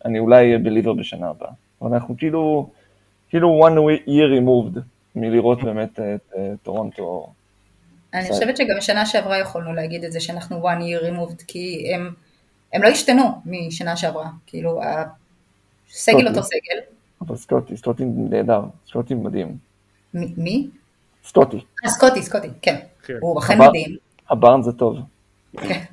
אני 0.04 0.18
אולי 0.18 0.36
אהיה 0.36 0.58
בליבר 0.58 0.92
בשנה 0.92 1.28
הבאה. 1.28 1.50
אבל 1.82 1.94
אנחנו 1.94 2.16
כאילו, 2.18 2.70
כאילו 3.28 3.68
one 3.68 4.08
year 4.08 4.40
removed 4.40 4.80
מלראות 5.20 5.62
באמת 5.62 6.00
את 6.00 6.32
טורונטו. 6.62 7.32
אני 8.14 8.28
חושבת 8.28 8.56
שגם 8.56 8.76
בשנה 8.76 9.06
שעברה 9.06 9.38
יכולנו 9.38 9.74
להגיד 9.74 10.04
את 10.04 10.12
זה 10.12 10.20
שאנחנו 10.20 10.68
one 10.68 10.80
year 10.80 11.04
removed, 11.04 11.44
כי 11.46 11.92
הם, 11.94 12.14
הם 12.72 12.82
לא 12.82 12.88
השתנו 12.88 13.42
משנה 13.46 13.96
שעברה, 13.96 14.30
כאילו 14.46 14.80
הסגל 14.82 16.28
אותו 16.28 16.42
סגל. 16.42 16.80
אבל 17.20 17.36
סקוטי, 17.36 17.76
סקוטי 17.76 18.04
נהדר, 18.04 18.60
סקוטי 18.88 19.14
מדהים. 19.14 19.56
מי? 20.14 20.68
סקוטי. 21.24 21.64
אה, 21.84 21.90
סקוטי, 21.90 22.22
סקוטי, 22.22 22.48
כן. 22.62 22.76
כן. 23.04 23.14
הוא 23.20 23.38
אכן 23.38 23.58
מדהים. 23.58 23.96
הברן 24.30 24.62
זה 24.62 24.72
טוב. 24.72 24.98
כן. 25.56 25.84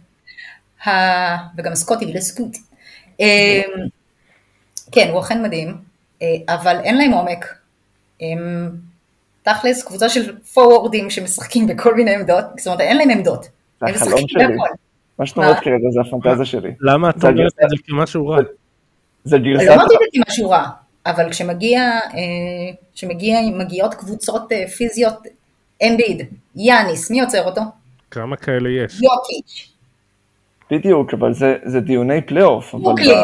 וגם 1.57 1.75
סקוטי 1.75 2.05
ולסקוט. 2.05 2.57
אמ, 3.19 3.25
כן, 4.91 5.09
הוא 5.11 5.19
אכן 5.19 5.43
מדהים, 5.43 5.77
אה, 6.21 6.27
אבל 6.47 6.79
אין 6.83 6.97
להם 6.97 7.11
עומק. 7.11 7.45
תכלס, 9.45 9.83
קבוצה 9.83 10.09
של 10.09 10.37
פורוורדים 10.53 11.09
שמשחקים 11.09 11.67
בכל 11.67 11.95
מיני 11.95 12.15
עמדות, 12.15 12.45
זאת 12.57 12.67
אומרת, 12.67 12.81
אין 12.81 12.97
להם 12.97 13.09
עמדות. 13.09 13.47
זה 13.79 13.85
החלום 13.89 14.27
שלי. 14.27 14.43
מה 15.19 15.25
שאת 15.25 15.37
אומרת 15.37 15.59
כרגע 15.59 15.89
זה 15.91 16.01
הפנטזיה 16.01 16.45
שלי. 16.45 16.71
למה 16.81 17.09
את 17.09 17.23
אומרת 17.23 17.53
את 17.63 17.69
זה 17.69 17.75
כמשהו 17.87 18.27
רע? 18.27 18.37
זה 19.23 19.37
גרסת... 19.37 19.67
לא 19.67 19.73
אמרתי 19.73 19.95
את 19.95 19.99
זה 19.99 20.23
כמשהו 20.23 20.49
רע, 20.49 20.65
אבל 21.05 21.29
כשמגיעות 22.93 23.93
אה, 23.93 23.97
קבוצות 23.97 24.51
פיזיות 24.77 25.13
אמביד, 25.83 26.21
יאניס, 26.55 27.11
מי 27.11 27.21
עוצר 27.21 27.45
אותו? 27.45 27.61
כמה 28.11 28.35
כאלה 28.35 28.69
יש? 28.69 29.01
יוקיץ'. 29.01 29.71
בדיוק, 30.71 31.13
אבל 31.13 31.33
זה, 31.33 31.55
זה 31.63 31.79
דיוני 31.79 32.21
פלייאוף. 32.21 32.75
ברוקלין. 32.75 33.17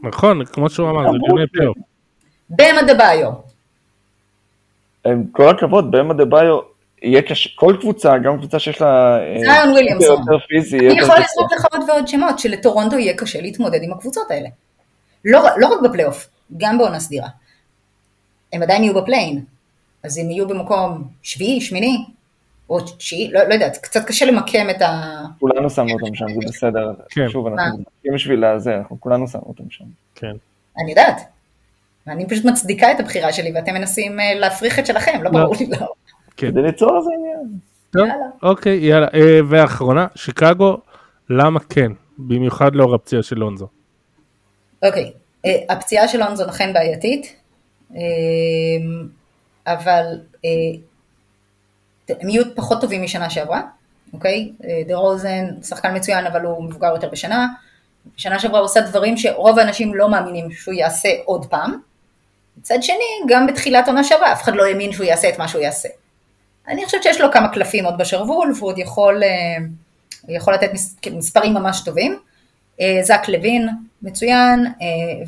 נכון, 0.00 0.44
כמו 0.44 0.70
שהוא 0.70 0.90
אמר, 0.90 1.12
זה 1.12 1.18
דיוני 1.26 1.46
פלייאוף. 1.46 1.76
באם 2.50 2.82
אדבאיו. 2.86 3.30
עם 5.06 5.24
כל 5.32 5.48
הכבוד, 5.48 5.90
במה 5.90 6.14
דה 6.14 6.24
ביו, 6.24 6.58
יהיה 7.02 7.22
קשה, 7.22 7.50
כל 7.54 7.76
קבוצה, 7.80 8.18
גם 8.18 8.38
קבוצה 8.38 8.58
שיש 8.58 8.80
לה... 8.80 9.18
אה, 9.18 9.36
זיון 9.38 9.70
וויליאמסון. 9.72 10.18
יותר 10.20 10.46
פיזי. 10.48 10.78
אני 10.78 11.00
יכול 11.00 11.16
לזרוק 11.16 11.52
לך 11.52 11.64
עוד 11.72 11.90
ועוד 11.90 12.08
שמות, 12.08 12.38
שלטורונטו 12.38 12.98
יהיה 12.98 13.16
קשה 13.16 13.40
להתמודד 13.40 13.82
עם 13.82 13.92
הקבוצות 13.92 14.30
האלה. 14.30 14.48
לא, 15.24 15.40
לא 15.56 15.66
רק 15.66 15.80
בפלייאוף, 15.84 16.28
גם 16.56 16.78
בעונה 16.78 17.00
סדירה. 17.00 17.28
הם 18.52 18.62
עדיין 18.62 18.84
יהיו 18.84 18.94
בפליין, 18.94 19.44
אז 20.04 20.18
הם 20.18 20.30
יהיו 20.30 20.48
במקום 20.48 21.08
שביעי, 21.22 21.60
שמיני, 21.60 22.04
או 22.70 22.80
תשיעי, 22.80 23.30
לא, 23.32 23.44
לא 23.48 23.54
יודעת, 23.54 23.76
קצת 23.76 24.04
קשה 24.06 24.26
למקם 24.26 24.70
את 24.70 24.82
ה... 24.82 25.22
כולנו 25.40 25.70
שמנו 25.70 25.92
אותם 25.92 26.14
שם, 26.14 26.26
זה 26.28 26.48
בסדר. 26.48 26.92
כן. 27.10 27.28
שוב, 27.28 27.46
אנחנו 27.46 27.84
בשביל 28.14 28.44
זה, 28.56 28.76
אנחנו 28.76 29.00
כולנו 29.00 29.28
שמנו 29.28 29.44
אותם 29.46 29.70
שם. 29.70 29.84
כן. 30.14 30.32
אני 30.82 30.90
יודעת. 30.90 31.20
ואני 32.06 32.28
פשוט 32.28 32.44
מצדיקה 32.44 32.92
את 32.92 33.00
הבחירה 33.00 33.32
שלי, 33.32 33.52
ואתם 33.54 33.74
מנסים 33.74 34.20
אה, 34.20 34.34
להפריך 34.34 34.78
את 34.78 34.86
שלכם, 34.86 35.22
לא, 35.22 35.30
לא. 35.32 35.40
ברור 35.40 35.54
לי 35.60 35.66
לא. 35.66 35.76
כן. 36.36 36.50
כדי 36.50 36.62
ליצור 36.62 36.98
איזה 36.98 37.10
עניין. 37.18 37.58
יאללה. 37.96 38.26
אוקיי, 38.42 38.76
יאללה. 38.76 39.06
אה, 39.14 39.40
ואחרונה, 39.48 40.06
שיקגו, 40.14 40.76
למה 41.30 41.60
כן? 41.60 41.92
במיוחד 42.18 42.74
לאור 42.74 42.94
הפציעה 42.94 43.22
של 43.22 43.38
לונזו. 43.38 43.66
אוקיי, 44.84 45.12
אה, 45.46 45.58
הפציעה 45.68 46.08
של 46.08 46.18
לונזו 46.18 46.48
אכן 46.48 46.72
בעייתית. 46.72 47.36
אבל 49.66 50.04
הם 52.08 52.28
יהיו 52.28 52.44
פחות 52.54 52.80
טובים 52.80 53.02
משנה 53.02 53.30
שעברה, 53.30 53.60
אוקיי? 54.12 54.52
דה 54.88 54.96
רוזן 54.96 55.46
שחקן 55.62 55.96
מצוין 55.96 56.26
אבל 56.26 56.40
הוא 56.40 56.64
מבוגר 56.64 56.86
יותר 56.94 57.08
בשנה, 57.08 57.48
בשנה 58.16 58.38
שעברה 58.38 58.58
הוא 58.58 58.64
עושה 58.64 58.80
דברים 58.80 59.16
שרוב 59.16 59.58
האנשים 59.58 59.94
לא 59.94 60.10
מאמינים 60.10 60.50
שהוא 60.50 60.74
יעשה 60.74 61.08
עוד 61.24 61.46
פעם, 61.46 61.80
מצד 62.58 62.82
שני 62.82 63.20
גם 63.28 63.46
בתחילת 63.46 63.88
עונה 63.88 64.04
שעברה 64.04 64.32
אף 64.32 64.42
אחד 64.42 64.54
לא 64.54 64.64
האמין 64.64 64.92
שהוא 64.92 65.06
יעשה 65.06 65.28
את 65.28 65.38
מה 65.38 65.48
שהוא 65.48 65.62
יעשה. 65.62 65.88
אני 66.68 66.84
חושבת 66.84 67.02
שיש 67.02 67.20
לו 67.20 67.32
כמה 67.32 67.48
קלפים 67.48 67.84
עוד 67.84 67.98
בשרוול 67.98 68.52
והוא 68.56 68.68
עוד 68.68 68.78
יכול, 68.78 69.22
אה, 69.22 69.56
יכול 70.28 70.54
לתת 70.54 70.70
מספרים 71.12 71.54
ממש 71.54 71.82
טובים. 71.84 72.18
זק 73.02 73.28
לוין 73.28 73.68
מצוין 74.02 74.66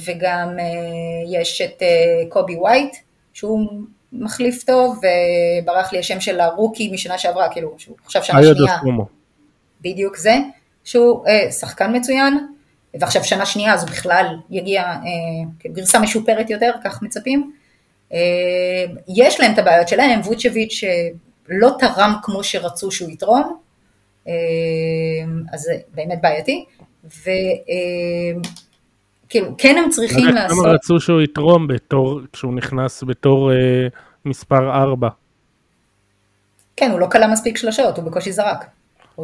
וגם 0.06 0.56
יש 1.32 1.60
את 1.60 1.82
קובי 2.28 2.56
ווייט 2.56 2.96
שהוא 3.32 3.68
מחליף 4.12 4.64
טוב, 4.64 5.00
וברח 5.62 5.92
לי 5.92 5.98
השם 5.98 6.20
של 6.20 6.40
הרוקי 6.40 6.90
משנה 6.92 7.18
שעברה, 7.18 7.48
כאילו, 7.52 7.74
שהוא 7.78 7.96
עכשיו 8.04 8.22
שנה 8.22 8.42
שנייה. 8.42 8.78
בדיוק 9.80 10.16
זה, 10.16 10.34
שהוא 10.84 11.26
אה, 11.26 11.52
שחקן 11.52 11.96
מצוין, 11.96 12.46
ועכשיו 13.00 13.24
שנה 13.24 13.46
שנייה 13.46 13.74
אז 13.74 13.84
בכלל 13.84 14.26
יגיע 14.50 14.82
אה, 14.82 15.70
גרסה 15.72 15.98
משופרת 15.98 16.50
יותר, 16.50 16.70
כך 16.84 17.02
מצפים. 17.02 17.52
אה, 18.12 18.18
יש 19.08 19.40
להם 19.40 19.52
את 19.52 19.58
הבעיות 19.58 19.88
שלהם, 19.88 20.20
ווצ'ביץ' 20.20 20.72
שלא 20.72 21.70
תרם 21.78 22.14
כמו 22.22 22.44
שרצו 22.44 22.90
שהוא 22.90 23.10
יתרום, 23.10 23.56
אה, 24.28 24.32
אז 25.52 25.60
זה 25.60 25.74
באמת 25.94 26.18
בעייתי. 26.22 26.64
ו... 27.04 27.30
אה, 27.30 28.40
כן 29.58 29.76
הם 29.78 29.90
צריכים 29.90 30.26
לעשות... 30.26 30.64
כמה 30.64 30.72
רצו 30.72 31.00
שהוא 31.00 31.22
יתרום 31.22 31.66
בתור, 31.66 32.20
כשהוא 32.32 32.54
נכנס 32.54 33.04
בתור 33.06 33.52
אה, 33.52 33.86
מספר 34.24 34.82
4? 34.82 35.08
כן, 36.76 36.90
הוא 36.90 37.00
לא 37.00 37.06
קלע 37.12 37.26
מספיק 37.26 37.56
שלושות, 37.56 37.96
הוא 37.96 38.04
בקושי 38.04 38.32
זרק. 38.32 38.64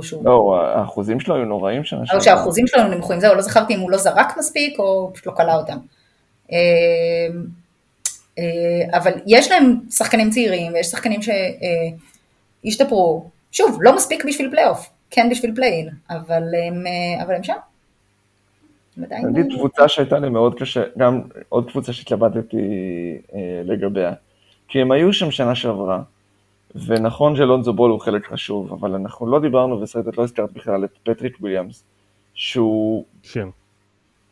שהוא... 0.03 0.25
לא, 0.25 0.61
האחוזים 0.75 1.21
שלו 1.21 1.35
היו 1.35 1.45
נוראים 1.45 1.85
שנה 1.85 2.07
שעברה. 2.07 2.19
או 2.19 2.25
שהאחוזים 2.25 2.67
שלו 2.67 2.83
היו 2.83 2.91
נמוכים, 2.91 3.21
זהו, 3.21 3.35
לא 3.35 3.43
זכרתי 3.43 3.75
אם 3.75 3.81
הוא 3.81 3.91
לא 3.91 3.97
זרק 3.97 4.37
מספיק 4.39 4.79
או 4.79 5.11
פשוט 5.15 5.27
לא 5.27 5.33
קלע 5.33 5.57
אותם. 5.57 5.77
אה, 6.53 6.59
אה, 8.39 8.99
אבל 8.99 9.13
יש 9.27 9.51
להם 9.51 9.81
שחקנים 9.91 10.31
צעירים 10.31 10.73
ויש 10.73 10.87
שחקנים 10.87 11.21
שהשתפרו, 12.65 13.31
שוב, 13.53 13.79
לא 13.83 13.97
מספיק 13.97 14.25
בשביל 14.25 14.51
פלייאוף, 14.51 14.91
כן 15.11 15.29
בשביל 15.31 15.55
play-in, 15.55 15.89
אבל 16.11 16.43
הם, 16.69 16.87
אה, 16.87 17.25
אבל 17.25 17.35
הם 17.35 17.43
שם. 17.43 17.57
נגיד 18.97 19.47
קבוצה 19.59 19.89
שהייתה 19.89 20.19
לי 20.19 20.29
מאוד 20.29 20.55
קשה, 20.59 20.83
גם 20.99 21.21
עוד 21.49 21.71
קבוצה 21.71 21.93
שהתלבטתי 21.93 22.57
אה, 23.35 23.63
לגביה, 23.65 24.13
כי 24.69 24.81
הם 24.81 24.93
היו 24.93 25.13
שם 25.13 25.31
שנה 25.31 25.55
שעברה, 25.55 26.03
ונכון 26.75 27.37
שלונזו 27.37 27.73
בול 27.73 27.91
הוא 27.91 28.01
חלק 28.01 28.27
חשוב, 28.27 28.73
אבל 28.73 28.95
אנחנו 28.95 29.27
לא 29.27 29.41
דיברנו, 29.41 29.81
ושרית 29.81 30.19
לא 30.19 30.23
הזכרת 30.23 30.53
בכלל 30.53 30.85
את 30.85 30.99
פטריק 31.03 31.37
וויליאמס, 31.41 31.85
שהוא... 32.35 33.05
כן. 33.33 33.49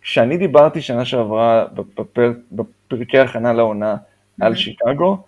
כשאני 0.03 0.37
דיברתי 0.37 0.81
שנה 0.81 1.05
שעברה 1.05 1.65
בפר... 1.75 2.33
בפרקי 2.53 3.19
הכנה 3.19 3.53
לעונה 3.53 3.97
על 4.41 4.55
שיקגו, 4.55 5.19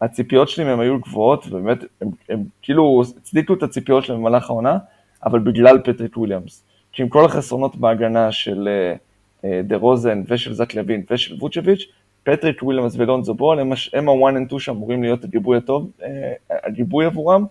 הציפיות 0.00 0.48
שלי 0.48 0.64
מהם 0.64 0.80
היו 0.80 1.00
גבוהות, 1.00 1.46
ובאמת, 1.46 1.78
הם, 2.00 2.08
הם 2.28 2.44
כאילו 2.62 3.02
הצדיקו 3.16 3.54
את 3.54 3.62
הציפיות 3.62 4.04
שלהם 4.04 4.18
במהלך 4.20 4.50
העונה, 4.50 4.78
אבל 5.24 5.38
בגלל 5.38 5.78
פטריק 5.84 6.16
וויליאמס. 6.16 6.64
כי 6.92 7.02
עם 7.02 7.08
כל 7.08 7.24
החסרונות 7.24 7.76
בהגנה 7.76 8.32
של 8.32 8.68
uh, 8.68 9.44
uh, 9.44 9.48
דרוזן 9.64 10.22
ושל 10.28 10.54
זק 10.54 10.74
לוין 10.74 11.02
ושל 11.10 11.34
ווצ'ביץ', 11.34 11.86
פטריק 12.22 12.62
וויליאמס 12.62 12.94
ולונזו 12.98 13.34
בול 13.34 13.58
הם, 13.58 13.72
הם 13.92 14.08
ה-one 14.08 14.34
and 14.34 14.52
two 14.52 14.58
שאמורים 14.58 15.02
להיות 15.02 15.24
הגיבוי 15.24 15.56
הטוב, 15.56 15.90
uh, 16.00 16.04
הגיבוי 16.50 17.06
עבורם, 17.06 17.44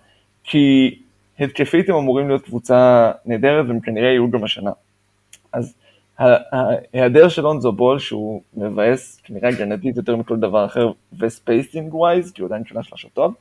כי 0.43 0.95
התקפית 1.39 1.89
הם 1.89 1.95
אמורים 1.95 2.28
להיות 2.28 2.41
קבוצה 2.41 3.11
נהדרת 3.26 3.65
והם 3.67 3.80
כנראה 3.80 4.09
יהיו 4.09 4.32
גם 4.32 4.43
השנה. 4.43 4.72
אז 5.53 5.76
ההיעדר 6.17 7.30
של 7.30 7.41
לונזו 7.41 7.72
בול, 7.72 7.99
שהוא 7.99 8.41
מבאס 8.53 9.22
כנראה 9.24 9.49
הגנתית 9.49 9.97
יותר 9.97 10.15
מכל 10.15 10.38
דבר 10.38 10.65
אחר, 10.65 10.91
ו 11.20 11.29
spacing 11.29 11.93
wise, 11.93 12.32
כי 12.32 12.41
הוא 12.41 12.47
עדיין 12.47 12.65
שם 12.66 12.84
שלשות 12.84 13.07
טוב, 13.13 13.34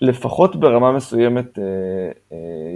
לפחות 0.00 0.56
ברמה 0.56 0.92
מסוימת 0.92 1.58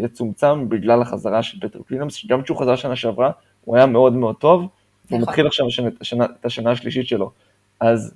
יצומצם 0.02 0.68
בגלל 0.68 1.02
החזרה 1.02 1.42
של 1.42 1.68
פטריק 1.68 1.78
וויליאמס, 1.88 2.14
שגם 2.14 2.42
כשהוא 2.42 2.58
חזר 2.58 2.76
שנה 2.76 2.96
שעברה, 2.96 3.30
הוא 3.64 3.76
היה 3.76 3.86
מאוד 3.86 4.12
מאוד 4.12 4.36
טוב, 4.36 4.68
והוא 5.10 5.20
מתחיל 5.20 5.46
עכשיו 5.46 5.66
השנה, 6.00 6.24
את 6.24 6.44
השנה 6.44 6.70
השלישית 6.70 7.08
שלו. 7.08 7.30
אז 7.80 8.14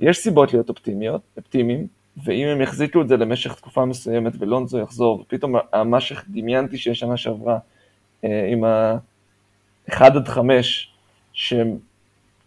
יש 0.00 0.18
סיבות 0.18 0.52
להיות 0.52 0.68
אופטימיות, 0.68 1.20
אופטימיים, 1.36 1.86
ואם 2.24 2.46
הם 2.48 2.60
יחזיקו 2.60 3.02
את 3.02 3.08
זה 3.08 3.16
למשך 3.16 3.54
תקופה 3.54 3.84
מסוימת 3.84 4.32
ולונזו 4.38 4.78
יחזור, 4.78 5.20
ופתאום 5.20 5.54
מה 5.84 6.00
שדמיינתי 6.00 6.78
שיש 6.78 6.98
שנה 6.98 7.16
שעברה, 7.16 7.58
עם 8.22 8.64
ה-1 8.64 10.04
עד 10.04 10.28
5, 10.28 10.92
שהם 11.32 11.78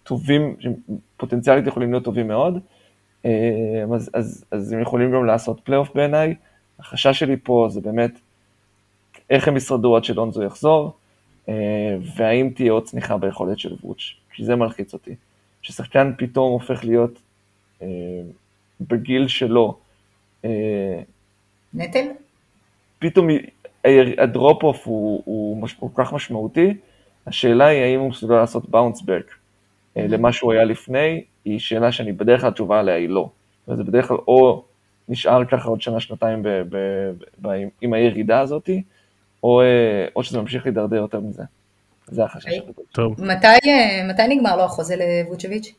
טובים, 0.03 0.55
שהם 0.59 0.73
פוטנציאלית 1.17 1.67
יכולים 1.67 1.91
להיות 1.91 2.03
טובים 2.03 2.27
מאוד, 2.27 2.59
אז, 3.93 4.09
אז, 4.13 4.45
אז 4.51 4.71
הם 4.71 4.82
יכולים 4.82 5.11
גם 5.11 5.25
לעשות 5.25 5.59
פלייאוף 5.63 5.89
בעיניי. 5.95 6.36
החשש 6.79 7.19
שלי 7.19 7.36
פה 7.43 7.67
זה 7.69 7.82
באמת 7.82 8.19
איך 9.29 9.47
הם 9.47 9.57
ישרדו 9.57 9.95
עד 9.95 10.03
שלונזו 10.03 10.43
יחזור, 10.43 10.93
והאם 12.16 12.50
תהיה 12.56 12.72
עוד 12.72 12.84
צניחה 12.84 13.18
ביכולת 13.18 13.60
של 13.60 13.76
ווץ', 13.84 14.02
כי 14.34 14.46
זה 14.46 14.56
מלחיץ 14.56 14.94
אותי. 14.94 15.16
ששחקן 15.62 16.12
פתאום 16.18 16.52
הופך 16.52 16.84
להיות 16.84 17.22
בגיל 18.82 19.28
שלו. 19.28 19.78
נטל? 21.74 22.08
פתאום 23.00 23.28
הדרופ 24.18 24.64
אוף 24.64 24.88
הוא, 24.88 25.24
הוא 25.26 25.68
כל 25.80 26.04
כך 26.04 26.14
משמעותי, 26.14 26.74
השאלה 27.28 27.66
היא 27.66 27.82
האם 27.82 28.00
הוא 28.00 28.10
מסוגל 28.10 28.36
לעשות 28.36 28.70
באונס 28.70 29.02
בק 29.02 29.32
למה 29.96 30.32
שהוא 30.32 30.54
היה 30.54 30.64
לפני, 30.64 31.24
היא 31.46 31.60
שאלה 31.60 31.92
שאני 31.92 32.12
בדרך 32.12 32.42
כלל 32.42 32.50
התשובה 32.50 32.80
עליה 32.80 32.96
היא 32.96 33.10
לא. 33.10 33.30
וזה 33.68 33.84
בדרך 33.84 34.08
כלל 34.08 34.18
או 34.28 34.64
נשאר 35.10 35.46
ככה 35.46 35.70
עוד 35.70 35.82
שנה, 35.82 36.00
שנתיים 36.00 36.44
ב, 36.44 36.48
ב, 36.48 36.76
ב, 37.42 37.48
ב, 37.48 37.68
עם 37.82 37.94
הירידה 37.94 38.39
הזאת, 38.39 38.70
או, 39.44 39.62
או 40.16 40.24
שזה 40.24 40.39
ממשיך 40.39 40.66
להידרדר 40.66 40.96
יותר 40.96 41.20
מזה. 41.20 41.44
זה 42.08 42.24
החשש 42.24 42.46
אוקיי. 42.46 42.60
הגדול. 42.60 42.86
טוב. 42.92 43.26
מתי, 43.26 43.48
מתי 44.10 44.28
נגמר 44.28 44.56
לו 44.56 44.64
החוזה 44.64 44.96
לווצ'ביץ'? 44.96 45.74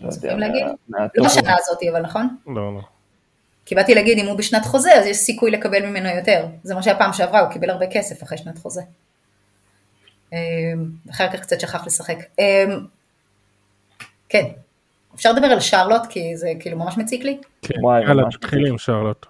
לא 0.00 0.08
יודע, 0.12 0.36
לא 1.16 1.26
הזאת, 1.26 1.78
אבל 1.90 2.00
נכון? 2.00 2.36
לא, 2.46 2.74
לא. 2.74 2.80
כי 3.66 3.74
באתי 3.74 3.94
להגיד, 3.94 4.18
אם 4.18 4.26
הוא 4.26 4.38
בשנת 4.38 4.64
חוזה, 4.64 4.94
אז 4.94 5.06
יש 5.06 5.16
סיכוי 5.16 5.50
לקבל 5.50 5.86
ממנו 5.86 6.08
יותר. 6.08 6.46
זה 6.62 6.74
מה 6.74 6.82
שהיה 6.82 6.98
פעם 6.98 7.12
שעברה, 7.12 7.40
הוא 7.40 7.52
קיבל 7.52 7.70
הרבה 7.70 7.86
כסף 7.92 8.22
אחרי 8.22 8.38
שנת 8.38 8.58
חוזה. 8.58 8.82
אמ, 10.32 10.38
אחר 11.10 11.32
כך 11.32 11.40
קצת 11.40 11.60
שכח 11.60 11.86
לשחק. 11.86 12.16
כן, 14.28 14.44
אפשר 15.14 15.32
לדבר 15.32 15.46
על 15.46 15.60
שרלוט, 15.60 16.02
כי 16.08 16.36
זה 16.36 16.52
כאילו 16.60 16.78
ממש 16.78 16.98
מציק 16.98 17.24
לי? 17.24 17.38
כן, 17.62 17.74
יאללה, 18.06 18.22
תתחילי 18.30 18.68
עם 18.68 18.78
שרלוט. 18.78 19.26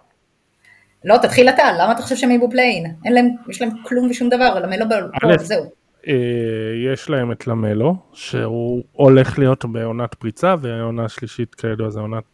לא, 1.05 1.17
תתחיל 1.17 1.49
אתה, 1.49 1.63
למה 1.79 1.93
אתה 1.93 2.03
חושב 2.03 2.17
שהם 2.17 2.31
יהיו 2.31 2.49
בפליין? 2.49 2.95
אין 3.05 3.13
להם, 3.13 3.29
יש 3.49 3.63
להם 3.63 3.71
כלום 3.83 4.11
ושום 4.11 4.29
דבר, 4.29 4.61
למלו 4.61 4.85
א', 5.23 5.39
זהו. 5.39 5.65
אה, 6.09 6.93
יש 6.93 7.11
להם 7.11 7.33
את 7.33 7.47
למלו, 7.47 7.97
שהוא 8.13 8.83
הולך 8.93 9.39
להיות 9.39 9.65
בעונת 9.65 10.15
פריצה, 10.15 10.55
והעונה 10.61 11.05
השלישית 11.05 11.55
כידוע 11.55 11.91
זה 11.91 12.01
עונת... 12.01 12.25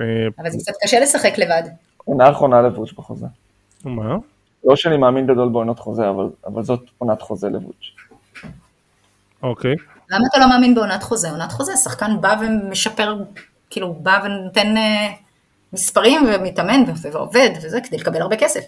אה, 0.00 0.04
אבל 0.38 0.50
זה 0.50 0.58
קצת 0.58 0.72
קשה 0.82 1.00
לשחק 1.00 1.38
לבד. 1.38 1.62
עונה 2.04 2.30
אחרונה 2.30 2.62
לבוץ' 2.62 2.92
בחוזה. 2.92 3.26
מה? 3.84 4.16
לא 4.64 4.76
שאני 4.76 4.96
מאמין 4.96 5.26
גדול 5.26 5.48
בעונות 5.48 5.78
חוזה, 5.78 6.08
אבל, 6.08 6.24
אבל 6.46 6.62
זאת 6.62 6.80
עונת 6.98 7.22
חוזה 7.22 7.48
לבוץ'. 7.48 7.84
אוקיי. 9.42 9.74
למה 10.10 10.24
אתה 10.30 10.40
לא 10.40 10.48
מאמין 10.48 10.74
בעונת 10.74 11.02
חוזה? 11.02 11.30
עונת 11.30 11.52
חוזה, 11.52 11.76
שחקן 11.76 12.20
בא 12.20 12.36
ומשפר, 12.40 13.16
כאילו 13.70 13.94
בא 13.94 14.20
ונותן 14.24 14.76
אה, 14.76 15.12
מספרים 15.74 16.20
ומתאמן 16.34 16.82
ועובד 17.12 17.50
וזה 17.62 17.80
כדי 17.80 17.96
לקבל 17.96 18.22
הרבה 18.22 18.36
כסף. 18.36 18.60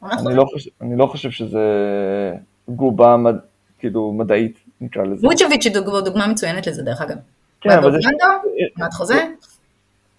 עונת 0.00 0.14
חוזה. 0.18 0.28
אני 0.30 0.36
לא, 0.36 0.44
חושב, 0.44 0.70
אני 0.80 0.96
לא 0.98 1.06
חושב 1.06 1.30
שזה 1.30 1.60
גובה 2.68 3.16
מד, 3.16 3.34
כאילו 3.78 4.12
מדעית, 4.12 4.58
נקרא 4.80 5.02
לזה. 5.02 5.26
ווצ'ביץ' 5.26 5.66
הוא 5.66 5.74
דוג- 5.74 6.04
דוגמה 6.04 6.26
מצוינת 6.26 6.66
לזה 6.66 6.82
דרך 6.82 7.00
אגב. 7.02 7.16
כן, 7.60 7.70
אבל 7.70 7.92
זה- 7.92 7.98
ברנדו, 7.98 8.48
עונת 8.80 8.92
חוזה, 8.94 9.26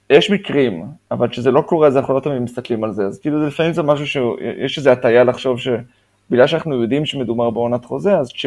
יש 0.10 0.32
מקרים, 0.32 0.84
אבל 1.12 1.28
כשזה 1.30 1.52
לא 1.52 1.62
קורה, 1.62 1.88
אז 1.88 1.98
אנחנו 1.98 2.14
לא 2.14 2.20
תמיד 2.20 2.42
מסתכלים 2.42 2.84
על 2.84 2.94
זה. 2.94 3.04
אז 3.06 3.20
כאילו, 3.20 3.48
לפעמים 3.48 3.74
זה 3.74 3.84
משהו 3.84 4.08
שיש 4.08 4.78
איזו 4.78 4.90
הטעיה 4.90 5.24
לחשוב 5.24 5.58
שבגלל 5.60 6.48
שאנחנו 6.48 6.82
יודעים 6.82 7.06
שמדובר 7.06 7.50
בעונת 7.50 7.86
חוזה, 7.86 8.18
אז 8.18 8.32
כש, 8.34 8.46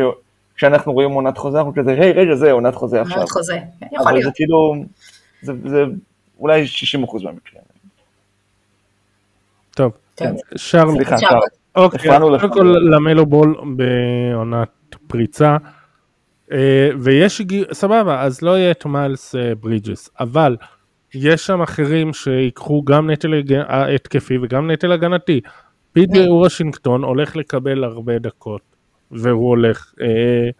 כשאנחנו 0.56 0.92
רואים 0.92 1.10
עונת 1.10 1.38
חוזה, 1.38 1.58
אנחנו 1.58 1.74
כזה, 1.74 1.90
היי, 1.92 2.12
רגע, 2.12 2.34
זה 2.34 2.52
עונת 2.52 2.74
חוזה 2.74 3.00
עכשיו. 3.00 3.16
עונת 3.16 3.30
חוזה. 3.30 3.58
כן, 3.80 3.86
יכול 3.92 4.06
אבל 4.08 4.12
זה 4.16 4.18
להיות. 4.22 4.34
כאילו, 4.34 4.74
זה, 5.42 5.52
זה 5.66 5.84
אולי 6.40 6.64
60% 6.66 7.24
מהמקרים. 7.24 7.62
טוב. 9.74 9.92
שרלוט. 10.56 11.06
אוקיי. 11.76 12.18
קודם 12.40 12.52
כל 12.52 12.74
למלו 12.94 13.26
בול 13.26 13.54
בעונת 13.76 14.68
פריצה, 15.06 15.56
אה, 16.52 16.90
ויש, 16.98 17.42
סבבה, 17.72 18.22
אז 18.22 18.42
לא 18.42 18.58
יהיה 18.58 18.70
את 18.70 18.86
מיילס 18.86 19.34
אה, 19.34 19.54
ברידג'ס, 19.54 20.10
אבל 20.20 20.56
יש 21.14 21.46
שם 21.46 21.62
אחרים 21.62 22.12
שיקחו 22.12 22.82
גם 22.82 23.10
נטל 23.10 23.34
אה, 23.34 23.94
התקפי 23.94 24.38
וגם 24.42 24.70
נטל 24.70 24.92
הגנתי. 24.92 25.40
פי 25.92 26.04
ג'יי 26.04 26.28
וושינגטון 26.28 27.04
הולך 27.04 27.36
לקבל 27.36 27.84
הרבה 27.84 28.18
דקות, 28.18 28.60
והוא 29.10 29.48
הולך 29.48 29.92
אה, 30.00 30.50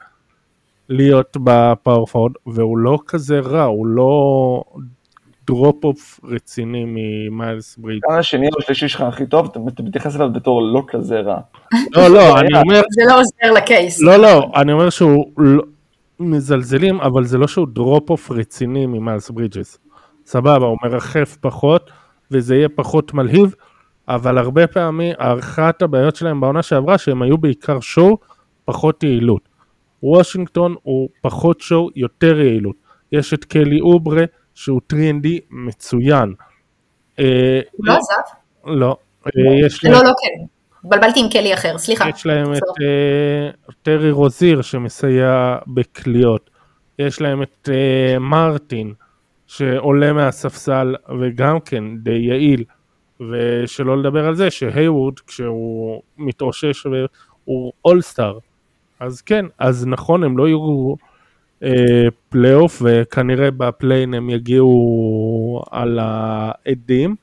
להיות 0.89 1.37
ב 1.45 1.51
power 1.51 1.82
forward, 1.82 2.33
והוא 2.47 2.79
לא 2.79 2.99
כזה 3.07 3.41
רע, 3.41 3.63
הוא 3.65 3.87
לא 3.87 4.63
drop 5.51 5.85
off 5.85 6.21
רציני 6.25 6.85
ממיילס 6.87 7.77
ברידג'ס. 7.77 8.05
כאן 8.09 8.19
השני 8.19 8.47
או 8.47 8.59
השלישי 8.59 8.89
שלך 8.89 9.01
הכי 9.01 9.27
טוב, 9.27 9.47
אתה 9.69 9.83
מתייחס 9.83 10.17
אליו 10.17 10.33
בתור 10.33 10.63
לא 10.63 10.83
כזה 10.89 11.21
רע. 11.21 11.41
לא, 11.97 12.09
לא, 12.09 12.39
אני 12.39 12.49
אומר, 12.61 12.83
זה 12.91 13.03
לא 13.09 13.21
עוזר 13.21 13.53
ל 13.57 13.64
case. 13.64 14.01
לא, 14.01 14.17
לא, 14.17 14.51
אני 14.57 14.73
אומר 14.73 14.91
שהוא 14.91 15.33
לא, 15.37 15.63
מזלזלים, 16.21 17.01
אבל 17.01 17.25
זה 17.25 17.39
לא 17.39 17.47
שהוא 17.47 17.67
drop 17.73 18.11
off 18.11 18.31
רציני 18.31 18.87
ממיילס 18.87 19.31
ברידג'ס. 19.31 19.79
סבבה, 20.27 20.67
הוא 20.67 20.79
מרחף 20.83 21.37
פחות, 21.41 21.91
וזה 22.31 22.57
יהיה 22.57 22.69
פחות 22.69 23.15
מלהיב, 23.15 23.55
אבל 24.09 24.39
הרבה 24.39 24.67
פעמים, 24.67 25.15
אחת 25.19 25.83
הבעיות 25.83 26.17
שלהם 26.17 26.41
בעונה 26.41 26.63
שעברה, 26.63 26.99
שהם 26.99 27.23
היו 27.23 27.39
בעיקר 27.39 27.81
שואו, 27.81 28.19
פחות 28.65 29.03
יעילות. 29.03 29.49
וושינגטון 30.03 30.75
הוא 30.83 31.09
פחות 31.21 31.61
שואו, 31.61 31.89
יותר 31.97 32.41
יעילות. 32.41 32.77
יש 33.13 33.35
את 33.35 33.45
קלי 33.45 33.81
אוברה, 33.81 34.25
שהוא 34.61 34.81
3ND 34.93 35.27
מצוין. 35.51 36.35
אה, 37.19 37.61
הוא 37.73 37.87
לא 37.87 37.93
עזב? 37.93 38.37
לא. 38.65 38.97
אה, 39.27 39.31
יש 39.67 39.85
להם- 39.85 39.93
לא, 39.93 39.99
לא 40.05 40.11
כן. 40.23 40.45
התבלבלתי 40.85 41.21
עם 41.21 41.27
קלי 41.33 41.55
אחר, 41.55 41.79
סליחה. 41.79 42.09
יש 42.09 42.27
להם 42.27 42.53
את. 42.53 42.59
אה, 42.83 43.51
טרי 43.83 44.11
רוזיר 44.11 44.63
שמסייע 44.63 45.57
בקליעות. 45.67 46.51
יש 46.99 47.21
להם 47.21 47.43
את 47.43 47.69
מרטין 48.21 48.93
שעולה 49.47 50.13
מהספסל 50.13 50.95
וגם 51.21 51.61
כן 51.61 51.85
די 51.99 52.19
יעיל. 52.29 52.65
ושלא 53.31 53.99
לדבר 53.99 54.27
על 54.27 54.35
זה 54.35 54.51
שהייוורד 54.51 55.21
כשהוא 55.27 56.03
מתאושש 56.19 56.87
והוא 56.87 57.73
אולסטאר. 57.85 58.39
אז 59.01 59.23
כן, 59.23 59.45
אז 59.59 59.87
נכון 59.87 60.25
הם 60.25 60.39
לא 60.39 60.49
יהיו 60.49 60.95
פלייאוף 62.29 62.83
וכנראה 62.85 63.51
ב 63.51 63.59
play-in 63.59 64.15
הם 64.15 64.31
יגיעו 64.31 65.63
על 65.71 65.99
האדים, 66.03 67.17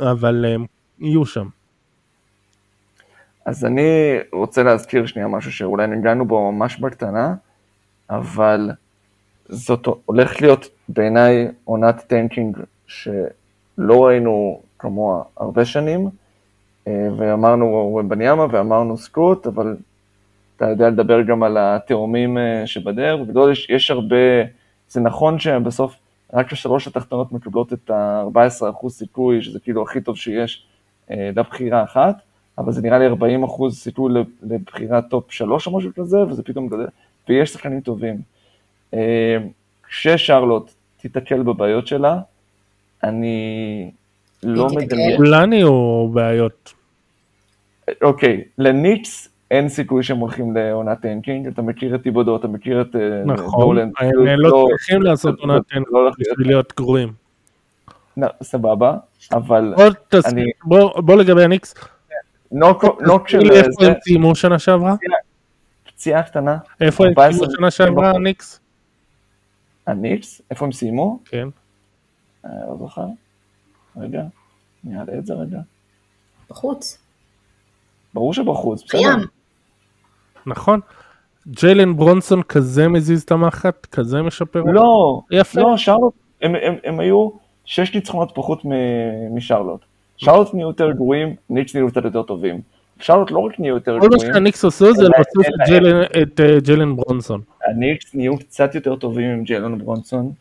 אבל 0.00 0.44
הם 0.44 0.66
יהיו 0.98 1.26
שם. 1.26 1.48
אז 3.44 3.64
אני 3.64 4.18
רוצה 4.32 4.62
להזכיר 4.62 5.06
שנייה 5.06 5.28
משהו 5.28 5.52
שאולי 5.52 5.86
נגענו 5.86 6.24
בו 6.24 6.52
ממש 6.52 6.78
בקטנה, 6.80 7.34
אבל 8.10 8.70
זאת 9.48 9.88
הולכת 10.04 10.40
להיות 10.40 10.68
בעיניי 10.88 11.48
עונת 11.64 12.04
tanking 12.06 12.58
שלא 12.86 14.06
ראינו 14.06 14.60
כמוה 14.78 15.22
הרבה 15.36 15.64
שנים, 15.64 16.08
אה, 16.86 17.08
ואמרנו 17.16 18.00
וומבניאמה 18.08 18.46
ואמרנו 18.50 18.96
סקוט, 18.96 19.46
אבל 19.46 19.76
אתה 20.58 20.66
יודע 20.70 20.88
לדבר 20.88 21.22
גם 21.22 21.42
על 21.42 21.56
התאומים 21.60 22.38
אה, 22.38 22.66
שבדרך, 22.66 23.20
ובגדול 23.20 23.52
יש, 23.52 23.70
יש 23.70 23.90
הרבה, 23.90 24.16
זה 24.88 25.00
נכון 25.00 25.38
שבסוף 25.38 25.96
רק 26.32 26.52
השלוש 26.52 26.86
התחתונות 26.86 27.32
מקבלות 27.32 27.72
את 27.72 27.90
ה-14% 27.90 28.88
סיכוי, 28.88 29.42
שזה 29.42 29.60
כאילו 29.60 29.82
הכי 29.82 30.00
טוב 30.00 30.16
שיש 30.16 30.66
אה, 31.10 31.30
לבחירה 31.36 31.82
אחת, 31.84 32.16
אבל 32.58 32.72
זה 32.72 32.82
נראה 32.82 32.98
לי 32.98 33.06
40% 33.08 33.70
סיכוי 33.70 34.12
לבחירת 34.42 35.04
top 35.10 35.32
3 35.32 35.66
או 35.66 35.76
משהו 35.76 35.90
כזה, 35.94 36.18
וזה 36.18 36.42
פתאום 36.42 36.68
גדל, 36.68 36.86
ויש 37.28 37.50
שחקנים 37.50 37.80
טובים. 37.80 38.16
כששרלוט 39.88 40.70
תיתקל 40.96 41.42
בבעיות 41.42 41.86
שלה, 41.86 42.20
אני 43.02 43.90
לא 44.42 44.66
מדמיין. 44.66 45.16
כולן 45.16 45.52
יהיו 45.52 46.08
בעיות. 46.08 46.74
אוקיי, 48.02 48.44
הניקס 48.58 49.28
אין 49.50 49.68
סיכוי 49.68 50.02
שהם 50.02 50.18
הולכים 50.18 50.56
לעונת 50.56 51.00
tanking, 51.00 51.46
אתה 51.46 51.62
מכיר 51.62 51.94
את 51.94 52.02
טיבודו, 52.02 52.36
אתה 52.36 52.48
מכיר 52.48 52.80
את 52.80 52.96
אה, 52.96 53.24
נכון, 53.24 53.78
הם 53.78 54.40
לא 54.40 54.66
צריכים 54.76 55.02
לעשות 55.02 55.40
עונת 55.40 55.62
tanking 55.68 55.86
בשביל 56.18 56.46
להיות 56.46 56.72
גרועים. 56.76 57.12
סבבה, 58.42 58.96
אבל 59.32 59.74
אני... 60.26 60.44
בוא 61.02 61.16
לגבי 61.16 61.44
הניקס. 61.44 61.74
נוק 62.52 63.28
של... 63.28 63.50
איפה 63.52 63.86
הם 63.86 63.92
סיימו 64.02 64.34
שנה 64.34 64.58
שעברה? 64.58 64.94
פציעה 65.86 66.22
קטנה. 66.22 66.58
איפה 66.80 67.06
הם 67.06 67.12
סיימו 67.32 67.50
שנה 67.56 67.70
שעברה, 67.70 68.10
הניקס? 68.10 68.60
הניקס? 69.86 70.42
איפה 70.50 70.64
הם 70.64 70.72
סיימו? 70.72 71.18
כן. 71.24 71.48
אה, 72.44 72.50
לא 72.68 72.76
זוכר. 72.78 73.06
רגע, 73.96 74.22
אני 74.86 74.98
אעלה 74.98 75.18
את 75.18 75.26
זה 75.26 75.34
רגע. 75.34 75.58
בחוץ. 76.50 76.98
ברור 78.14 78.34
שבחוץ, 78.34 78.84
בסדר. 78.84 79.00
נכון. 80.48 80.80
ג'יילן 81.46 81.96
ברונסון 81.96 82.42
כזה 82.42 82.88
מזיז 82.88 83.22
את 83.22 83.32
המחט? 83.32 83.86
כזה 83.86 84.22
משפר? 84.22 84.62
לא, 84.62 85.20
יפה. 85.30 85.60
לא, 85.60 85.76
שרלוט, 85.76 86.14
הם, 86.42 86.54
הם, 86.54 86.74
הם 86.84 87.00
היו 87.00 87.30
שש 87.64 87.94
ניצחונות 87.94 88.32
פחות 88.34 88.62
משרלוט. 89.30 89.80
שרלוט 90.16 90.54
נהיו 90.54 90.68
יותר 90.68 90.90
גרועים, 90.92 91.34
ניקס 91.50 91.74
נהיו 91.74 91.88
קצת 91.88 92.04
יותר 92.04 92.22
טובים. 92.22 92.60
שרלוט 93.00 93.30
לא 93.30 93.38
רק 93.38 93.60
נהיו 93.60 93.74
יותר 93.74 93.98
גרועים. 93.98 94.20
כל 94.20 94.26
מה 94.26 94.32
שהניקס 94.34 94.64
עשו 94.64 94.94
זה 94.94 95.02
להוסיף 95.02 95.54
את 96.22 96.40
ג'יילן 96.62 96.96
ברונסון. 96.96 97.40
הניקס 97.68 98.14
נהיו 98.14 98.38
קצת 98.38 98.74
יותר 98.74 98.96
טובים 98.96 99.30
עם 99.30 99.44
ג'יילן 99.44 99.78
ברונסון. 99.78 100.32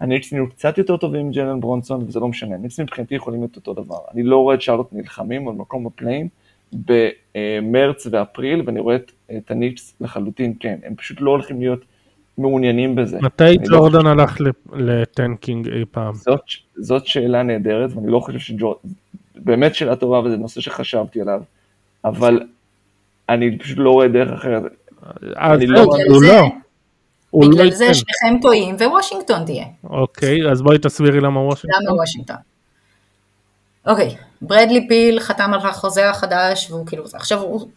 הניקס 0.00 0.32
נהיו 0.32 0.48
קצת 0.50 0.78
יותר 0.78 0.96
טובים 0.96 1.20
עם 1.20 1.30
ג'יילן 1.30 1.60
ברונסון, 1.60 2.04
וזה 2.06 2.20
לא 2.20 2.28
משנה. 2.28 2.54
הניקס 2.54 2.80
מבחינתי 2.80 3.14
יכולים 3.14 3.40
להיות 3.40 3.56
אותו 3.56 3.74
דבר. 3.74 3.98
אני 4.14 4.22
לא 4.22 4.36
רואה 4.36 4.54
את 4.54 4.62
שרלוט 4.62 4.88
נלחמים 4.92 5.48
על 5.48 5.54
מקום 5.54 5.84
בפלאים. 5.84 6.28
במרץ 6.72 8.06
ואפריל, 8.10 8.62
ואני 8.66 8.80
רואה 8.80 8.96
את, 8.96 9.12
את 9.36 9.50
הניקס 9.50 9.94
לחלוטין, 10.00 10.54
כן, 10.60 10.78
הם 10.84 10.94
פשוט 10.94 11.20
לא 11.20 11.30
הולכים 11.30 11.60
להיות 11.60 11.80
מעוניינים 12.38 12.94
בזה. 12.94 13.18
מתי 13.20 13.44
לא 13.44 13.78
ג'ורדן 13.78 14.04
לא 14.04 14.10
הלך 14.10 14.40
ל 14.72 14.84
tanking 14.84 15.68
אי 15.68 15.84
פעם? 15.90 16.14
זאת, 16.14 16.40
זאת 16.76 17.06
שאלה 17.06 17.42
נהדרת, 17.42 17.90
ואני 17.94 18.12
לא 18.12 18.20
חושב 18.20 18.38
שג'ורדן, 18.38 18.88
באמת 19.34 19.74
שאלה 19.74 19.96
טובה, 19.96 20.18
וזה 20.18 20.36
נושא 20.36 20.60
שחשבתי 20.60 21.20
עליו, 21.20 21.42
אבל 22.04 22.40
אני 23.28 23.58
פשוט 23.58 23.78
לא 23.78 23.90
רואה 23.90 24.08
דרך 24.08 24.32
אחרת. 24.32 24.62
אז 25.36 25.60
לא, 25.60 25.84
הוא 27.30 27.44
לא. 27.44 27.48
בגלל 27.48 27.70
זה 27.70 27.94
שניכם 27.94 28.40
טועים 28.42 28.74
ווושינגטון 28.74 29.44
תהיה. 29.44 29.64
אוקיי, 29.84 30.50
אז 30.50 30.62
בואי 30.62 30.78
תסבירי 30.78 31.20
למה 31.20 31.40
וושינגטון. 31.40 31.82
למה 31.86 32.00
וושינגטון? 32.00 32.36
אוקיי, 33.86 34.16
ברדלי 34.42 34.88
ביל 34.88 35.20
חתם 35.20 35.54
על 35.54 35.60
החוזה 35.60 36.10
החדש, 36.10 36.70
והוא 36.70 36.86
כאילו, 36.86 37.04
עכשיו 37.14 37.40
הוא, 37.40 37.68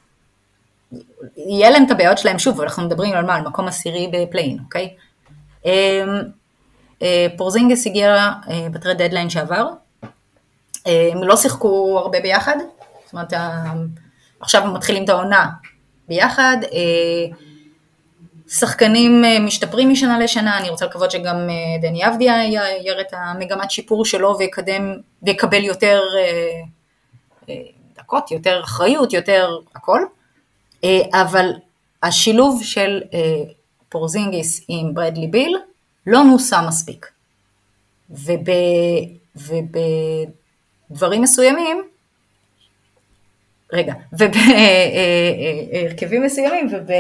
יהיה 1.38 1.70
להם 1.70 1.84
את 1.86 1.92
הבעיות 1.92 2.18
שלהם 2.18 2.40
שוב, 2.40 2.62
אנחנו 2.62 2.84
מדברים 2.84 3.14
על 3.14 3.26
מה, 3.26 3.36
על 3.36 3.42
מקום 3.42 3.68
עשירי 3.68 4.12
ב 4.14 4.19
play-in, 4.19 4.60
אוקיי? 4.64 4.96
אמ, 5.66 5.72
אה, 7.02 7.28
פורזינגיס 7.38 7.88
הגיע 7.88 8.32
אה, 8.50 8.68
ב 8.72 8.77
trade 8.77 9.02
deadline 9.02 9.30
שעבר, 9.30 9.68
אה, 10.88 11.10
הם 11.12 11.24
לא 11.24 11.38
שיחקו 11.38 12.00
הרבה 12.00 12.20
ביחד, 12.20 12.56
זאת 13.06 13.14
אומרת, 13.14 13.34
עכשיו 14.40 14.64
הם 14.64 14.74
מתחילים 14.74 15.04
את 15.04 15.10
העונה 15.10 15.50
ביחד, 16.08 16.58
שחקנים 18.50 19.26
אה, 19.26 19.40
משתפרים 19.40 19.90
משנה 19.90 20.20
לשנה, 20.20 20.60
אני 20.60 20.70
רוצה 20.70 20.86
לקוות 20.86 21.12
שגם 21.12 21.36
אה, 21.36 21.82
דני 21.82 22.08
אבדיה 22.08 22.34
יראה 22.84 23.02
את 23.02 23.14
המגמת 23.14 23.72
שיפור 23.72 24.06
שלו 24.06 24.38
ויקדם, 24.38 24.94
ויקבל 25.24 25.64
יותר 25.64 26.02
אה, 26.18 26.62
דקות, 27.98 28.32
יותר 28.32 28.62
אחריות, 28.64 29.14
יותר 29.14 29.58
הכל, 29.76 30.02
אבל 31.14 31.52
השילוב 32.04 32.64
של 32.64 33.02
פורזינגיס 33.90 34.66
עם 34.68 34.94
ברדלי 34.94 35.28
ביל 35.28 35.58
לא 36.08 36.24
נוסה 36.24 36.62
מספיק. 36.68 37.12
וב, 38.10 38.50
ובדברים 39.36 41.22
מסוימים, 41.22 41.84
רגע, 43.74 43.94
ובהרכבים 44.14 46.24
מסוימים 46.24 46.68
וב... 46.72 46.92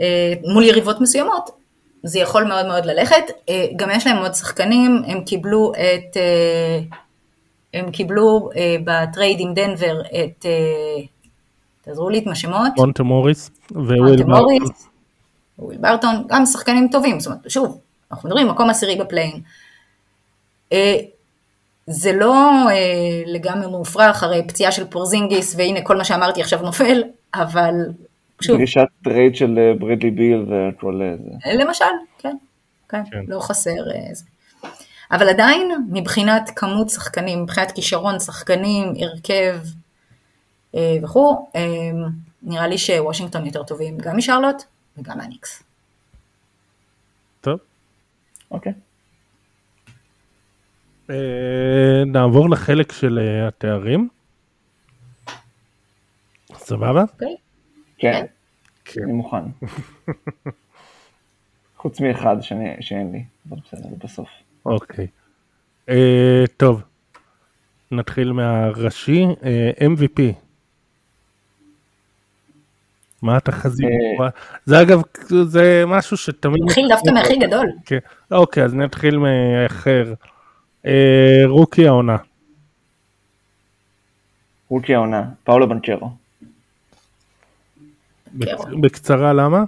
אה, 0.00 0.32
מול 0.52 0.64
יריבות 0.64 1.00
מסוימות, 1.00 1.50
זה 2.02 2.18
יכול 2.18 2.44
מאוד 2.44 2.66
מאוד 2.66 2.86
ללכת. 2.86 3.24
אה, 3.48 3.66
גם 3.76 3.90
יש 3.90 4.06
להם 4.06 4.16
עוד 4.16 4.34
שחקנים, 4.34 5.02
הם 5.06 5.24
קיבלו 5.24 5.72
את, 5.72 6.16
אה, 6.16 6.80
הם 7.74 7.90
קיבלו 7.90 8.50
ב 8.84 8.93
trade 8.93 9.40
עם 9.40 9.54
דנבר 9.54 10.00
את, 10.00 10.46
תעזרו 11.82 12.10
לי 12.10 12.18
את 12.18 12.24
השמות. 12.26 12.72
מונטה 12.76 13.02
מוריס 13.02 13.50
וויל 13.72 14.22
ברטון. 14.24 14.58
וויל 15.58 15.78
ברטון, 15.78 16.24
גם 16.26 16.46
שחקנים 16.46 16.88
טובים, 16.92 17.20
זאת 17.20 17.26
אומרת, 17.26 17.50
שוב, 17.50 17.80
אנחנו 18.12 18.28
מדברים 18.28 18.48
מקום 18.48 18.70
עשירי 18.70 18.96
ב 18.96 19.01
play-in. 19.01 19.40
זה 21.86 22.12
לא 22.12 22.50
לגמרי 23.26 23.66
מופרך, 23.66 24.22
הרי 24.22 24.46
פציעה 24.48 24.72
של 24.72 24.84
פורזינגיס, 24.84 25.54
והנה 25.58 25.80
כל 25.82 25.96
מה 25.96 26.04
שאמרתי 26.04 26.40
עכשיו 26.40 26.62
נופל, 26.62 27.02
אבל 27.34 27.74
שוב. 28.42 28.56
דרישת 28.56 28.86
trade 29.04 29.36
של 29.36 29.58
אה, 29.58 29.72
ברדלי 29.78 30.10
ביל 30.10 30.42
וכל 30.42 31.00
זה. 31.24 31.50
אה, 31.50 31.54
למשל, 31.54 31.84
כן, 32.18 32.36
כן, 32.88 33.02
כן. 33.10 33.24
לא 33.28 33.40
חסר 33.40 33.76
זה. 34.12 34.24
אבל 35.10 35.28
עדיין, 35.28 35.86
מבחינת 35.92 36.50
כמות 36.56 36.90
שחקנים, 36.90 37.42
מבחינת 37.42 37.72
כישרון 37.72 38.18
שחקנים, 38.18 38.92
הרכב 39.00 39.58
אה, 40.74 40.96
וכו', 41.02 41.50
אה, 41.56 41.62
נראה 42.42 42.66
לי 42.66 42.78
שוושינגטון 42.78 43.46
יותר 43.46 43.62
טובים 43.62 43.98
גם 43.98 44.16
משרלוט 44.16 44.62
וגם 44.98 45.18
מהניקס. 45.18 45.62
טוב. 47.40 47.58
אוקיי. 48.50 48.72
אה, 51.10 52.04
נעבור 52.06 52.50
לחלק 52.50 52.92
של 52.92 53.18
אה, 53.18 53.48
התארים. 53.48 54.08
סבבה? 56.54 57.02
אוקיי. 57.02 57.36
כן. 58.00 58.26
כן. 58.84 59.02
אני 59.02 59.12
מוכן. 59.12 59.44
חוץ 61.76 62.00
מאחד 62.00 62.36
שאין 62.80 63.12
לי, 63.12 63.24
אבל 63.48 63.58
בסדר, 63.64 63.88
זה 63.90 63.96
בסוף. 64.04 64.28
אוקיי. 64.66 65.06
אה, 65.88 66.44
טוב, 66.56 66.82
נתחיל 67.90 68.32
מהראשי, 68.32 69.26
אה, 69.44 69.70
MVP. 69.80 70.22
מה 73.22 73.36
התחזית? 73.36 73.86
אה, 74.20 74.28
זה 74.64 74.82
אגב, 74.82 75.02
זה 75.44 75.84
משהו 75.86 76.16
שתמיד... 76.16 76.62
נתחיל 76.64 76.88
דווקא 76.88 77.10
מהכי 77.10 77.36
גדול. 77.36 77.66
כן. 77.84 77.98
אוקיי, 78.30 78.64
אז 78.64 78.74
נתחיל 78.74 79.18
מאחר. 79.18 80.14
רוקי 81.46 81.88
העונה. 81.88 82.16
רוקי 84.68 84.94
העונה, 84.94 85.24
פאולו 85.44 85.68
בנצ'רו. 85.68 86.19
בקצרה 88.80 89.32
למה? 89.32 89.64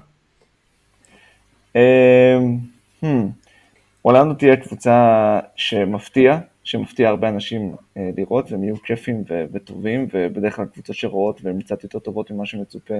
אורלנדו 4.05 4.35
תהיה 4.35 4.57
קבוצה 4.57 5.41
שמפתיע, 5.57 6.39
שמפתיע 6.65 7.09
הרבה 7.09 7.29
אנשים 7.29 7.75
אה, 7.97 8.11
לראות, 8.17 8.53
והם 8.53 8.65
יהיו 8.65 8.77
כיפים 8.77 9.25
וטובים, 9.53 10.07
ובדרך 10.15 10.57
כלל 10.57 10.65
קבוצות 10.65 10.97
שרואות 10.97 11.41
והן 11.45 11.61
קצת 11.61 11.83
יותר 11.83 11.99
טובות 11.99 12.31
ממה 12.31 12.47
שמצופה, 12.47 12.95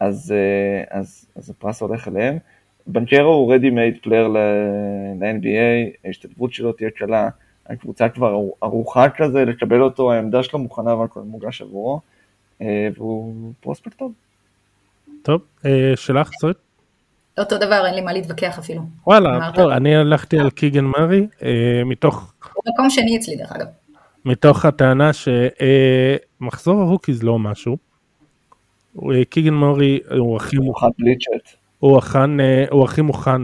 אז, 0.00 0.32
אה, 0.36 0.98
אז, 0.98 1.26
אז 1.36 1.50
הפרס 1.50 1.82
הולך 1.82 2.08
אליהם. 2.08 2.38
בנקרו 2.86 3.32
הוא 3.32 3.54
ready 3.54 3.70
made 3.70 4.06
player 4.06 4.28
ל-NBA, 4.28 5.96
ההשתתפות 6.04 6.52
שלו 6.52 6.72
תהיה 6.72 6.90
קלה, 6.90 7.28
הקבוצה 7.66 8.08
כבר 8.08 8.40
ערוכה 8.60 9.10
כזה 9.10 9.44
לקבל 9.44 9.82
אותו, 9.82 10.12
העמדה 10.12 10.42
שלו 10.42 10.58
מוכנה 10.58 10.94
והכל 10.94 11.20
מוגש 11.20 11.62
עבורו, 11.62 12.00
אה, 12.62 12.88
והוא 12.96 13.52
prospect 13.60 13.98
טוב. 13.98 14.12
טוב, 15.22 15.40
אה, 15.64 15.92
שלך, 15.96 16.30
סרט? 16.40 16.56
אותו 17.38 17.58
דבר, 17.58 17.86
אין 17.86 17.94
לי 17.94 18.00
מה 18.00 18.12
להתווכח 18.12 18.58
אפילו. 18.58 18.82
וואלה, 19.06 19.50
טוב, 19.54 19.70
אני 19.70 19.96
הלכתי 19.96 20.38
על 20.38 20.50
קיגן 20.50 20.84
מורי, 20.84 21.26
אה, 21.42 21.82
מתוך 21.86 22.32
הוא 22.54 22.62
מקום 22.74 22.90
שני 22.90 23.16
אצלי 23.16 23.36
דרך 23.36 23.52
אגב. 23.52 23.66
מתוך 24.24 24.64
הטענה 24.64 25.10
שמחזור 25.12 26.80
ה 26.80 26.85
rookies 26.85 27.22
לא 27.22 27.38
משהו. 27.38 27.76
אה, 28.96 29.24
קיגן 29.24 29.54
מורי 29.54 30.00
הוא 30.18 30.36
הכי 30.36 30.56
מוכן. 30.56 30.86
הוא, 31.78 31.98
הכן, 31.98 32.40
אה, 32.40 32.64
הוא 32.70 32.84
הכי 32.84 33.02
מוכן 33.02 33.42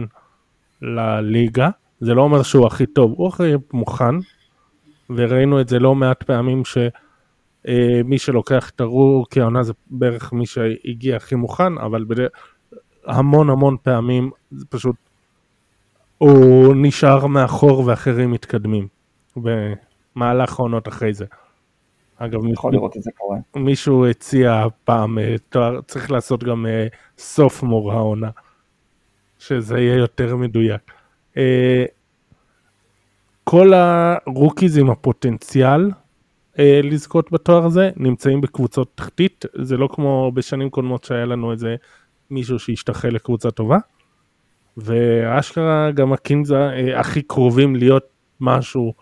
לליגה, 0.81 1.69
זה 1.99 2.13
לא 2.13 2.21
אומר 2.21 2.43
שהוא 2.43 2.67
הכי 2.67 2.85
טוב, 2.85 3.13
הוא 3.17 3.27
הכי 3.27 3.53
מוכן, 3.73 4.15
וראינו 5.09 5.61
את 5.61 5.69
זה 5.69 5.79
לא 5.79 5.95
מעט 5.95 6.23
פעמים 6.23 6.65
שמי 7.65 8.17
שלוקח 8.17 8.69
את 8.69 8.81
הרוקי 8.81 9.41
העונה 9.41 9.63
זה 9.63 9.73
בערך 9.89 10.33
מי 10.33 10.45
שהגיע 10.45 11.15
הכי 11.15 11.35
מוכן, 11.35 11.77
אבל 11.77 12.03
בדרך, 12.03 12.31
המון 13.05 13.49
המון 13.49 13.77
פעמים 13.83 14.31
זה 14.51 14.65
פשוט, 14.69 14.95
הוא 16.17 16.75
נשאר 16.75 17.27
מאחור 17.27 17.83
ואחרים 17.85 18.31
מתקדמים, 18.31 18.87
במהלך 19.35 20.59
העונות 20.59 20.87
אחרי 20.87 21.13
זה. 21.13 21.25
אגב, 22.17 22.45
יכול 22.45 22.73
לראות 22.73 22.97
את 22.97 23.03
זה 23.03 23.11
קורה. 23.17 23.37
מישהו 23.55 24.07
הציע 24.07 24.65
פעם, 24.83 25.19
אה, 25.19 25.35
תואר, 25.49 25.81
צריך 25.81 26.11
לעשות 26.11 26.43
גם 26.43 26.65
אה, 26.65 26.87
סוף 27.17 27.63
מור 27.63 27.91
העונה, 27.91 28.29
שזה 29.39 29.79
יהיה 29.79 29.95
יותר 29.95 30.35
מדויק. 30.35 30.91
אה, 31.37 31.85
כל 33.43 33.73
הרוקיז 33.73 34.77
עם 34.77 34.89
הפוטנציאל 34.89 35.91
אה, 36.59 36.79
לזכות 36.83 37.31
בתואר 37.31 37.65
הזה 37.65 37.89
נמצאים 37.95 38.41
בקבוצות 38.41 38.91
תחתית, 38.95 39.45
זה 39.61 39.77
לא 39.77 39.89
כמו 39.91 40.31
בשנים 40.33 40.69
קודמות 40.69 41.03
שהיה 41.03 41.25
לנו 41.25 41.51
איזה 41.51 41.75
מישהו 42.29 42.59
שהשתחל 42.59 43.09
לקבוצה 43.09 43.51
טובה, 43.51 43.77
ואשכרה 44.77 45.91
גם 45.91 46.13
הקינזה 46.13 46.57
אה, 46.57 46.99
הכי 46.99 47.21
קרובים 47.21 47.75
להיות 47.75 48.03
משהו 48.39 48.93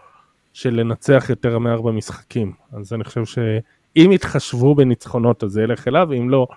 של 0.53 0.79
לנצח 0.79 1.25
יותר 1.29 1.59
מארבע 1.59 1.91
משחקים. 1.91 2.53
אז 2.71 2.93
אני 2.93 3.03
חושב 3.03 3.25
שאם 3.25 4.11
יתחשבו 4.11 4.75
בניצחונות 4.75 5.43
אז 5.43 5.51
זה 5.51 5.61
ילך 5.61 5.87
אליו, 5.87 6.13
אם 6.13 6.29
לא, 6.29 6.47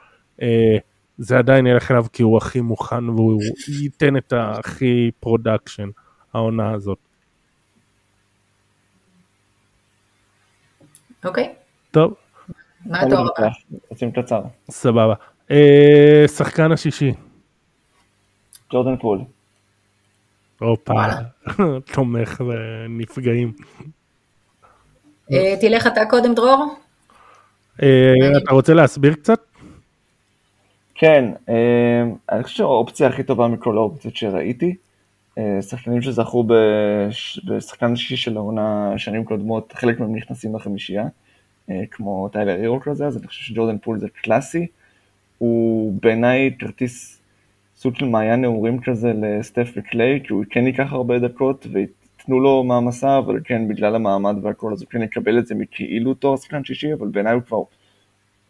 אה, 0.43 0.77
זה 1.19 1.39
עדיין 1.39 1.67
ילך 1.67 1.91
אליו 1.91 2.07
כי 2.13 2.23
הוא 2.23 2.37
הכי 2.37 2.61
מוכן 2.61 3.09
והוא 3.09 3.43
ייתן 3.83 4.17
את 4.17 4.33
הכי 4.37 5.11
production, 5.21 5.89
העונה 6.35 6.71
הזאת. 6.71 7.08
אוקיי, 11.29 11.55
טוב, 11.91 12.15
מה 12.87 13.01
התואר 13.01 13.27
הבא? 13.39 13.49
רוצים 13.89 14.13
קצר. 14.13 14.43
סבבה. 14.71 15.15
אה, 15.51 16.25
שחקן 16.37 16.73
השישי, 16.73 17.13
ג'ורדן 18.71 18.97
פול. 18.97 19.19
הופה. 20.61 20.93
תומך 21.95 22.41
ונפגעים. 22.41 23.53
אה, 25.33 25.55
תלך 25.61 25.87
אתה 25.87 26.01
קודם 26.11 26.35
דרור? 26.35 26.75
אה, 27.83 28.13
אתה 28.43 28.55
רוצה 28.55 28.75
להסביר 28.75 29.15
קצת? 29.15 29.41
כן, 30.95 31.25
אני 32.33 32.43
חושב 32.43 32.57
שהאופציה 32.57 33.09
הכי 33.09 33.23
טובה 33.23 33.49
מכל 33.49 33.77
האופציות 33.77 34.17
שראיתי, 34.17 34.77
שחקנים 35.61 36.03
שזכו 36.03 36.45
בש- 36.47 37.41
בשחקן 37.45 37.93
השישי 37.93 38.17
של 38.17 38.37
העונה 38.37 38.93
שנים 38.97 39.25
קודמות, 39.25 39.73
חלק 39.73 40.01
מהם 40.01 40.15
נכנסים 40.17 40.57
לחמישייה, 40.57 41.07
אה, 41.71 41.83
כמו 41.91 42.29
טיילר 42.29 42.55
הירו 42.55 42.81
כזה, 42.81 43.07
אז 43.07 43.17
אני 43.17 43.27
חושב 43.27 43.43
שג'ורדן 43.43 43.79
פול 43.79 43.99
זה 43.99 44.09
קלאסי. 44.23 44.67
הוא 45.39 45.93
בעיניי 46.03 46.55
כרטיס 46.59 47.23
סוג 47.77 47.97
של 47.97 48.07
מעיין 48.07 48.41
נעורים 48.41 48.81
כזה 48.81 49.13
לסטף 49.13 49.73
וקליי, 49.77 50.21
כי 50.25 50.33
הוא 50.33 50.45
כן 50.51 50.67
ייקח 50.67 50.93
הרבה 50.93 51.19
דקות 51.19 51.67
ויתנו 51.73 52.41
לו 52.41 52.65
מעמסה, 52.65 53.19
אבל 53.19 53.41
כן, 53.45 53.69
בגלל 53.69 53.95
המעמד 53.95 54.37
והכל, 54.43 54.73
אז 54.73 54.83
הוא 54.83 54.91
כן 54.91 55.03
יקבל 55.03 55.39
את 55.39 55.47
זה 55.47 55.55
מכאילו 55.55 56.15
תואר 56.15 56.37
שחקן 56.37 56.65
שישי, 56.65 56.93
אבל 56.93 57.09
בעיניי 57.09 57.33
הוא 57.33 57.43
כבר 57.43 57.63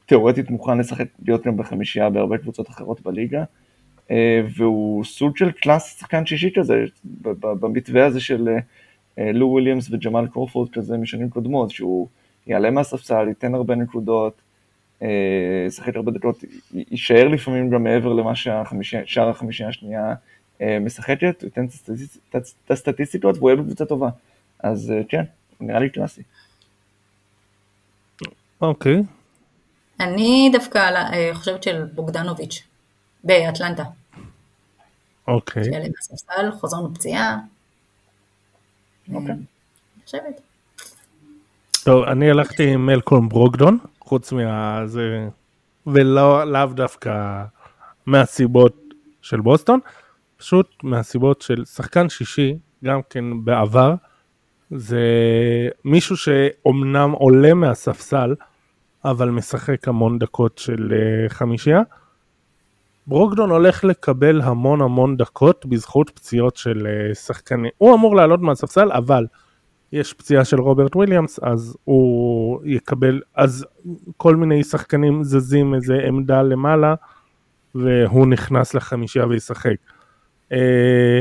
תאורטית 0.06 0.50
מוכן 0.50 0.78
לשחק, 0.78 1.06
להיות 1.26 1.46
גם 1.46 1.56
בחמישייה 1.56 2.10
בהרבה 2.10 2.38
קבוצות 2.38 2.68
אחרות 2.68 3.00
בליגה. 3.00 3.44
אה, 4.10 4.40
והוא 4.56 5.04
סוג 5.04 5.36
של 5.36 5.50
קלאסי 5.50 5.98
שחקן 5.98 6.26
שישי 6.26 6.50
כזה, 6.54 6.84
במתווה 7.42 8.06
הזה 8.06 8.20
של 8.20 8.48
אה, 9.18 9.32
לו 9.32 9.46
וויליאמס 9.46 9.90
וג'מאל 9.90 10.26
קרופורד 10.26 10.70
כזה 10.72 10.96
משנים 10.96 11.30
קודמות, 11.30 11.70
שהוא 11.70 12.08
יעלה 12.46 12.70
מהספסל, 12.70 13.28
ייתן 13.28 13.54
הרבה 13.54 13.74
נקודות, 13.74 14.40
אה, 15.02 15.08
ישחק 15.66 15.96
הרבה 15.96 16.12
דקות, 16.12 16.44
יישאר 16.90 17.28
לפעמים 17.28 17.70
גם 17.70 17.84
מעבר 17.84 18.12
למה 18.12 18.34
ששאר 18.34 19.28
החמישייה 19.28 19.68
השנייה 19.68 20.14
אה, 20.60 20.78
משחקת, 20.78 21.42
הוא 21.42 21.46
ייתן 21.46 21.64
את 21.64 21.70
הסטטיס- 21.70 22.18
את 22.64 22.70
הסטטיסטיקות 22.70 23.36
והוא 23.36 23.50
יהיה 23.50 23.62
בקבוצה 23.62 23.84
טובה. 23.84 24.08
אז 24.60 24.90
אה, 24.90 25.00
כן, 25.08 25.22
הוא 25.58 25.68
נראה 25.68 25.80
לי 25.80 25.90
קלאסי. 25.90 26.22
אוקיי. 28.60 29.02
אני 30.00 30.50
דווקא 30.52 30.78
אה, 30.78 31.30
חושבת 31.34 31.62
של 31.62 31.84
בוגדנוביץ' 31.94 32.67
באטלנטה. 33.24 33.84
אוקיי. 35.28 35.64
שיעלה 35.64 35.86
מהספסל, 35.96 36.50
חוזר 36.60 36.80
מפציעה. 36.80 37.38
אוקיי. 39.12 39.34
אני 39.34 40.04
חושבת. 40.04 40.40
טוב, 41.84 42.04
אני 42.04 42.30
הלכתי 42.30 42.72
עם 42.72 42.86
מלקולם 42.86 43.28
ברוקדון, 43.28 43.78
חוץ 44.00 44.32
מהזה, 44.32 45.28
ולא 45.86 46.44
לאו 46.52 46.66
דווקא 46.66 47.44
מהסיבות 48.06 48.76
של 49.22 49.40
בוסטון, 49.40 49.80
פשוט 50.36 50.66
מהסיבות 50.82 51.42
של 51.42 51.64
שחקן 51.64 52.08
שישי, 52.08 52.58
גם 52.84 53.00
כן 53.10 53.44
בעבר, 53.44 53.94
זה 54.70 55.00
מישהו 55.84 56.16
שאומנם 56.16 57.10
עולה 57.10 57.54
מהספסל, 57.54 58.34
אבל 59.04 59.30
משחק 59.30 59.88
המון 59.88 60.18
דקות 60.18 60.58
של 60.58 60.92
אה, 60.92 61.28
חמישייה. 61.28 61.80
ברוקדון 63.08 63.50
הולך 63.50 63.84
לקבל 63.84 64.40
המון 64.40 64.80
המון 64.80 65.16
דקות 65.16 65.66
בזכות 65.66 66.10
פציעות 66.10 66.56
של 66.56 66.86
אה, 66.86 67.14
שחקנים. 67.14 67.70
הוא 67.78 67.94
אמור 67.94 68.16
לעלות 68.16 68.40
מהספסל, 68.40 68.92
אבל 68.92 69.26
יש 69.92 70.12
פציעה 70.12 70.44
של 70.44 70.60
רוברט 70.60 70.96
וויליאמס, 70.96 71.38
אז 71.42 71.76
הוא 71.84 72.60
יקבל, 72.64 73.20
אז 73.34 73.66
כל 74.16 74.36
מיני 74.36 74.64
שחקנים 74.64 75.24
זזים 75.24 75.74
איזה 75.74 75.98
עמדה 76.06 76.42
למעלה, 76.42 76.94
והוא 77.74 78.26
נכנס 78.26 78.74
לחמישייה 78.74 79.26
וישחק. 79.26 79.76
אה, 80.52 81.20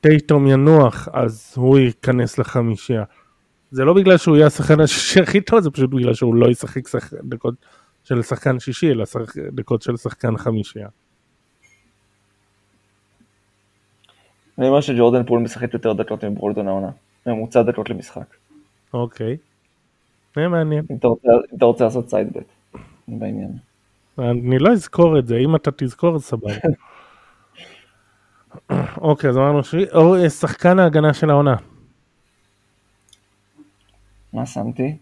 טייטום 0.00 0.46
ינוח, 0.46 1.08
אז 1.12 1.54
הוא 1.56 1.78
ייכנס 1.78 2.38
לחמישייה. 2.38 3.04
זה 3.70 3.84
לא 3.84 3.94
בגלל 3.94 4.16
שהוא 4.16 4.36
יהיה 4.36 4.46
השחקן 4.46 4.80
השישי 4.80 5.20
הכי 5.20 5.40
טוב, 5.40 5.60
זה 5.60 5.70
פשוט 5.70 5.90
בגלל 5.90 6.14
שהוא 6.14 6.34
לא 6.34 6.46
ישחק 6.46 6.88
שח... 6.88 7.12
דקות 7.14 7.54
של 8.04 8.22
שחקן 8.22 8.58
שישי, 8.58 8.90
אלא 8.90 9.06
שח... 9.06 9.36
דקות 9.52 9.82
של 9.82 9.96
שחקן 9.96 10.36
חמישייה. 10.36 10.88
אני 14.60 14.68
אומר 14.68 14.80
שג'ורדן 14.80 15.24
פול 15.24 15.40
משחק 15.40 15.74
יותר 15.74 15.92
דקות 15.92 16.24
מברולדון 16.24 16.68
העונה, 16.68 16.90
ממוצע 17.26 17.62
דקות 17.62 17.90
למשחק. 17.90 18.36
אוקיי. 18.94 19.36
זה 20.36 20.48
מעניין. 20.48 20.84
אם 20.90 20.96
אתה 20.96 21.08
רוצה, 21.08 21.28
אם 21.52 21.56
אתה 21.56 21.64
רוצה 21.64 21.84
לעשות 21.84 22.08
סיידבט 22.08 22.44
בעניין. 23.08 23.50
אני 24.18 24.58
לא 24.58 24.72
אזכור 24.72 25.18
את 25.18 25.26
זה, 25.26 25.36
אם 25.36 25.56
אתה 25.56 25.70
תזכור 25.76 26.14
אז 26.14 26.24
סבבה. 26.24 26.52
אוקיי, 29.00 29.30
אז 29.30 29.36
אמרנו 29.36 29.64
ש... 29.64 29.74
או, 29.74 30.16
אה, 30.16 30.30
שחקן 30.30 30.78
ההגנה 30.78 31.14
של 31.14 31.30
העונה. 31.30 31.56
מה 34.32 34.46
שמתי? 34.46 34.96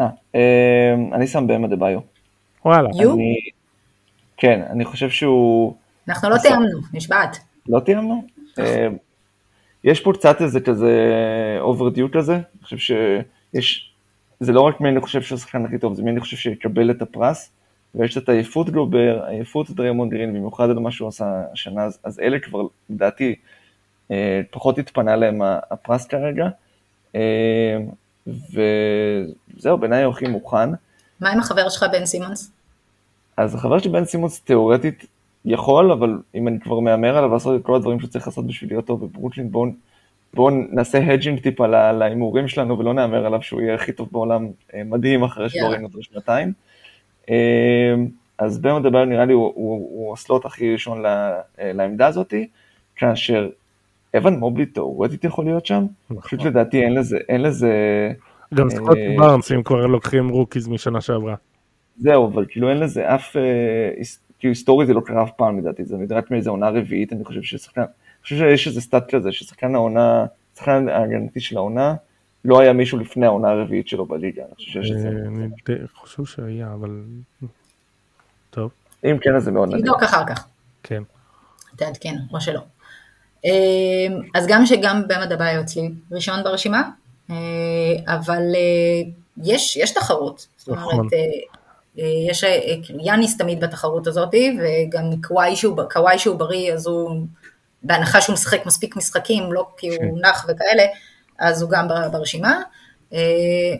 אה, 0.00 0.08
אה, 0.34 0.94
אני 1.12 1.26
שם 1.26 1.46
באמה 1.46 1.68
דה 1.68 1.76
ביו. 1.76 2.00
וואלה. 2.64 2.88
כן, 4.36 4.62
אני 4.70 4.84
חושב 4.84 5.10
שהוא... 5.10 5.76
אנחנו 6.08 6.30
לא 6.30 6.36
תיאמנו, 6.38 6.78
נשבעת. 6.92 7.36
לא 7.68 7.80
תיאמנו? 7.80 8.33
אה, 8.58 8.88
יש 9.84 10.00
פה 10.00 10.12
קצת 10.12 10.42
איזה 10.42 10.60
כזה 10.60 10.92
אוברדיו 11.60 12.12
כזה, 12.12 12.34
אני 12.34 12.62
חושב 12.62 12.78
שיש... 12.78 13.90
זה 14.40 14.52
לא 14.52 14.60
רק 14.60 14.80
מי 14.80 14.88
אני 14.88 15.00
חושב 15.00 15.22
שהוא 15.22 15.36
השחקן 15.36 15.64
הכי 15.64 15.78
טוב, 15.78 15.94
זה 15.94 16.02
מי 16.02 16.10
אני 16.10 16.20
חושב 16.20 16.36
שיקבל 16.36 16.90
את 16.90 17.02
הפרס, 17.02 17.50
ויש 17.94 18.16
את 18.16 18.28
עייפות 18.28 18.70
גובר, 18.70 19.24
עייפות 19.28 19.70
דריימונד 19.70 20.12
גרין, 20.12 20.34
במיוחד 20.34 20.70
על 20.70 20.78
מה 20.78 20.90
שהוא 20.90 21.08
עשה 21.08 21.42
השנה, 21.52 21.84
אז, 21.84 21.98
אז 22.04 22.20
אלה 22.20 22.38
כבר, 22.38 22.60
לדעתי, 22.90 23.34
אה, 24.10 24.40
פחות 24.50 24.78
התפנה 24.78 25.16
להם 25.16 25.42
הפרס 25.70 26.06
כרגע, 26.06 26.48
אה, 27.14 27.78
וזהו, 28.26 29.78
בעיניי 29.78 30.02
הוא 30.02 30.12
הכי 30.12 30.26
מוכן. 30.26 30.70
מה 31.20 31.30
עם 31.30 31.38
החבר 31.38 31.68
שלך 31.68 31.86
בן 31.92 32.06
סימונס? 32.06 32.50
אז 33.36 33.54
החבר 33.54 33.78
שלי 33.78 33.90
בן 33.90 34.04
סימונס 34.04 34.40
תיאורטית 34.40 35.06
יכול, 35.44 35.92
אבל 35.92 36.18
אם 36.34 36.48
אני 36.48 36.60
כבר 36.60 36.80
מהמר 36.80 37.16
עליו 37.16 37.30
לעשות 37.32 37.60
את 37.60 37.66
כל 37.66 37.74
הדברים 37.74 38.00
שהוא 38.00 38.10
צריך 38.10 38.26
לעשות 38.26 38.46
בשביל 38.46 38.70
להיות 38.70 38.86
טוב 38.86 39.04
בברוקלין, 39.04 39.50
בואו 39.50 39.70
בוא 40.34 40.50
נעשה 40.70 41.12
hedging 41.12 41.40
טיפה 41.40 41.66
לה- 41.66 41.92
להימורים 41.92 42.48
שלנו 42.48 42.78
ולא 42.78 42.94
נהמר 42.94 43.26
עליו 43.26 43.42
שהוא 43.42 43.60
יהיה 43.60 43.74
הכי 43.74 43.92
טוב 43.92 44.08
בעולם, 44.12 44.48
אה, 44.74 44.82
מדהים 44.84 45.22
אחרי 45.22 45.48
שלא. 45.48 45.66
ראינו 45.68 45.86
אותו 45.86 46.02
שנתיים. 46.02 46.52
אה, 47.30 47.94
אז 48.38 48.58
באם 48.58 48.76
אדבאיו 48.76 49.04
נראה 49.04 49.24
לי 49.24 49.32
הוא, 49.32 49.52
הוא, 49.54 49.76
הוא 49.92 50.12
ה 50.12 50.18
slot 50.18 50.44
הכי 50.44 50.72
ראשון 50.72 51.02
ל- 51.02 51.06
אה, 51.60 51.72
לעמדה 51.72 52.06
הזאתי, 52.06 52.48
כאשר 52.96 53.48
אבן 54.16 54.34
מובלי 54.34 54.66
תאורטית 54.66 55.24
יכול 55.24 55.44
להיות 55.44 55.66
שם, 55.66 55.86
נכון. 56.10 56.22
פשוט 56.22 56.42
לדעתי 56.42 56.82
אין 56.82 56.94
לזה, 56.94 57.18
אין 57.28 57.42
לזה, 57.42 57.72
גם 58.54 58.70
סקוטי 58.70 58.98
בארנס, 59.18 59.52
אם 59.52 59.62
כבר 59.62 59.86
לוקחים 59.86 60.28
rookies 60.28 60.68
משנה 60.68 61.00
שעברה. 61.00 61.34
זהו, 61.96 62.26
אבל 62.26 62.44
כאילו 62.48 62.68
אין 62.70 62.78
לזה 62.78 63.14
אף, 63.14 63.36
אה, 63.36 63.42
כאילו 64.44 64.52
היסטורית 64.52 64.86
זה 64.86 64.94
לא 64.94 65.00
קרה 65.00 65.22
אף 65.22 65.30
פעם 65.36 65.58
לדעתי, 65.58 65.84
זה 65.84 65.96
נדרש 65.96 66.24
מאיזה 66.30 66.50
עונה 66.50 66.68
רביעית, 66.68 67.12
אני 67.12 67.24
חושב 67.24 67.42
ששחקן, 67.42 67.80
אני 67.80 67.88
חושב 68.22 68.36
שיש 68.36 68.66
איזה 68.66 68.80
סטאט 68.80 69.14
כזה, 69.14 69.32
ששחקן 69.32 69.74
העונה, 69.74 70.26
שחקן 70.56 70.88
ההגנתי 70.88 71.40
של 71.40 71.56
העונה, 71.56 71.94
לא 72.44 72.60
היה 72.60 72.72
מישהו 72.72 72.98
לפני 72.98 73.26
העונה 73.26 73.50
הרביעית 73.50 73.88
שלו 73.88 74.06
בליגה, 74.06 74.42
אני 74.42 74.54
חושב 74.54 74.70
שיש 74.70 74.90
את 74.90 74.98
זה. 74.98 75.08
אה, 75.08 75.12
אני 75.68 75.86
חושב 75.94 76.24
שהיה, 76.24 76.72
אבל... 76.74 77.02
טוב, 78.50 78.70
אם 79.04 79.16
כן, 79.20 79.36
אז 79.36 79.44
זה 79.44 79.50
מאוד 79.50 79.68
מעניין. 79.68 79.86
תבדוק 79.86 80.02
אחר 80.02 80.26
כך, 80.26 80.46
כן. 80.82 81.02
תעדכן, 81.76 82.14
או 82.32 82.40
שלא. 82.40 82.60
אה, 83.44 83.50
אז 84.34 84.46
גם 84.48 84.66
שגם 84.66 85.02
במה 85.08 85.26
דבאיו 85.26 85.60
אצלי 85.60 85.90
ראשון 86.12 86.44
ברשימה, 86.44 86.90
אה, 87.30 87.36
אבל 88.06 88.42
יש, 89.42 89.76
יש 89.76 89.94
תחרות. 89.94 90.46
זאת 90.56 90.76
נכון. 90.76 90.94
אומרת, 90.94 91.12
אה, 91.12 91.18
יש, 91.96 92.44
אה, 92.44 92.60
כאילו, 92.82 92.98
יאניס 93.06 93.36
תמיד 93.38 93.60
בתחרות 93.60 94.06
הזאת, 94.06 94.34
וגם 94.34 95.04
קוואי 95.22 95.56
שהוא, 95.56 95.78
קוואי 95.92 96.18
שהוא 96.18 96.36
בריא, 96.36 96.72
אז 96.72 96.86
הוא, 96.86 97.16
בהנחה 97.82 98.20
שהוא 98.20 98.32
משחק 98.34 98.66
מספיק 98.66 98.96
משחקים, 98.96 99.52
לא 99.52 99.66
כי 99.76 99.88
הוא 99.88 99.96
כן. 99.98 100.26
נח 100.28 100.46
וכאלה, 100.48 100.82
אז 101.38 101.62
הוא 101.62 101.70
גם 101.70 101.88
בר- 101.88 102.08
ברשימה. 102.08 102.60
אה, 103.12 103.18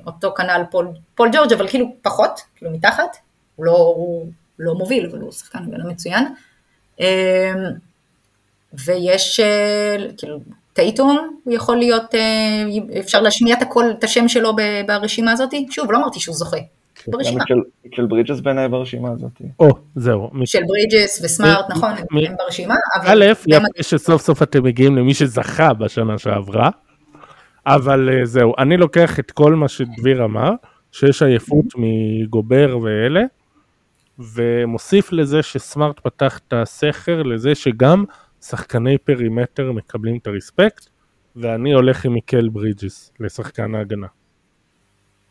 אותו 0.06 0.34
כנ"ל 0.36 0.62
פול, 0.70 0.88
פול 1.14 1.30
ג'ורג', 1.32 1.52
אבל 1.52 1.68
כאילו 1.68 1.86
פחות, 2.02 2.40
כאילו 2.56 2.70
מתחת, 2.70 3.16
הוא 3.56 3.66
לא, 3.66 3.72
הוא 3.96 4.26
לא 4.58 4.74
מוביל, 4.74 5.06
אבל 5.10 5.18
הוא 5.20 5.32
שחקן 5.32 5.58
הגנה 5.58 5.84
מצוין. 5.84 6.24
אה, 7.00 7.52
ויש, 8.84 9.40
אה, 9.40 9.96
כאילו, 10.18 10.38
טייטום, 10.72 11.40
הוא 11.44 11.54
יכול 11.54 11.76
להיות, 11.76 12.14
אה, 12.14 12.64
אפשר 13.00 13.20
להשמיע 13.20 13.56
את 13.56 13.62
הקול, 13.62 13.94
את 13.98 14.04
השם 14.04 14.28
שלו 14.28 14.52
ברשימה 14.86 15.32
הזאת. 15.32 15.50
שוב, 15.70 15.92
לא 15.92 15.98
אמרתי 15.98 16.20
שהוא 16.20 16.36
זוכה, 16.36 16.56
כן. 16.56 16.64
ברשימה. 17.08 17.44
של- 17.48 17.54
של 17.94 18.06
ברידג'ס 18.06 18.40
בעיניי 18.40 18.68
ברשימה 18.68 19.10
הזאת. 19.10 19.42
או, 19.60 19.68
זהו. 19.94 20.30
של 20.44 20.58
ברידג'ס 20.66 21.24
וסמארט, 21.24 21.64
נכון, 21.70 21.90
הם 21.90 22.36
ברשימה, 22.38 22.74
אבל 23.02 23.22
א', 23.22 23.26
יפה 23.46 23.66
שסוף 23.82 24.22
סוף 24.22 24.42
אתם 24.42 24.62
מגיעים 24.62 24.96
למי 24.96 25.14
שזכה 25.14 25.74
בשנה 25.74 26.18
שעברה, 26.18 26.70
אבל 27.66 28.08
אה, 28.12 28.24
זהו, 28.26 28.52
אני 28.58 28.76
לוקח 28.76 29.18
את 29.18 29.30
כל 29.30 29.54
מה 29.54 29.68
שדביר 29.68 30.24
אמר, 30.24 30.50
שיש 30.92 31.22
עייפות 31.22 31.64
מגובר 31.76 32.78
ואלה, 32.82 33.22
ומוסיף 34.18 35.12
לזה 35.12 35.42
שסמארט 35.42 36.00
פתח 36.00 36.40
את 36.48 36.52
הסכר 36.52 37.22
לזה 37.22 37.54
שגם 37.54 38.04
שחקני 38.42 38.98
perimeter 38.98 39.72
מקבלים 39.72 40.16
את 40.16 40.26
ה 40.26 40.33
respect, 40.33 40.86
ואני 41.36 41.72
הולך 41.72 42.04
עם 42.04 42.12
מיקל 42.12 42.48
ברידג'ס 42.48 43.12
לשחקן 43.20 43.74
ההגנה. 43.74 44.06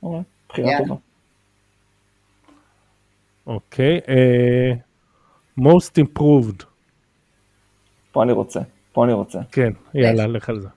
אוקיי, 0.03 0.21
בחירה. 0.49 0.77
טובה. 0.77 0.95
אוקיי, 3.47 3.99
אה, 4.09 4.73
most 5.59 6.03
improved, 6.03 6.63
פה 8.11 8.23
אני 8.23 8.31
רוצה, 8.31 8.59
פה 8.91 9.05
אני 9.05 9.13
רוצה. 9.13 9.39
כן, 9.51 9.73
יאללה, 9.93 10.27
לך 10.27 10.49
על 10.49 10.59
זה. 10.59 10.67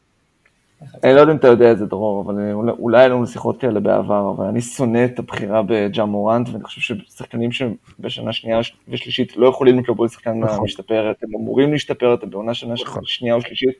אני 1.04 1.14
לא 1.14 1.20
יודע 1.20 1.32
אם 1.32 1.36
אתה 1.36 1.48
יודע 1.48 1.72
את 1.72 1.78
זה, 1.78 1.86
דרור, 1.86 2.22
אבל 2.22 2.52
אולי- 2.78 3.00
היו 3.00 3.08
לנו 3.14 3.26
שיחות 3.26 3.60
כאלה 3.60 3.80
בעבר, 3.80 4.32
אבל 4.36 4.44
אני 4.44 4.60
שונא 4.60 5.04
את 5.04 5.18
הבחירה 5.18 5.62
בג'ה 5.62 6.04
מורנט, 6.04 6.48
ואני 6.48 6.64
חושב 6.64 6.80
ששחקנים 6.80 7.50
שבשנה 7.52 8.32
שנייה 8.32 8.60
ושלישית 8.88 9.36
לא 9.36 9.46
יכולים 9.48 9.78
לקבל 9.78 10.08
שחקן 10.08 10.40
נכון. 10.40 10.64
משתפרת, 10.64 11.16
הם 11.22 11.28
אמורים 11.40 11.72
להשתפר, 11.72 12.14
אתה 12.14 12.26
בעונה 12.26 12.54
שנה 12.54 12.74
נכון. 12.74 13.02
שנייה 13.04 13.34
או 13.34 13.40
שלישית, 13.40 13.74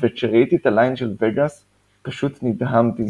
וכשראיתי 0.00 0.56
את 0.56 0.66
הליין 0.66 0.96
של 0.96 1.14
וגאס, 1.20 1.64
פשוט 2.02 2.38
נדהמתי. 2.42 3.02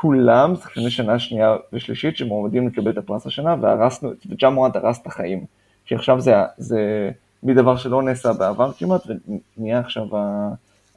כולם 0.00 0.56
שחקני 0.56 0.90
שנה 0.90 1.18
שנייה 1.18 1.56
ושלישית 1.72 2.16
שמועמדים 2.16 2.68
לקבל 2.68 2.90
את 2.90 2.98
הפרס 2.98 3.26
השנה, 3.26 3.56
והרסנו, 3.60 4.10
וג'ה 4.30 4.50
מורנט 4.50 4.76
הרס 4.76 5.00
את 5.02 5.06
החיים. 5.06 5.44
כי 5.84 5.94
עכשיו 5.94 6.20
זה, 6.20 6.34
זה 6.56 7.10
מדבר 7.42 7.76
שלא 7.76 8.02
נעשה 8.02 8.32
בעבר 8.32 8.72
כמעט, 8.72 9.00
ונהיה 9.58 9.78
עכשיו 9.78 10.06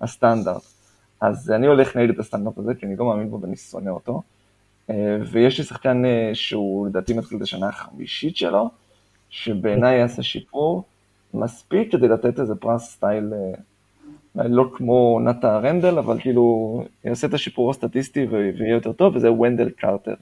הסטנדרט. 0.02 0.62
אז 1.22 1.52
אני 1.52 1.68
הולך 1.68 1.96
נגד 1.98 2.10
את 2.10 2.20
הסטנדרט 2.20 2.58
הזה, 2.58 2.76
כי 2.76 2.86
אני 2.86 2.96
לא 2.96 3.06
מאמין 3.06 3.30
בו 3.30 3.42
ואני 3.42 3.56
שונא 3.56 3.90
אותו. 3.90 4.22
אה, 4.90 5.18
ויש 5.32 5.58
לי 5.58 5.64
שחקן 5.64 6.06
אה, 6.06 6.32
שהוא 6.34 6.88
לדעתי 6.88 7.14
מתחיל 7.14 7.38
את 7.38 7.42
השנה 7.42 7.70
החמישית 7.70 8.38
שלו, 8.38 8.70
שבעיניי 9.30 9.98
יעשה 9.98 10.24
שיפור 10.24 10.84
מספיק 11.34 11.92
כדי 11.92 12.08
לתת 12.08 12.40
איזה 12.40 12.56
פרס 12.56 12.92
סטייל, 12.92 13.34
אה, 13.34 13.60
לא 14.48 14.70
כמו 14.74 15.20
נטע 15.24 15.58
רנדל, 15.58 15.98
אבל 15.98 16.20
כאילו 16.20 16.84
יעשה 17.06 17.28
את 17.28 17.34
השיפור 17.34 17.72
הסטטיסטי 17.72 18.26
ויהיה 18.26 18.74
יותר 18.74 18.92
טוב, 18.92 19.16
וזה 19.16 19.32
וונדל 19.32 19.70
קרטר 19.70 20.14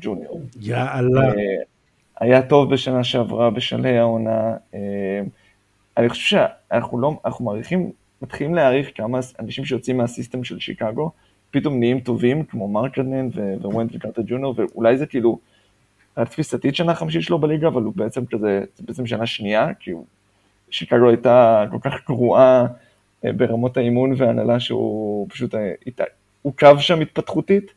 ג'וניור. 0.00 0.40
יאללה. 0.60 1.20
אה, 1.20 1.32
היה 2.20 2.42
טוב 2.42 2.70
בשנה 2.70 3.04
שעברה 3.04 3.50
בשלהי 3.50 3.98
העונה. 3.98 4.56
אה, 4.74 5.20
אני 5.96 6.08
חושב 6.08 6.22
שאנחנו 6.22 6.98
לא, 6.98 7.12
אנחנו 7.24 7.44
מעריכים, 7.44 7.90
מתחילים 8.22 8.54
להעריך 8.54 8.90
כמה 8.94 9.20
אנשים 9.40 9.64
שיוצאים 9.64 9.96
מה 9.96 10.08
system 10.08 10.44
של 10.44 10.58
שיקגו, 10.58 11.10
פתאום 11.50 11.78
נהיים 11.78 12.00
טובים, 12.00 12.44
כמו 12.44 12.68
מרקנן 12.68 13.28
וונדל 13.62 13.90
קרטר 13.94 14.22
ג'וניור, 14.26 14.54
ואולי 14.56 14.98
זה 14.98 15.06
כאילו, 15.06 15.38
היה 16.16 16.26
תפיסתית 16.26 16.76
שנה 16.76 16.94
חמישית 16.94 17.22
שלו 17.22 17.38
בליגה, 17.38 17.68
אבל 17.68 17.82
הוא 17.82 17.92
בעצם 17.96 18.26
כזה, 18.26 18.64
זה 18.76 18.84
בעצם 18.86 19.06
שנה 19.06 19.26
שנייה, 19.26 19.74
כי 19.80 19.90
הוא, 19.90 20.04
שיקגו 20.70 21.08
הייתה 21.08 21.64
כל 21.70 21.78
כך 21.80 22.06
גרועה 22.06 22.66
ברמות 23.36 23.76
האימון 23.76 24.12
וההנהלה, 24.16 24.60
שהוא 24.60 25.26
פשוט, 25.30 25.54
אה, 25.54 25.72
עוכב 26.42 26.76
שם 26.78 27.00
התפתחותית. 27.00 27.72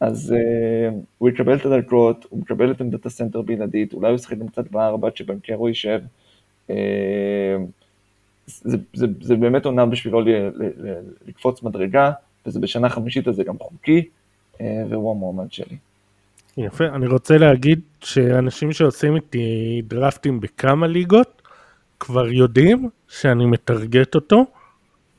אז 0.00 0.34
uh, 0.34 0.94
הוא 1.18 1.28
יקבל 1.28 1.56
את 1.56 1.66
הדקות, 1.66 2.26
הוא 2.28 2.40
מקבל 2.40 2.70
את 2.70 2.80
עמדת 2.80 3.06
הסנטר 3.06 3.42
בלעדית, 3.42 3.92
אולי 3.92 4.08
הוא 4.08 4.14
ישחק 4.14 4.38
גם 4.38 4.48
קצת 4.48 4.70
בארבע 4.70 5.08
עד 5.08 5.16
שבנקרו 5.16 5.68
יישב. 5.68 6.00
Uh, 6.68 6.72
זה, 8.46 8.76
זה, 8.94 9.06
זה 9.20 9.36
באמת 9.36 9.64
עונה 9.64 9.86
בשבילו 9.86 10.20
ל, 10.20 10.28
ל, 10.28 10.64
ל, 10.76 10.94
לקפוץ 11.26 11.62
מדרגה, 11.62 12.12
וזה 12.46 12.60
בשנה 12.60 12.88
חמישית 12.88 13.28
אז 13.28 13.34
זה 13.34 13.44
גם 13.44 13.58
חוקי, 13.58 14.08
uh, 14.54 14.60
והוא 14.88 15.10
המועמד 15.10 15.52
שלי. 15.52 15.76
יפה, 16.56 16.84
אני 16.84 17.06
רוצה 17.06 17.38
להגיד 17.38 17.80
שאנשים 18.00 18.72
שעושים 18.72 19.16
איתי 19.16 19.82
דרפטים 19.88 20.40
בכמה 20.40 20.86
ליגות 20.86 21.42
כבר 22.00 22.28
יודעים 22.28 22.88
שאני 23.08 23.46
מטרגט 23.46 24.14
אותו 24.14 24.46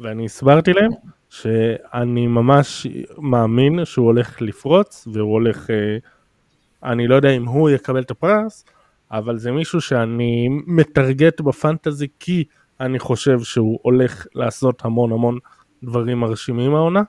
ואני 0.03 0.25
הסברתי 0.25 0.73
להם 0.73 0.91
שאני 1.29 2.27
ממש 2.27 2.87
מאמין 3.17 3.85
שהוא 3.85 4.05
הולך 4.05 4.41
לפרוץ 4.41 5.07
והוא 5.13 5.31
הולך, 5.31 5.69
אה, 5.69 5.97
אני 6.91 7.07
לא 7.07 7.15
יודע 7.15 7.29
אם 7.29 7.45
הוא 7.45 7.69
יקבל 7.69 8.01
את 8.01 8.11
הפרס, 8.11 8.65
אבל 9.11 9.37
זה 9.37 9.51
מישהו 9.51 9.81
שאני 9.81 10.47
מטרגט 10.67 11.41
בפנטזי 11.41 12.07
כי 12.19 12.43
אני 12.79 12.99
חושב 12.99 13.39
שהוא 13.39 13.79
הולך 13.81 14.25
לעשות 14.35 14.85
המון 14.85 15.11
המון 15.11 15.37
דברים 15.83 16.19
מרשימים 16.19 16.75
העונה. 16.75 17.01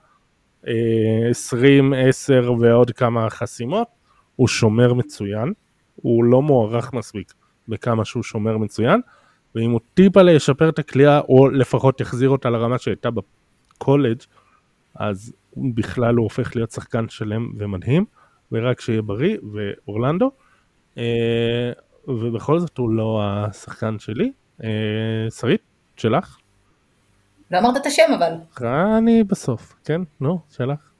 אה, 0.66 1.30
20, 1.30 1.92
10 1.96 2.52
ועוד 2.60 2.90
כמה 2.90 3.30
חסימות. 3.30 3.88
הוא 4.36 4.48
שומר 4.48 4.94
מצוין, 4.94 5.52
הוא 5.96 6.24
לא 6.24 6.42
מוערך 6.42 6.92
מספיק 6.92 7.32
בכמה 7.68 8.04
שהוא 8.04 8.22
שומר 8.22 8.58
מצוין, 8.58 9.00
ואם 9.54 9.70
הוא 9.70 9.80
טיפה 9.94 10.30
ישפר 10.30 10.68
את 10.68 10.78
הכלייה, 10.78 11.20
או 11.20 11.48
לפחות 11.48 12.00
יחזיר 12.00 12.28
אותה 12.28 12.50
לרמה 12.50 12.78
שהייתה 12.78 13.08
בקולג', 13.10 14.18
אז 14.94 15.32
בכלל 15.56 16.14
הוא 16.14 16.24
הופך 16.24 16.56
להיות 16.56 16.70
שחקן 16.70 17.08
שלם 17.08 17.48
ומדהים, 17.58 18.04
ורק 18.52 18.80
שיהיה 18.80 19.02
בריא, 19.02 19.36
ואורלנדו. 19.52 20.30
אה, 20.98 21.72
ובכל 22.08 22.58
זאת 22.58 22.78
הוא 22.78 22.90
לא 22.90 23.22
השחקן 23.24 23.98
שלי. 23.98 24.32
אה, 24.64 25.30
שרית, 25.30 25.60
שלך? 25.96 26.38
לא 27.50 27.58
אמרת 27.58 27.76
את 27.76 27.86
השם 27.86 28.12
אבל. 28.18 28.32
אני 28.98 29.24
בסוף, 29.24 29.74
כן? 29.84 30.00
נו, 30.20 30.38
שלך. 30.50 30.90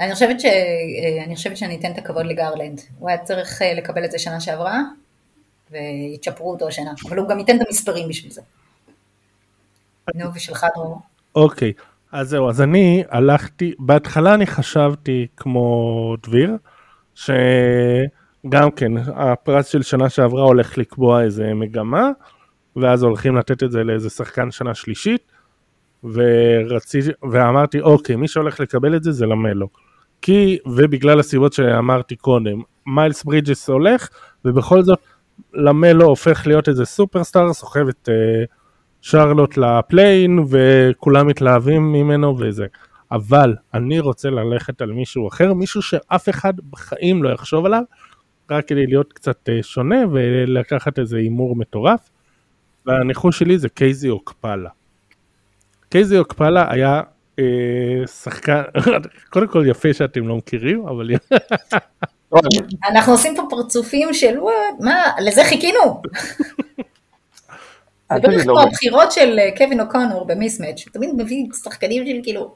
אני 0.00 0.12
חושבת, 0.12 0.40
ש... 0.40 0.44
אה, 0.44 1.24
אני 1.24 1.36
חושבת 1.36 1.56
שאני 1.56 1.76
אתן 1.76 1.92
את 1.92 1.98
הכבוד 1.98 2.26
לגרלנד. 2.26 2.80
הוא 2.98 3.08
היה 3.08 3.18
צריך 3.18 3.62
לקבל 3.76 4.04
את 4.04 4.10
זה 4.10 4.18
שנה 4.18 4.40
שעברה, 4.40 4.80
ויצ'פרו 5.70 6.52
אותו 6.52 6.68
השנה. 6.68 6.92
אבל 7.08 7.18
הוא 7.18 7.28
גם 7.28 7.38
ייתן 7.38 7.56
את 7.56 7.66
המספרים 7.66 8.08
בשביל 8.08 8.32
זה. 8.32 8.42
נו, 10.14 10.34
ושלך 10.34 10.66
דרור. 10.74 11.00
אוקיי, 11.34 11.72
אז 12.12 12.28
זהו, 12.28 12.48
אז 12.48 12.60
אני 12.60 13.04
הלכתי, 13.10 13.74
בהתחלה 13.78 14.34
אני 14.34 14.46
חשבתי 14.46 15.26
כמו 15.36 16.14
דביר, 16.22 16.56
שגם 17.14 18.70
כן, 18.76 18.92
הפרס 18.96 19.66
של 19.66 19.82
שנה 19.82 20.08
שעברה 20.08 20.42
הולך 20.42 20.78
לקבוע 20.78 21.22
איזה 21.22 21.54
מגמה, 21.54 22.10
ואז 22.76 23.02
הולכים 23.02 23.36
לתת 23.36 23.62
את 23.62 23.70
זה 23.70 23.84
לאיזה 23.84 24.10
שחקן 24.10 24.50
שנה 24.50 24.74
שלישית, 24.74 25.22
ורציתי, 26.04 27.08
ואמרתי, 27.30 27.80
אוקיי, 27.80 28.16
מי 28.16 28.28
שהולך 28.28 28.60
לקבל 28.60 28.96
את 28.96 29.02
זה 29.02 29.12
זה 29.12 29.26
למלו. 29.26 29.68
כי, 30.22 30.58
ובגלל 30.66 31.20
הסיבות 31.20 31.52
שאמרתי 31.52 32.16
קודם, 32.16 32.62
מיילס 32.86 33.24
ברידג'ס 33.24 33.68
הולך, 33.68 34.08
ובכל 34.44 34.82
זאת, 34.82 34.98
למלו 35.54 36.04
הופך 36.04 36.46
להיות 36.46 36.68
איזה 36.68 36.84
סופרסטאר, 36.84 37.52
סוחב 37.52 37.88
את... 37.88 38.08
אה, 38.08 38.44
שרלוט 39.00 39.56
לפליין 39.56 40.38
וכולם 40.50 41.26
מתלהבים 41.26 41.92
ממנו 41.92 42.38
וזה. 42.38 42.66
אבל 43.12 43.56
אני 43.74 44.00
רוצה 44.00 44.30
ללכת 44.30 44.80
על 44.82 44.92
מישהו 44.92 45.28
אחר, 45.28 45.52
מישהו 45.54 45.82
שאף 45.82 46.28
אחד 46.28 46.54
בחיים 46.70 47.22
לא 47.22 47.28
יחשוב 47.28 47.66
עליו, 47.66 47.82
רק 48.50 48.68
כדי 48.68 48.86
להיות 48.86 49.12
קצת 49.12 49.48
אה, 49.48 49.62
שונה 49.62 49.96
ולקחת 50.12 50.98
איזה 50.98 51.16
הימור 51.16 51.56
מטורף. 51.56 52.10
והניחוש 52.86 53.38
שלי 53.38 53.58
זה 53.58 53.68
קייזי 53.68 54.08
אוקפלה. 54.08 54.70
קייזי 55.88 56.18
אוקפלה 56.18 56.72
היה 56.72 57.02
אה, 57.38 58.06
שחקן, 58.06 58.62
קודם 59.32 59.48
כל 59.48 59.64
יפה 59.66 59.92
שאתם 59.92 60.28
לא 60.28 60.36
מכירים, 60.36 60.86
אבל 60.86 61.10
אנחנו 62.88 63.12
עושים 63.12 63.36
פה 63.36 63.42
פרצופים 63.50 64.14
של 64.14 64.38
וואט, 64.40 64.54
מה, 64.80 65.02
לזה 65.20 65.44
חיכינו. 65.44 66.02
אל 68.10 68.16
זה 68.22 68.28
בערך 68.28 68.46
לא, 68.46 68.52
כמו 68.52 68.60
הבחירות 68.60 69.12
של 69.12 69.38
אה, 69.38 69.50
קווין 69.56 69.80
אוקונור 69.80 70.26
במיסמץ', 70.26 70.84
הוא 70.86 70.92
תמיד 70.92 71.10
מביא 71.16 71.46
שחקנים 71.64 72.06
של 72.06 72.20
כאילו, 72.22 72.54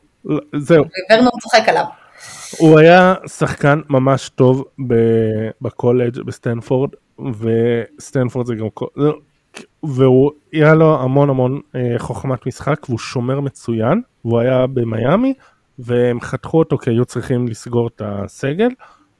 זהו, 0.56 0.84
וורנור 1.10 1.40
צוחק 1.40 1.68
עליו. 1.68 1.84
הוא 2.58 2.78
היה 2.78 3.14
שחקן 3.26 3.80
ממש 3.88 4.28
טוב 4.28 4.64
ב- 4.86 5.50
בקולג' 5.60 6.22
בסטנפורד, 6.22 6.90
וסטנפורד 7.18 8.46
זה 8.46 8.54
גם... 8.54 8.66
לא, 8.96 9.14
והוא, 9.82 10.30
היה 10.52 10.74
לו 10.74 11.00
המון 11.02 11.30
המון 11.30 11.60
אה, 11.74 11.94
חוכמת 11.98 12.46
משחק, 12.46 12.88
והוא 12.88 12.98
שומר 12.98 13.40
מצוין, 13.40 14.02
והוא 14.24 14.40
היה 14.40 14.66
במיאמי, 14.66 15.34
והם 15.78 16.20
חתכו 16.20 16.58
אותו 16.58 16.78
כי 16.78 16.90
היו 16.90 17.04
צריכים 17.04 17.48
לסגור 17.48 17.86
את 17.86 18.02
הסגל, 18.04 18.68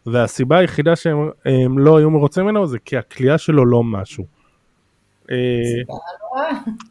והסיבה 0.07 0.59
היחידה 0.59 0.97
שהם 0.97 1.31
הם 1.45 1.79
לא 1.79 1.99
היו 1.99 2.11
מרוצים 2.11 2.45
ממנו 2.45 2.67
זה 2.67 2.79
כי 2.79 2.97
הכלייה 2.97 3.39
שלו 3.39 3.67
לא 3.67 3.85
משהו. 3.85 4.25
אה. 5.31 5.37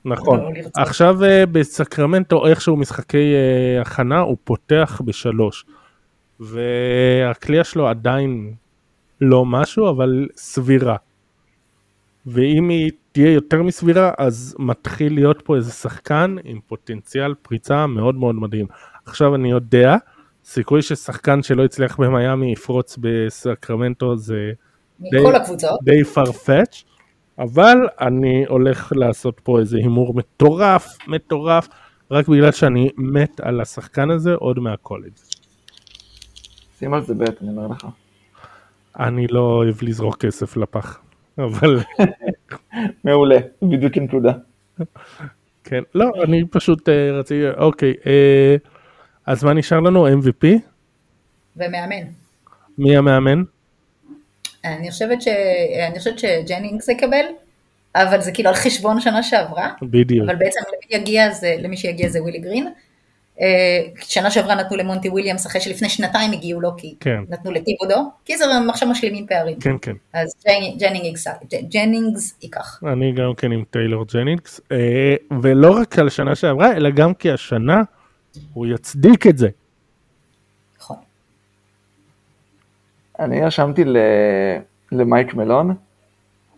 נכון. 0.05 0.39
לא. 0.39 0.49
עכשיו 0.75 1.23
אה, 1.23 1.45
בסקרמנטו 1.45 2.47
איכשהו 2.47 2.77
משחקי 2.77 3.33
אה, 3.33 3.81
הכנה 3.81 4.19
הוא 4.19 4.37
פותח 4.43 5.01
בשלוש. 5.05 5.65
והכלייה 6.39 7.63
שלו 7.63 7.87
עדיין 7.87 8.53
לא 9.21 9.45
משהו 9.45 9.89
אבל 9.89 10.27
סבירה. 10.35 10.95
ואם 12.25 12.69
היא 12.69 12.91
תהיה 13.11 13.31
יותר 13.31 13.63
מסבירה 13.63 14.11
אז 14.17 14.55
מתחיל 14.59 15.13
להיות 15.13 15.41
פה 15.41 15.55
איזה 15.55 15.71
שחקן 15.71 16.35
עם 16.43 16.59
פוטנציאל 16.67 17.33
פריצה 17.41 17.87
מאוד 17.87 18.15
מאוד 18.15 18.35
מדהים. 18.35 18.65
עכשיו 19.05 19.35
אני 19.35 19.51
יודע, 19.51 19.95
סיכוי 20.45 20.81
ששחקן 20.81 21.43
שלא 21.43 21.65
הצליח 21.65 21.97
במיאמי 21.99 22.51
יפרוץ 22.51 22.97
בסקרמנטו 23.01 24.17
זה 24.17 24.51
מכל 24.99 25.35
הקבוצות. 25.35 25.79
די 25.83 26.01
farfetch, 26.01 26.83
אבל 27.39 27.77
אני 28.01 28.45
הולך 28.47 28.93
לעשות 28.95 29.39
פה 29.43 29.59
איזה 29.59 29.77
הימור 29.77 30.13
מטורף, 30.13 30.97
מטורף, 31.07 31.67
רק 32.11 32.27
בגלל 32.27 32.51
שאני 32.51 32.89
מת 32.97 33.39
על 33.39 33.61
השחקן 33.61 34.11
הזה 34.11 34.33
עוד 34.33 34.59
מהקולג'. 34.59 35.11
שים 36.79 36.93
על 36.93 37.01
זה 37.01 37.13
בית, 37.13 37.41
אני 37.41 37.49
אומר 37.49 37.67
לך. 37.67 37.87
אני 38.99 39.27
לא 39.27 39.39
אוהב 39.39 39.75
לזרוק 39.81 40.17
כסף 40.17 40.57
לפח, 40.57 40.99
אבל 41.37 41.79
מעולה, 43.03 43.37
בדיוק 43.61 43.97
הנקודה. 43.97 44.31
כן, 45.63 45.81
לא, 45.95 46.05
אני 46.23 46.43
פשוט 46.51 46.89
אה, 46.89 47.11
רציתי, 47.11 47.49
אוקיי, 47.57 47.93
אה, 48.05 48.55
אז 49.25 49.43
מה 49.43 49.53
נשאר 49.53 49.79
לנו? 49.79 50.07
MVP? 50.07 50.47
ומאמן. 51.57 52.03
מי 52.77 52.97
המאמן? 52.97 53.43
אני 54.65 54.91
חושבת 54.91 55.21
ש... 55.21 55.27
אני 55.89 55.99
חושבת 55.99 56.19
שג'נקינס 56.19 56.87
יקבל, 56.87 57.25
אבל 57.95 58.21
זה 58.21 58.31
כאילו 58.31 58.49
על 58.49 58.55
חשבון 58.55 59.01
שנה 59.01 59.23
שעברה, 59.23 59.69
בדיוק. 59.81 60.25
אבל 60.25 60.35
בעצם 60.35 60.59
למי 60.67 61.01
יגיע 61.01 61.31
זה, 61.31 61.55
למי 61.59 61.77
שיגיע 61.77 62.09
זה 62.09 62.21
ווילי 62.21 62.39
גרין. 62.39 62.67
אה, 63.41 63.47
שנה 64.01 64.31
שעברה 64.31 64.55
נתנו 64.55 64.77
למונטי 64.77 65.09
וויליאמס 65.09 65.47
אחרי 65.47 65.61
שלפני 65.61 65.89
שנתיים 65.89 66.31
הגיעו 66.31 66.61
לו 66.61 66.77
כי 66.77 66.95
כן. 66.99 67.19
נתנו 67.29 67.51
לטיבודו, 67.51 68.09
כי 68.25 68.37
זה 68.37 68.45
עכשיו 68.69 68.89
משלימים 68.89 69.27
פערים. 69.27 69.59
כן, 69.59 69.75
כן. 69.81 69.93
אז 70.13 70.33
ג'נ- 70.47 70.75
ג'נקינס, 70.79 71.27
ג'נקינס 71.69 72.37
ייקח. 72.43 72.79
אני 72.93 73.11
גם 73.13 73.33
כן 73.37 73.51
עם 73.51 73.63
טיילור 73.71 74.05
ג'נקינס, 74.13 74.61
אה, 74.71 75.15
ולא 75.41 75.71
רק 75.77 75.99
על 75.99 76.09
שנה 76.09 76.35
שעברה, 76.35 76.71
אלא 76.75 76.89
גם 76.89 77.13
כי 77.13 77.31
השנה 77.31 77.81
הוא 78.53 78.67
יצדיק 78.67 79.27
את 79.27 79.37
זה. 79.37 79.49
נכון. 80.79 80.97
אני 83.19 83.41
רשמתי. 83.41 83.83
למייק 84.91 85.33
מלון. 85.33 85.75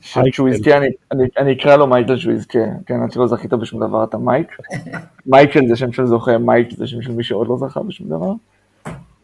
שכשהוא 0.02 0.50
יזכה, 0.50 0.78
אני, 0.78 0.88
אני, 1.12 1.24
אני 1.38 1.54
אקרא 1.54 1.76
לו 1.76 1.88
מייקל 1.88 2.18
שהוא 2.18 2.34
יזכה, 2.34 2.60
כן, 2.86 3.02
עד 3.04 3.12
שלא 3.12 3.28
זכית 3.28 3.54
בשום 3.54 3.88
דבר 3.88 4.04
אתה 4.04 4.18
מייק. 4.18 4.48
מייקל 5.26 5.68
זה 5.68 5.76
שם 5.76 5.92
של 5.92 6.06
זוכה, 6.06 6.38
מייק 6.38 6.68
זה 6.78 6.88
שם 6.88 7.02
של 7.02 7.12
מי 7.12 7.24
שעוד 7.24 7.48
לא 7.48 7.58
זכה 7.58 7.84
בשום 7.84 8.08
דבר. 8.10 8.32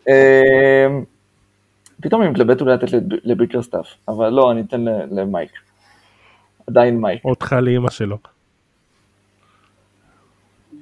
אמ, 0.08 1.04
פתאום 2.02 2.22
אני 2.22 2.30
מתלבט 2.30 2.62
אולי 2.62 2.74
לתת 2.74 2.92
לב- 2.94 3.04
לביקרסטאף, 3.24 3.86
אבל 4.08 4.30
לא, 4.30 4.52
אני 4.52 4.62
אתן 4.62 4.86
למייק. 5.12 5.52
עדיין 6.68 7.02
מייק. 7.02 7.26
אותך 7.26 7.56
לאימא 7.62 7.90
שלו. 7.90 8.18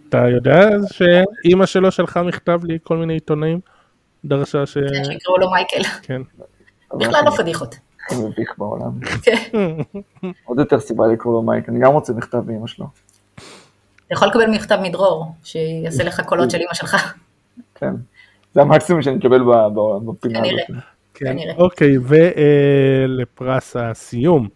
אתה 0.09 0.17
יודע 0.29 0.69
שאימא 0.91 1.65
שלו 1.65 1.91
שלחה 1.91 2.23
מכתב 2.23 2.59
לי 2.63 2.77
כל 2.83 2.97
מיני 2.97 3.13
עיתונאים? 3.13 3.59
דרשה 4.25 4.65
ש... 4.65 4.77
כן, 4.77 5.03
שיקראו 5.03 5.37
לו 5.37 5.51
מייקל. 5.51 5.83
כן. 6.01 6.21
בכלל 6.93 7.21
לא 7.25 7.31
פדיחות. 7.31 7.75
הכי 8.05 8.15
מביך 8.15 8.53
בעולם. 8.57 8.91
כן. 9.21 9.35
עוד 10.45 10.59
יותר 10.59 10.79
סיבה 10.79 11.07
לקרוא 11.07 11.33
לו 11.33 11.41
מייק, 11.41 11.69
אני 11.69 11.79
גם 11.79 11.91
רוצה 11.91 12.13
מכתב 12.13 12.37
מאמא 12.51 12.67
שלו. 12.67 12.85
אתה 13.35 14.13
יכול 14.13 14.27
לקבל 14.27 14.47
מכתב 14.47 14.77
מדרור, 14.81 15.25
שיעשה 15.43 16.03
לך 16.03 16.21
קולות 16.25 16.51
של 16.51 16.57
אמא 16.57 16.73
שלך. 16.73 17.13
כן. 17.75 17.93
זה 18.53 18.61
המקסימום 18.61 19.01
שאני 19.01 19.17
אקבל 19.19 19.43
ב- 19.43 19.67
ב- 19.75 20.05
בפינה. 20.11 20.39
הזאת. 20.39 20.83
כן. 21.13 21.25
כנראה. 21.25 21.55
אוקיי, 21.57 21.95
ולפרס 23.07 23.75
הסיום. 23.75 24.47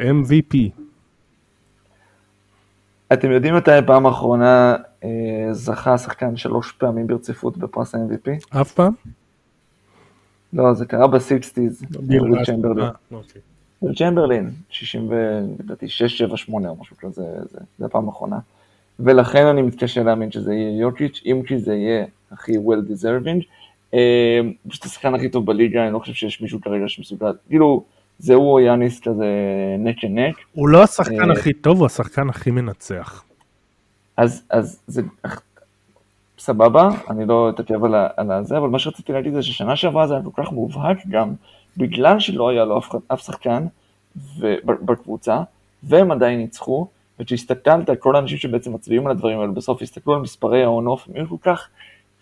MVP. 0.00 0.56
אתם 3.12 3.30
יודעים 3.30 3.54
מתי 3.54 3.72
הפעם 3.72 4.06
האחרונה 4.06 4.76
אה, 5.04 5.48
זכה 5.52 5.94
השחקן 5.94 6.36
שלוש 6.36 6.72
פעמים 6.72 7.06
ברציפות 7.06 7.56
בפרס 7.56 7.94
ה-MVP? 7.94 8.58
אף 8.60 8.72
פעם? 8.72 8.92
לא, 10.52 10.74
זה 10.74 10.86
קרה 10.86 11.06
ב-60's, 11.06 11.96
וויל 12.06 12.44
צ'מברלין. 12.44 12.84
אה, 12.84 12.90
אוקיי. 13.12 13.42
וויל 13.82 13.94
צ'מברלין, 13.94 14.50
60 14.68 15.08
ו... 15.10 15.40
לדעתי 15.58 15.88
6, 15.88 16.18
7, 16.18 16.36
8 16.36 16.68
או 16.68 16.76
משהו 16.76 16.96
כזה, 16.96 17.22
זה, 17.52 17.58
זה 17.78 17.86
הפעם 17.86 18.08
האחרונה. 18.08 18.38
ולכן 19.00 19.46
אני 19.46 19.62
מתקשה 19.62 20.02
להאמין 20.02 20.32
שזה 20.32 20.54
יהיה 20.54 20.80
יוקיץ', 20.80 21.22
אם 21.26 21.42
כי 21.46 21.58
זה 21.58 21.74
יהיה 21.74 22.04
הכי 22.30 22.52
well 22.52 22.92
deserving. 22.92 23.44
אה, 23.94 24.40
פשוט 24.68 24.84
השחקן 24.84 25.14
הכי 25.14 25.28
טוב 25.28 25.46
בליגה, 25.46 25.84
אני 25.84 25.92
לא 25.92 25.98
חושב 25.98 26.12
שיש 26.12 26.40
מישהו 26.40 26.60
כרגע 26.60 26.84
שמסוגל, 26.88 27.32
כאילו, 27.48 27.84
זה 28.20 28.34
הוא 28.34 28.52
או 28.52 28.60
יאניס 28.60 29.00
כזה 29.00 29.26
neck 29.78 30.04
neck. 30.04 30.34
הוא 30.52 30.68
לא 30.68 30.82
השחקן 30.82 31.30
אה, 31.30 31.32
הכי 31.32 31.52
טוב, 31.52 31.78
הוא 31.78 31.86
השחקן 31.86 32.28
הכי 32.28 32.50
מנצח. 32.50 33.24
אז, 34.16 34.42
אז 34.50 34.80
זה 34.86 35.02
סבבה, 36.38 36.88
אני 37.10 37.26
לא 37.26 37.50
אתעכב 37.50 37.84
על, 37.84 37.94
על 38.16 38.32
הזה, 38.32 38.58
אבל 38.58 38.68
מה 38.68 38.78
שרציתי 38.78 39.12
להגיד 39.12 39.34
זה 39.34 39.42
ששנה 39.42 39.76
שעברה 39.76 40.06
זה 40.06 40.14
היה 40.14 40.22
כל 40.22 40.42
כך 40.42 40.52
מובהק 40.52 40.98
גם, 41.08 41.32
בגלל 41.76 42.20
שלא 42.20 42.48
היה 42.48 42.64
לו 42.64 42.78
אף, 42.78 42.94
אף 43.08 43.20
שחקן 43.26 43.66
ו- 44.16 44.54
בקבוצה, 44.64 45.42
והם 45.82 46.10
עדיין 46.10 46.38
ניצחו, 46.38 46.86
וכשהסתכלת 47.20 47.88
על 47.88 47.96
כל 47.96 48.16
האנשים 48.16 48.38
שבעצם 48.38 48.72
מצביעים 48.72 49.06
על 49.06 49.12
הדברים 49.12 49.40
האלה, 49.40 49.52
בסוף 49.52 49.82
הסתכלו 49.82 50.14
על 50.14 50.20
מספרי 50.20 50.62
ה 50.62 50.68
on-off, 50.68 51.08
הם 51.08 51.14
היו 51.16 51.28
כל 51.28 51.36
כך 51.42 51.68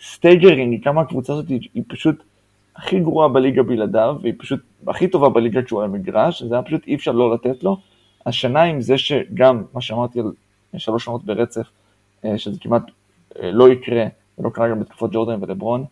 staggering, 0.03 0.85
כמה 0.85 1.01
הקבוצה 1.01 1.33
הזאת 1.33 1.49
היא, 1.49 1.69
היא 1.75 1.83
פשוט 1.89 2.23
הכי 2.79 3.01
גרועה 3.01 3.29
בליגה 3.29 3.63
בלעדיו, 3.63 4.17
והיא 4.23 4.35
פשוט 4.39 4.61
הכי 4.87 5.09
טובה 5.09 5.29
בליגה 5.29 5.63
כשהוא 5.63 5.83
על 5.83 5.85
המגרש, 5.85 6.43
זה 6.43 6.55
היה 6.55 6.63
פשוט 6.63 6.87
אי 6.87 6.95
אפשר 6.95 7.13
לא 7.13 7.35
לתת 7.35 7.65
לו. 7.65 7.77
השנה 8.27 8.63
עם 8.63 8.81
זה 8.81 8.99
שגם, 8.99 9.63
מה 9.75 9.81
שאמרתי 9.81 10.21
על 10.21 10.33
שלוש 10.77 11.05
שנות 11.05 11.25
ברצף, 11.25 11.67
אה, 12.25 12.39
שזה 12.39 12.61
כמעט 12.61 12.83
אה, 13.43 13.51
לא 13.53 13.69
יקרה, 13.69 14.05
ולא 14.39 14.51
קרה 14.51 14.69
גם 14.69 14.81
בתקופות 14.81 15.11
ג'ורדן 15.13 15.45
ולברון, 15.45 15.85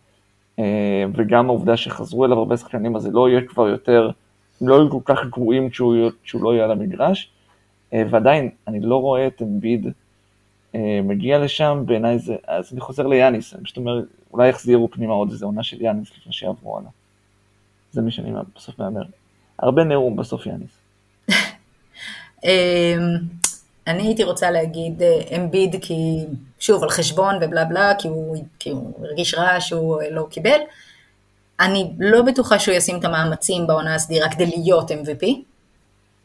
אה, 0.59 1.03
וגם 1.15 1.45
העובדה 1.45 1.77
שחזרו 1.77 2.25
אליו 2.25 2.37
הרבה 2.37 2.57
שחקנים, 2.57 2.95
אז 2.95 3.01
זה 3.01 3.11
לא 3.11 3.29
יהיה 3.29 3.41
כבר 3.41 3.67
יותר, 3.67 4.09
הם 4.61 4.67
לא 4.67 4.75
יהיו 4.75 4.89
כל 4.89 4.99
כך 5.05 5.25
גרועים 5.25 5.69
כשהוא, 5.69 5.95
כשהוא 6.23 6.43
לא 6.43 6.53
יהיה 6.53 6.63
על 6.63 6.71
המגרש, 6.71 7.31
אה, 7.93 8.03
ועדיין, 8.09 8.49
אני 8.67 8.79
לא 8.79 9.01
רואה 9.01 9.27
את 9.27 9.41
אמביד 9.41 9.87
אה, 10.75 10.99
מגיע 11.03 11.39
לשם, 11.39 11.83
בעיניי 11.85 12.19
זה, 12.19 12.35
אז 12.47 12.73
אני 12.73 12.81
חוזר 12.81 13.07
ליאניס, 13.07 13.53
אני 13.53 13.63
פשוט 13.63 13.77
אומר, 13.77 14.01
אולי 14.33 14.49
יחזירו 14.49 14.91
פנימה 14.91 15.13
עוד 15.13 15.31
איזה 15.31 15.45
עונה 15.45 15.63
של 15.63 15.81
יאניס 15.81 16.09
לפני 16.17 16.33
שיעברו 16.33 16.77
הלאה. 16.77 16.89
זה 17.91 18.01
מי 18.01 18.11
שאני 18.11 18.31
בסוף 18.55 18.79
מהמר. 18.79 19.03
הרבה 19.59 19.83
נאום, 19.83 20.15
בסוף 20.15 20.45
יאניס. 20.45 20.71
אמ, 22.43 23.17
אני 23.87 24.03
הייתי 24.03 24.23
רוצה 24.23 24.51
להגיד 24.51 25.03
אה, 25.03 25.37
אמביד 25.37 25.75
כי, 25.81 26.25
שוב, 26.59 26.83
על 26.83 26.89
חשבון 26.89 27.35
ובלה 27.41 27.65
בלה, 27.65 27.93
כי 27.99 28.07
הוא, 28.07 28.37
כי 28.59 28.69
הוא 28.69 29.05
הרגיש 29.05 29.33
רע 29.33 29.61
שהוא 29.61 30.01
אה, 30.01 30.09
לא 30.09 30.27
קיבל. 30.29 30.59
אני 31.59 31.91
לא 31.99 32.21
בטוחה 32.21 32.59
שהוא 32.59 32.75
ישים 32.75 32.99
את 32.99 33.05
המאמצים 33.05 33.67
בעונה 33.67 33.95
הסדירה 33.95 34.29
כדי 34.29 34.45
להיות 34.45 34.91
MVP, 34.91 35.25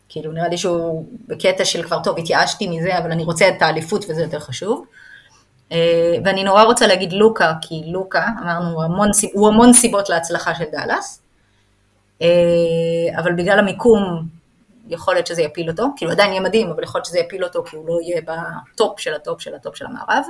כאילו 0.08 0.32
נראה 0.32 0.48
לי 0.48 0.58
שהוא 0.58 1.06
בקטע 1.28 1.64
של 1.64 1.82
כבר 1.82 2.02
טוב 2.02 2.18
התייאשתי 2.18 2.68
מזה 2.68 2.98
אבל 2.98 3.12
אני 3.12 3.24
רוצה 3.24 3.48
את 3.48 3.62
האליפות 3.62 4.04
וזה 4.08 4.22
יותר 4.22 4.40
חשוב. 4.40 4.84
אה, 5.72 6.14
ואני 6.24 6.44
נורא 6.44 6.62
רוצה 6.62 6.86
להגיד 6.86 7.12
לוקה 7.12 7.52
כי 7.60 7.82
לוקה 7.86 8.26
אמרנו 8.42 8.70
הוא 8.70 8.84
המון, 8.84 9.10
הוא 9.32 9.48
המון 9.48 9.72
סיבות 9.72 10.08
להצלחה 10.08 10.54
של 10.54 10.64
דאלאס. 10.72 11.22
אה, 12.22 12.28
אבל 13.18 13.32
בגלל 13.32 13.58
המיקום 13.58 14.26
יכול 14.88 15.14
להיות 15.14 15.26
שזה 15.26 15.42
יפיל 15.42 15.70
אותו, 15.70 15.86
כאילו 15.96 16.12
עדיין 16.12 16.30
יהיה 16.30 16.40
מדהים 16.40 16.70
אבל 16.70 16.82
יכול 16.82 16.98
להיות 16.98 17.06
שזה 17.06 17.18
יפיל 17.18 17.44
אותו 17.44 17.64
כי 17.64 17.76
הוא 17.76 17.88
לא 17.88 17.98
יהיה 18.02 18.20
בטופ 18.22 19.00
של 19.00 19.14
הטופ 19.14 19.40
של 19.40 19.54
הטופ 19.54 19.76
של 19.76 19.86
המערב. 19.86 20.24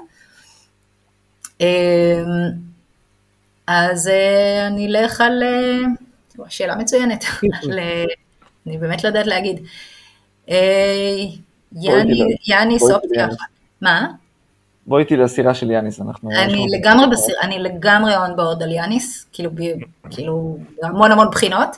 אז 3.66 4.10
אני 4.66 4.86
אלך 4.86 5.20
על, 5.20 5.42
שאלה 6.48 6.76
מצוינת, 6.76 7.24
אני 8.66 8.78
באמת 8.78 9.04
לא 9.04 9.08
יודעת 9.08 9.26
להגיד. 9.26 9.60
אה, 10.50 10.56
יאניס 12.46 12.82
אופציה 12.82 13.26
אחת. 13.26 13.36
מה? 13.80 14.08
בואי 14.86 15.02
איתי 15.02 15.16
לסירה 15.16 15.54
של 15.54 15.70
יאניס, 15.70 16.00
אנחנו... 16.00 16.30
אני 16.30 16.66
לגמרי 16.78 17.06
בסיר, 17.10 17.34
אני 17.42 17.58
לגמרי 17.58 18.16
און 18.16 18.36
בורד 18.36 18.62
על 18.62 18.72
יאניס, 18.72 19.26
כאילו, 19.32 19.50
כאילו, 20.10 20.58
המון 20.82 21.12
המון 21.12 21.30
בחינות. 21.30 21.76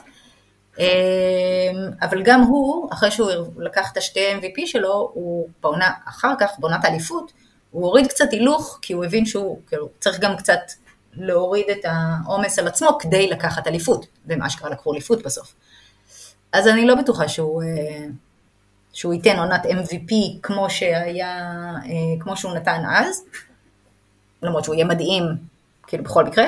אה, 0.79 1.71
אבל 2.01 2.23
גם 2.23 2.41
הוא, 2.41 2.89
אחרי 2.93 3.11
שהוא 3.11 3.31
לקח 3.57 3.91
את 3.91 3.97
השתי 3.97 4.33
MVP 4.33 4.65
שלו, 4.65 5.11
הוא 5.13 5.49
בעונה, 5.63 5.91
אחר 6.05 6.33
כך, 6.39 6.49
בעונת 6.59 6.85
האליפות, 6.85 7.31
הוא 7.71 7.85
הוריד 7.85 8.07
קצת 8.07 8.31
הילוך, 8.31 8.79
כי 8.81 8.93
הוא 8.93 9.05
הבין 9.05 9.25
שהוא, 9.25 9.59
כאילו, 9.67 9.89
צריך 9.99 10.19
גם 10.19 10.37
קצת 10.37 10.59
להוריד 11.13 11.65
את 11.71 11.85
העומס 11.85 12.59
על 12.59 12.67
עצמו 12.67 12.97
כדי 12.99 13.27
לקחת 13.29 13.67
אליפות, 13.67 14.05
ומה 14.25 14.49
שקרה 14.49 14.69
לקחו 14.69 14.93
אליפות 14.93 15.23
בסוף. 15.23 15.53
אז 16.53 16.67
אני 16.67 16.85
לא 16.85 16.95
בטוחה 16.95 17.27
שהוא, 17.27 17.63
אה, 17.63 18.05
שהוא 18.95 19.13
ייתן 19.13 19.39
עונת 19.39 19.65
MVP 19.65 20.13
כמו 20.41 20.69
שהיה, 20.69 21.41
אה, 21.85 21.91
כמו 22.19 22.37
שהוא 22.37 22.53
נתן 22.53 22.83
אז, 22.89 23.23
למרות 24.43 24.63
שהוא 24.63 24.75
יהיה 24.75 24.85
מדהים, 24.85 25.23
כאילו 25.87 26.03
בכל 26.03 26.25
מקרה. 26.25 26.45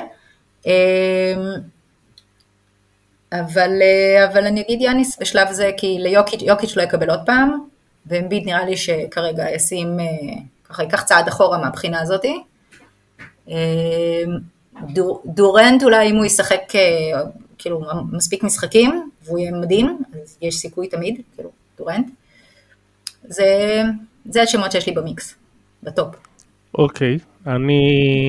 אה, 0.67 1.33
אבל, 3.31 3.71
אבל 4.31 4.45
אני 4.45 4.61
אגיד 4.61 4.81
יאניס 4.81 5.19
בשלב 5.21 5.51
זה, 5.51 5.71
כי 5.77 5.97
ליוקיץ' 5.99 6.75
לא 6.75 6.81
יקבל 6.81 7.09
עוד 7.09 7.19
פעם, 7.25 7.67
ואמביד 8.05 8.45
נראה 8.45 8.65
לי 8.65 8.77
שכרגע 8.77 9.51
ישים, 9.51 9.97
ככה 10.69 10.83
ייקח 10.83 11.03
צעד 11.03 11.27
אחורה 11.27 11.57
מהבחינה 11.57 12.01
הזאתי. 12.01 12.43
דור, 14.89 15.21
דורנט 15.25 15.83
אולי 15.83 16.09
אם 16.09 16.15
הוא 16.15 16.25
ישחק 16.25 16.61
כאילו 17.57 17.81
מספיק 18.11 18.43
משחקים 18.43 19.09
והוא 19.23 19.39
יהיה 19.39 19.51
מדהים, 19.51 19.99
אז 20.23 20.37
יש 20.41 20.55
סיכוי 20.55 20.87
תמיד, 20.87 21.21
כאילו, 21.35 21.49
דורנט. 21.77 22.07
זה, 23.27 23.81
זה 24.25 24.41
השמות 24.41 24.71
שיש 24.71 24.87
לי 24.87 24.93
במיקס, 24.93 25.35
בטופ. 25.83 26.15
אוקיי, 26.77 27.17
אני 27.47 27.81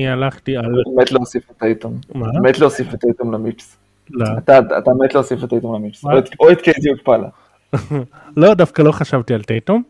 הלכתי 0.07 0.57
על... 0.57 0.65
מת 0.97 1.11
להוסיף 1.11 1.51
את 1.51 1.63
טייטום. 1.63 1.97
מה? 2.15 2.27
מת 2.43 2.59
להוסיף 2.59 2.93
את 2.93 3.05
אייטום 3.05 3.33
למיקס. 3.33 3.77
לא. 4.09 4.25
אתה, 4.37 4.59
אתה 4.77 4.91
מת 5.03 5.13
להוסיף 5.13 5.43
את 5.43 5.53
אייטום 5.53 5.75
למיקס. 5.75 6.05
או 6.39 6.51
את 6.51 6.61
קייזי 6.61 6.89
אוקפלה. 6.89 7.29
לא, 8.37 8.53
דווקא 8.53 8.81
לא 8.81 8.91
חשבתי 8.91 9.33
על 9.33 9.43
טייטום. 9.43 9.83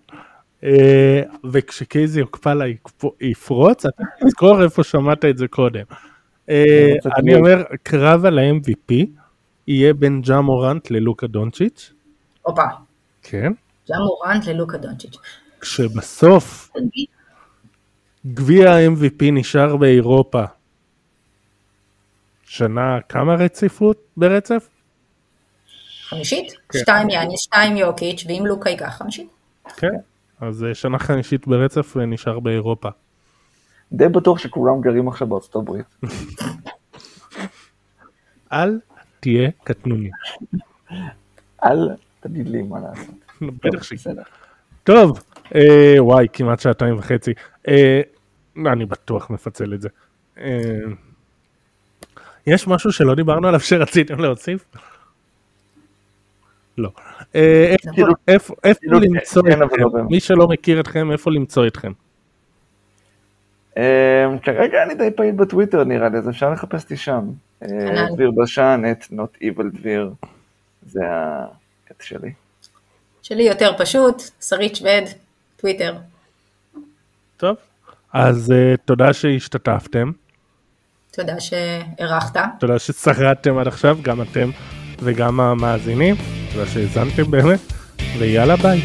אה, 0.63 1.21
וכשקייזי 1.51 2.21
אוקפלה 2.21 2.65
יפרוץ, 3.21 3.85
אתה 3.85 4.03
תזכור 4.25 4.63
איפה 4.63 4.83
שמעת 4.83 5.25
את 5.25 5.37
זה 5.37 5.47
קודם. 5.47 5.83
אה, 6.49 6.93
אני 7.17 7.35
אומר, 7.35 7.63
קרב 7.83 8.25
על 8.25 8.39
ה-MVP, 8.39 9.05
יהיה 9.67 9.93
בין 9.93 10.21
ג'ה 10.21 10.41
מורנט 10.41 10.91
ללוקה 10.91 11.27
דונצ'יץ'. 11.27 11.93
הופה. 12.41 12.63
כן. 13.23 13.53
ג'ה 13.89 13.95
מורנט 13.99 14.45
ללוקה 14.45 14.77
דונצ'יץ'. 14.77 15.17
כשבסוף 15.61 16.71
גביע 18.33 18.71
ה-MVP 18.71 19.31
נשאר 19.31 19.75
באירופה 19.75 20.43
שנה 22.43 22.99
כמה 23.09 23.35
רציפות 23.35 23.97
ברצף? 24.17 24.69
חמישית? 26.09 26.53
כן. 26.69 26.79
שתיים 26.79 27.09
יאניס, 27.09 27.39
שתיים 27.39 27.77
יוקיץ', 27.77 28.23
ואם 28.27 28.43
לוקה 28.45 28.69
ייקח 28.69 28.97
חמישית. 28.97 29.29
כן, 29.77 29.95
אז 30.41 30.65
שנה 30.73 30.99
חמישית 30.99 31.47
ברצף 31.47 31.97
נשאר 31.97 32.39
באירופה. 32.39 32.89
די 33.91 34.07
בטוח 34.07 34.39
שכולם 34.39 34.81
גרים 34.81 35.07
עכשיו 35.07 35.27
בארצות 35.27 35.55
הברית. 35.55 35.85
אל 38.53 38.79
תהיה 39.19 39.49
קטנוני. 39.63 40.09
אל 41.63 41.89
תגיד 42.19 42.47
לי 42.47 42.61
מה 42.61 42.79
לעשות. 42.79 43.28
בטח 43.41 43.83
שכן. 43.83 44.11
טוב, 44.83 45.19
אה, 45.55 45.95
וואי, 45.99 46.27
כמעט 46.33 46.59
שעתיים 46.59 46.97
וחצי. 46.97 47.33
אה, 47.67 48.01
אני 48.57 48.85
בטוח 48.85 49.29
מפצל 49.29 49.73
את 49.73 49.81
זה. 49.81 49.89
אה, 50.39 50.79
יש 52.47 52.67
משהו 52.67 52.91
שלא 52.91 53.15
דיברנו 53.15 53.47
עליו 53.47 53.59
שרציתם 53.59 54.19
להוסיף? 54.19 54.65
לא. 56.77 56.89
איפה 58.27 58.55
כאילו, 58.79 58.99
למצוא 58.99 59.43
כן, 59.43 59.63
אתכם? 59.63 59.81
לא 59.81 60.03
מי 60.09 60.19
שלא 60.19 60.47
מכיר 60.47 60.79
אתכם, 60.79 61.11
איפה 61.11 61.31
למצוא 61.31 61.67
אתכם? 61.67 61.91
כרגע 64.43 64.83
אני 64.83 64.95
די 64.95 65.09
פעיל 65.15 65.35
בטוויטר 65.35 65.83
נראה 65.83 66.09
לי, 66.09 66.17
אז 66.17 66.29
אפשר 66.29 66.51
לחפש 66.51 66.83
אותי 66.83 66.97
שם. 66.97 67.29
דביר 68.13 68.31
בשן, 68.31 68.81
את 68.91 69.03
Not 69.03 69.43
Evil 69.43 69.63
דביר, 69.73 70.13
זה 70.85 70.99
העט 71.07 72.01
שלי. 72.01 72.31
שלי 73.29 73.43
יותר 73.43 73.71
פשוט, 73.77 74.21
שרית 74.41 74.75
שווד, 74.75 75.03
טוויטר. 75.57 75.95
טוב, 77.37 77.55
אז 78.13 78.53
uh, 78.53 78.77
תודה 78.85 79.13
שהשתתפתם. 79.13 80.11
תודה 81.11 81.39
שהערכת. 81.39 82.39
תודה 82.59 82.79
ששרדתם 82.79 83.57
עד 83.57 83.67
עכשיו, 83.67 83.97
גם 84.01 84.21
אתם 84.21 84.49
וגם 84.99 85.39
המאזינים. 85.39 86.15
תודה 86.53 86.65
שהאזנתם 86.67 87.31
באמת, 87.31 87.59
ויאללה 88.19 88.55
ביי. 88.55 88.79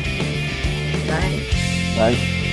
ביי. 1.07 1.41
ביי. 1.97 2.44